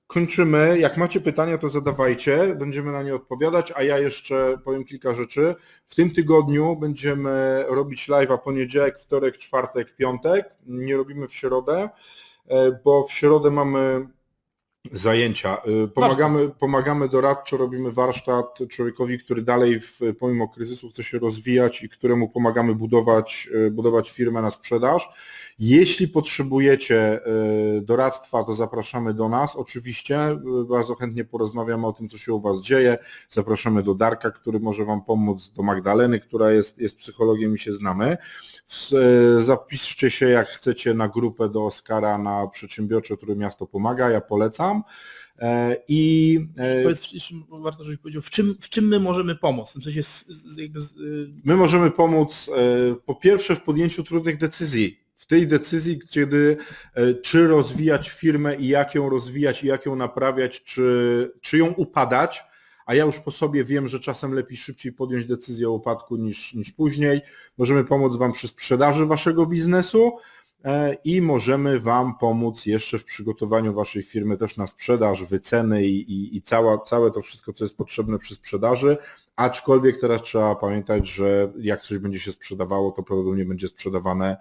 kończymy. 0.06 0.78
Jak 0.78 0.96
macie 0.96 1.20
pytania, 1.20 1.58
to 1.58 1.68
zadawajcie, 1.68 2.54
będziemy 2.58 2.92
na 2.92 3.02
nie 3.02 3.14
odpowiadać, 3.14 3.72
a 3.76 3.82
ja 3.82 3.98
jeszcze 3.98 4.58
powiem 4.64 4.84
kilka 4.84 5.14
rzeczy. 5.14 5.54
W 5.86 5.94
tym 5.94 6.10
tygodniu 6.10 6.76
będziemy 6.76 7.64
robić 7.68 8.08
live'a 8.08 8.38
poniedziałek, 8.38 8.98
wtorek, 8.98 9.38
czwartek, 9.38 9.96
piątek. 9.96 10.54
Nie 10.66 10.96
robimy 10.96 11.28
w 11.28 11.34
środę, 11.34 11.88
e, 12.48 12.80
bo 12.84 13.04
w 13.04 13.12
środę 13.12 13.50
mamy 13.50 14.08
zajęcia. 14.92 15.62
Pomagamy, 15.94 16.48
pomagamy 16.48 17.08
doradczo, 17.08 17.56
robimy 17.56 17.92
warsztat 17.92 18.58
człowiekowi, 18.68 19.18
który 19.18 19.42
dalej 19.42 19.80
w, 19.80 20.00
pomimo 20.18 20.48
kryzysu 20.48 20.88
chce 20.88 21.02
się 21.02 21.18
rozwijać 21.18 21.82
i 21.82 21.88
któremu 21.88 22.28
pomagamy 22.28 22.74
budować, 22.74 23.48
budować 23.70 24.10
firmę 24.10 24.42
na 24.42 24.50
sprzedaż. 24.50 25.08
Jeśli 25.58 26.08
potrzebujecie 26.08 26.96
e, 26.98 27.20
doradztwa, 27.80 28.44
to 28.44 28.54
zapraszamy 28.54 29.14
do 29.14 29.28
nas. 29.28 29.56
Oczywiście 29.56 30.18
bardzo 30.68 30.94
chętnie 30.94 31.24
porozmawiamy 31.24 31.86
o 31.86 31.92
tym, 31.92 32.08
co 32.08 32.18
się 32.18 32.34
u 32.34 32.40
Was 32.40 32.60
dzieje. 32.60 32.98
Zapraszamy 33.28 33.82
do 33.82 33.94
Darka, 33.94 34.30
który 34.30 34.60
może 34.60 34.84
Wam 34.84 35.04
pomóc, 35.04 35.52
do 35.56 35.62
Magdaleny, 35.62 36.20
która 36.20 36.50
jest, 36.50 36.78
jest 36.78 36.96
psychologiem 36.96 37.54
i 37.54 37.58
się 37.58 37.72
znamy. 37.72 38.16
Zapiszcie 39.38 40.10
się, 40.10 40.28
jak 40.28 40.48
chcecie, 40.48 40.94
na 40.94 41.08
grupę 41.08 41.48
do 41.48 41.66
Oskara 41.66 42.18
na 42.18 42.46
Przedsiębiorcze 42.46 43.14
Miasto 43.36 43.66
Pomaga. 43.66 44.10
Ja 44.10 44.20
polecam. 44.20 44.69
I 45.88 46.40
Powiedz, 46.82 47.12
warto, 47.50 47.84
żebyś 47.84 48.00
powiedział, 48.00 48.22
w 48.22 48.30
czym, 48.30 48.56
w 48.60 48.68
czym 48.68 48.88
my 48.88 49.00
możemy 49.00 49.36
pomóc? 49.36 49.70
W 49.70 49.84
sensie 49.84 50.00
jakby... 50.56 50.80
My 51.44 51.56
możemy 51.56 51.90
pomóc 51.90 52.50
po 53.06 53.14
pierwsze 53.14 53.56
w 53.56 53.62
podjęciu 53.62 54.04
trudnych 54.04 54.38
decyzji 54.38 55.00
w 55.20 55.26
tej 55.26 55.46
decyzji, 55.46 56.00
kiedy 56.10 56.56
e, 56.94 57.14
czy 57.14 57.48
rozwijać 57.48 58.10
firmę 58.10 58.56
i 58.56 58.68
jak 58.68 58.94
ją 58.94 59.08
rozwijać 59.08 59.64
i 59.64 59.66
jak 59.66 59.86
ją 59.86 59.96
naprawiać, 59.96 60.62
czy, 60.62 61.32
czy 61.40 61.58
ją 61.58 61.66
upadać, 61.66 62.42
a 62.86 62.94
ja 62.94 63.04
już 63.04 63.18
po 63.18 63.30
sobie 63.30 63.64
wiem, 63.64 63.88
że 63.88 64.00
czasem 64.00 64.34
lepiej 64.34 64.56
szybciej 64.56 64.92
podjąć 64.92 65.26
decyzję 65.26 65.68
o 65.68 65.72
upadku 65.72 66.16
niż, 66.16 66.54
niż 66.54 66.72
później. 66.72 67.20
Możemy 67.58 67.84
pomóc 67.84 68.16
Wam 68.16 68.32
przy 68.32 68.48
sprzedaży 68.48 69.06
Waszego 69.06 69.46
biznesu 69.46 70.08
e, 70.08 70.18
i 71.04 71.20
możemy 71.20 71.80
Wam 71.80 72.18
pomóc 72.18 72.66
jeszcze 72.66 72.98
w 72.98 73.04
przygotowaniu 73.04 73.74
Waszej 73.74 74.02
firmy 74.02 74.36
też 74.36 74.56
na 74.56 74.66
sprzedaż, 74.66 75.24
wyceny 75.24 75.86
i, 75.86 76.12
i, 76.12 76.36
i 76.36 76.42
cała, 76.42 76.78
całe 76.78 77.10
to 77.10 77.22
wszystko, 77.22 77.52
co 77.52 77.64
jest 77.64 77.76
potrzebne 77.76 78.18
przy 78.18 78.34
sprzedaży, 78.34 78.96
aczkolwiek 79.36 80.00
teraz 80.00 80.22
trzeba 80.22 80.54
pamiętać, 80.54 81.08
że 81.08 81.52
jak 81.58 81.82
coś 81.82 81.98
będzie 81.98 82.18
się 82.18 82.32
sprzedawało, 82.32 82.90
to 82.90 83.02
prawdopodobnie 83.02 83.44
będzie 83.44 83.68
sprzedawane 83.68 84.36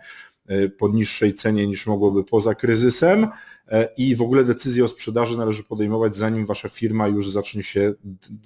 E, 0.50 0.70
po 0.70 0.88
niższej 0.88 1.34
cenie 1.34 1.68
niż 1.68 1.88
mogłoby 1.88 2.24
poza 2.24 2.56
kryzysem 2.56 3.28
e, 3.68 3.90
i 3.98 4.16
w 4.16 4.22
ogóle 4.22 4.44
decyzję 4.44 4.86
o 4.86 4.88
sprzedaży 4.88 5.38
należy 5.38 5.64
podejmować 5.64 6.18
zanim 6.18 6.46
wasza 6.46 6.70
firma 6.70 7.08
już 7.08 7.30
zacznie 7.30 7.64
się 7.64 7.94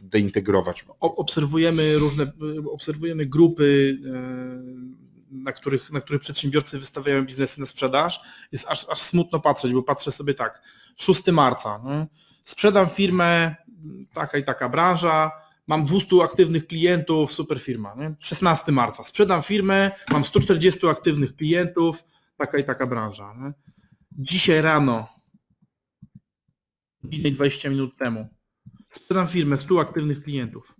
deintegrować. 0.03 0.85
Obserwujemy 0.99 1.97
różne, 1.97 2.31
obserwujemy 2.71 3.25
grupy 3.25 3.97
e, 4.05 5.02
na 5.33 5.51
których, 5.51 5.91
na 5.91 6.01
których 6.01 6.21
przedsiębiorcy 6.21 6.79
wystawiają 6.79 7.25
biznesy 7.25 7.59
na 7.59 7.65
sprzedaż, 7.65 8.21
jest 8.51 8.67
aż, 8.67 8.89
aż 8.89 9.01
smutno 9.01 9.39
patrzeć, 9.39 9.73
bo 9.73 9.83
patrzę 9.83 10.11
sobie 10.11 10.33
tak, 10.33 10.61
6 10.97 11.27
marca, 11.27 11.81
nie? 11.85 12.07
sprzedam 12.43 12.89
firmę, 12.89 13.55
taka 14.13 14.37
i 14.37 14.43
taka 14.43 14.69
branża, 14.69 15.31
mam 15.67 15.85
200 15.85 16.23
aktywnych 16.23 16.67
klientów, 16.67 17.33
super 17.33 17.59
firma. 17.59 17.95
Nie? 17.95 18.15
16 18.19 18.71
marca, 18.71 19.03
sprzedam 19.03 19.41
firmę, 19.41 19.91
mam 20.11 20.25
140 20.25 20.87
aktywnych 20.87 21.35
klientów, 21.35 22.03
taka 22.37 22.57
i 22.57 22.63
taka 22.63 22.87
branża. 22.87 23.33
Nie? 23.33 23.53
Dzisiaj 24.11 24.61
rano, 24.61 25.07
godzinę 27.03 27.31
20 27.31 27.69
minut 27.69 27.97
temu, 27.97 28.27
sprzedam 28.87 29.27
firmę 29.27 29.57
100 29.57 29.79
aktywnych 29.79 30.23
klientów. 30.23 30.75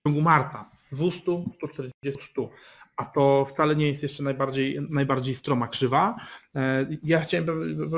W 0.00 0.08
ciągu 0.08 0.22
marca 0.22 0.70
200, 0.92 1.44
140, 1.56 2.30
100 2.30 2.50
a 2.96 3.04
to 3.04 3.46
wcale 3.50 3.76
nie 3.76 3.88
jest 3.88 4.02
jeszcze 4.02 4.22
najbardziej, 4.22 4.78
najbardziej 4.90 5.34
stroma 5.34 5.68
krzywa. 5.68 6.16
E, 6.54 6.86
ja 7.02 7.20
chciałem, 7.20 7.46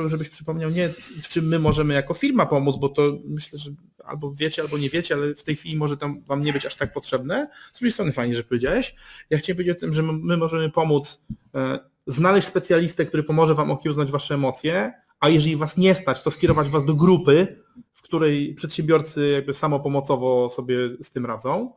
żebyś 0.09 0.29
przypomniał 0.29 0.71
nie 0.71 0.89
w 1.23 1.29
czym 1.29 1.49
my 1.49 1.59
możemy 1.59 1.95
jako 1.95 2.15
firma 2.15 2.47
pomóc, 2.47 2.77
bo 2.77 2.89
to 2.89 3.19
myślę, 3.25 3.59
że 3.59 3.71
albo 4.05 4.35
wiecie, 4.35 4.63
albo 4.63 4.79
nie 4.79 4.91
wiecie, 4.91 5.15
ale 5.15 5.35
w 5.35 5.43
tej 5.43 5.57
chwili 5.57 5.77
może 5.77 5.97
tam 5.97 6.23
wam 6.23 6.43
nie 6.43 6.53
być 6.53 6.67
aż 6.67 6.77
tak 6.77 6.93
potrzebne. 6.93 7.49
Z 7.73 7.79
drugiej 7.79 7.93
strony 7.93 8.13
fajnie, 8.13 8.35
że 8.35 8.45
powiedziałeś. 8.45 8.95
Ja 9.31 9.39
chciałem 9.39 9.57
powiedzieć 9.57 9.77
o 9.77 9.81
tym, 9.81 9.95
że 9.95 10.03
my 10.03 10.37
możemy 10.37 10.71
pomóc 10.71 11.27
e, 11.55 11.79
znaleźć 12.07 12.49
specjalistę, 12.49 13.05
który 13.05 13.23
pomoże 13.23 13.55
wam 13.55 13.71
okiełznać 13.71 14.11
wasze 14.11 14.35
emocje, 14.35 14.93
a 15.21 15.29
jeżeli 15.29 15.57
was 15.57 15.77
nie 15.77 15.95
stać, 15.95 16.23
to 16.23 16.31
skierować 16.31 16.69
was 16.69 16.85
do 16.85 16.95
grupy, 16.95 17.63
w 17.95 18.03
której 18.03 18.55
przedsiębiorcy 18.55 19.29
jakby 19.29 19.55
samopomocowo 19.55 20.51
sobie 20.51 20.77
z 21.03 21.11
tym 21.11 21.27
radzą. 21.27 21.73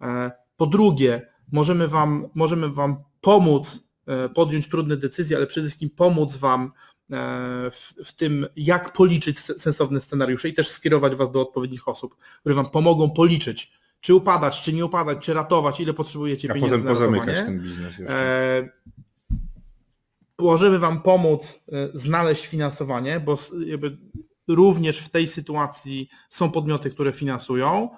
E, 0.00 0.30
po 0.56 0.66
drugie, 0.66 1.35
możemy 1.52 1.88
wam, 1.88 2.28
możemy 2.34 2.68
wam 2.68 2.96
pomóc 3.20 3.88
e, 4.06 4.28
podjąć 4.28 4.68
trudne 4.68 4.96
decyzje, 4.96 5.36
ale 5.36 5.46
przede 5.46 5.66
wszystkim 5.66 5.90
pomóc 5.90 6.36
wam 6.36 6.72
w, 7.72 7.94
w, 8.04 8.12
tym, 8.12 8.46
jak 8.56 8.92
policzyć 8.92 9.38
sensowne 9.40 10.00
scenariusze 10.00 10.48
i 10.48 10.54
też 10.54 10.68
skierować 10.68 11.14
Was 11.14 11.30
do 11.30 11.40
odpowiednich 11.40 11.88
osób, 11.88 12.16
które 12.40 12.54
Wam 12.54 12.70
pomogą 12.70 13.10
policzyć, 13.10 13.72
czy 14.00 14.14
upadać, 14.14 14.62
czy 14.62 14.72
nie 14.72 14.84
upadać, 14.84 15.18
czy 15.18 15.34
ratować, 15.34 15.80
ile 15.80 15.92
potrzebujecie 15.94 16.50
A 16.50 16.54
pieniędzy 16.54 16.78
potem 16.78 16.94
pozamykać 16.94 17.36
ten 17.36 17.60
biznes 17.60 17.98
jeszcze. 17.98 18.10
E, 18.10 18.68
możemy 20.38 20.78
Wam 20.78 21.02
pomóc 21.02 21.64
e, 21.72 21.88
znaleźć 21.94 22.46
finansowanie, 22.46 23.20
bo 23.20 23.36
również 24.48 24.98
w 24.98 25.08
tej 25.08 25.28
sytuacji 25.28 26.08
są 26.30 26.50
podmioty, 26.50 26.90
które 26.90 27.12
finansują. 27.12 27.90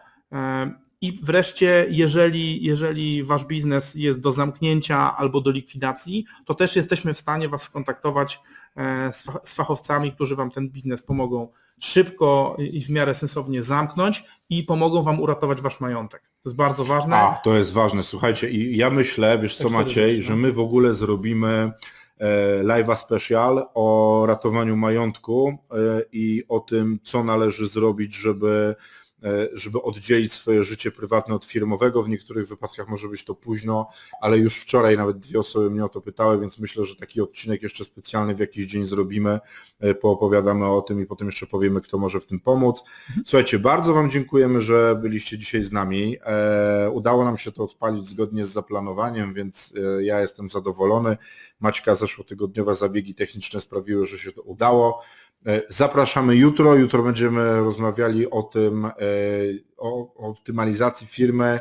I 1.01 1.13
wreszcie, 1.23 1.87
jeżeli, 1.91 2.65
jeżeli 2.65 3.25
Wasz 3.25 3.45
biznes 3.45 3.95
jest 3.95 4.21
do 4.21 4.33
zamknięcia 4.33 5.17
albo 5.17 5.41
do 5.41 5.51
likwidacji, 5.51 6.25
to 6.45 6.55
też 6.55 6.77
jesteśmy 6.77 7.15
w 7.15 7.19
stanie 7.19 7.49
Was 7.49 7.63
skontaktować 7.63 8.41
E, 8.79 9.13
z 9.45 9.55
fachowcami, 9.55 10.13
którzy 10.13 10.37
Wam 10.37 10.51
ten 10.51 10.69
biznes 10.69 11.03
pomogą 11.03 11.49
szybko 11.81 12.57
i 12.73 12.83
w 12.85 12.91
miarę 12.91 13.15
sensownie 13.15 13.63
zamknąć 13.63 14.25
i 14.51 14.63
pomogą 14.63 15.03
Wam 15.03 15.21
uratować 15.21 15.61
Wasz 15.61 15.81
majątek. 15.81 16.23
To 16.23 16.49
jest 16.49 16.57
bardzo 16.57 16.85
ważne. 16.85 17.17
A, 17.17 17.41
to 17.45 17.55
jest 17.55 17.73
ważne. 17.73 18.03
Słuchajcie, 18.03 18.51
i 18.51 18.77
ja 18.77 18.91
myślę, 18.91 19.39
wiesz 19.39 19.57
co 19.57 19.69
Maciej, 19.69 20.23
że 20.23 20.37
my 20.37 20.53
w 20.53 20.61
ogóle 20.61 20.95
zrobimy 20.95 21.73
e, 22.19 22.63
live'a 22.63 22.97
special 22.97 23.67
o 23.75 24.25
ratowaniu 24.27 24.77
majątku 24.77 25.59
e, 25.71 25.75
i 26.13 26.45
o 26.49 26.61
tym, 26.61 26.99
co 27.03 27.25
należy 27.25 27.69
zrobić, 27.69 28.15
żeby 28.15 28.75
żeby 29.53 29.83
oddzielić 29.83 30.33
swoje 30.33 30.65
życie 30.65 30.91
prywatne 30.91 31.35
od 31.35 31.45
firmowego. 31.45 32.03
W 32.03 32.09
niektórych 32.09 32.49
wypadkach 32.49 32.89
może 32.89 33.09
być 33.09 33.25
to 33.25 33.35
późno, 33.35 33.89
ale 34.21 34.39
już 34.39 34.57
wczoraj 34.57 34.97
nawet 34.97 35.19
dwie 35.19 35.41
osoby 35.41 35.71
mnie 35.71 35.85
o 35.85 35.89
to 35.89 36.01
pytały, 36.01 36.41
więc 36.41 36.59
myślę, 36.59 36.85
że 36.85 36.97
taki 36.97 37.21
odcinek 37.21 37.63
jeszcze 37.63 37.85
specjalny 37.85 38.35
w 38.35 38.39
jakiś 38.39 38.67
dzień 38.67 38.87
zrobimy, 38.87 39.41
e, 39.81 39.95
poopowiadamy 39.95 40.67
o 40.67 40.83
tym 40.83 41.01
i 41.01 41.07
potem 41.07 41.29
jeszcze 41.29 41.47
powiemy, 41.47 41.81
kto 41.81 41.99
może 41.99 42.21
w 42.21 42.27
tym 42.27 42.41
pomóc. 42.41 42.83
Słuchajcie, 43.25 43.59
bardzo 43.59 43.95
Wam 43.95 44.11
dziękujemy, 44.11 44.63
że 44.63 44.99
byliście 45.03 45.39
dzisiaj 45.39 45.63
z 45.63 45.73
nami. 45.73 46.17
E, 46.25 46.91
udało 46.91 47.25
nam 47.25 47.39
się 47.39 47.53
to 47.53 47.65
odpalić 47.65 48.09
zgodnie 48.09 48.47
z 48.47 48.51
zaplanowaniem, 48.51 49.35
więc 49.35 49.73
ja 50.01 50.21
jestem 50.21 50.51
zadowolony. 50.51 51.17
Maćka 51.61 51.95
zeszłotygodniowe 51.95 52.75
zabiegi 52.75 53.15
techniczne 53.15 53.61
sprawiły, 53.61 54.07
że 54.07 54.19
się 54.19 54.33
to 54.33 54.43
udało. 54.43 55.03
E, 55.47 55.63
zapraszamy 55.69 56.37
jutro. 56.37 56.75
Jutro 56.75 57.03
będziemy 57.03 57.61
rozmawiali 57.61 58.31
o 58.31 58.43
tym, 58.43 58.85
e, 58.85 58.91
o 59.77 60.15
optymalizacji 60.15 61.07
firmy, 61.07 61.61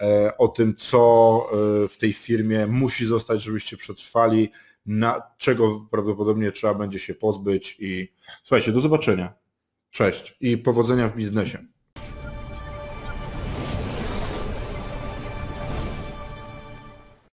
e, 0.00 0.38
o 0.38 0.48
tym, 0.48 0.76
co 0.76 1.50
w 1.88 1.96
tej 1.98 2.12
firmie 2.12 2.66
musi 2.66 3.06
zostać, 3.06 3.42
żebyście 3.42 3.76
przetrwali, 3.76 4.50
na 4.86 5.22
czego 5.38 5.86
prawdopodobnie 5.90 6.52
trzeba 6.52 6.74
będzie 6.74 6.98
się 6.98 7.14
pozbyć 7.14 7.76
i 7.80 8.12
słuchajcie, 8.44 8.72
do 8.72 8.80
zobaczenia. 8.80 9.34
Cześć 9.90 10.36
i 10.40 10.58
powodzenia 10.58 11.08
w 11.08 11.16
biznesie. 11.16 11.66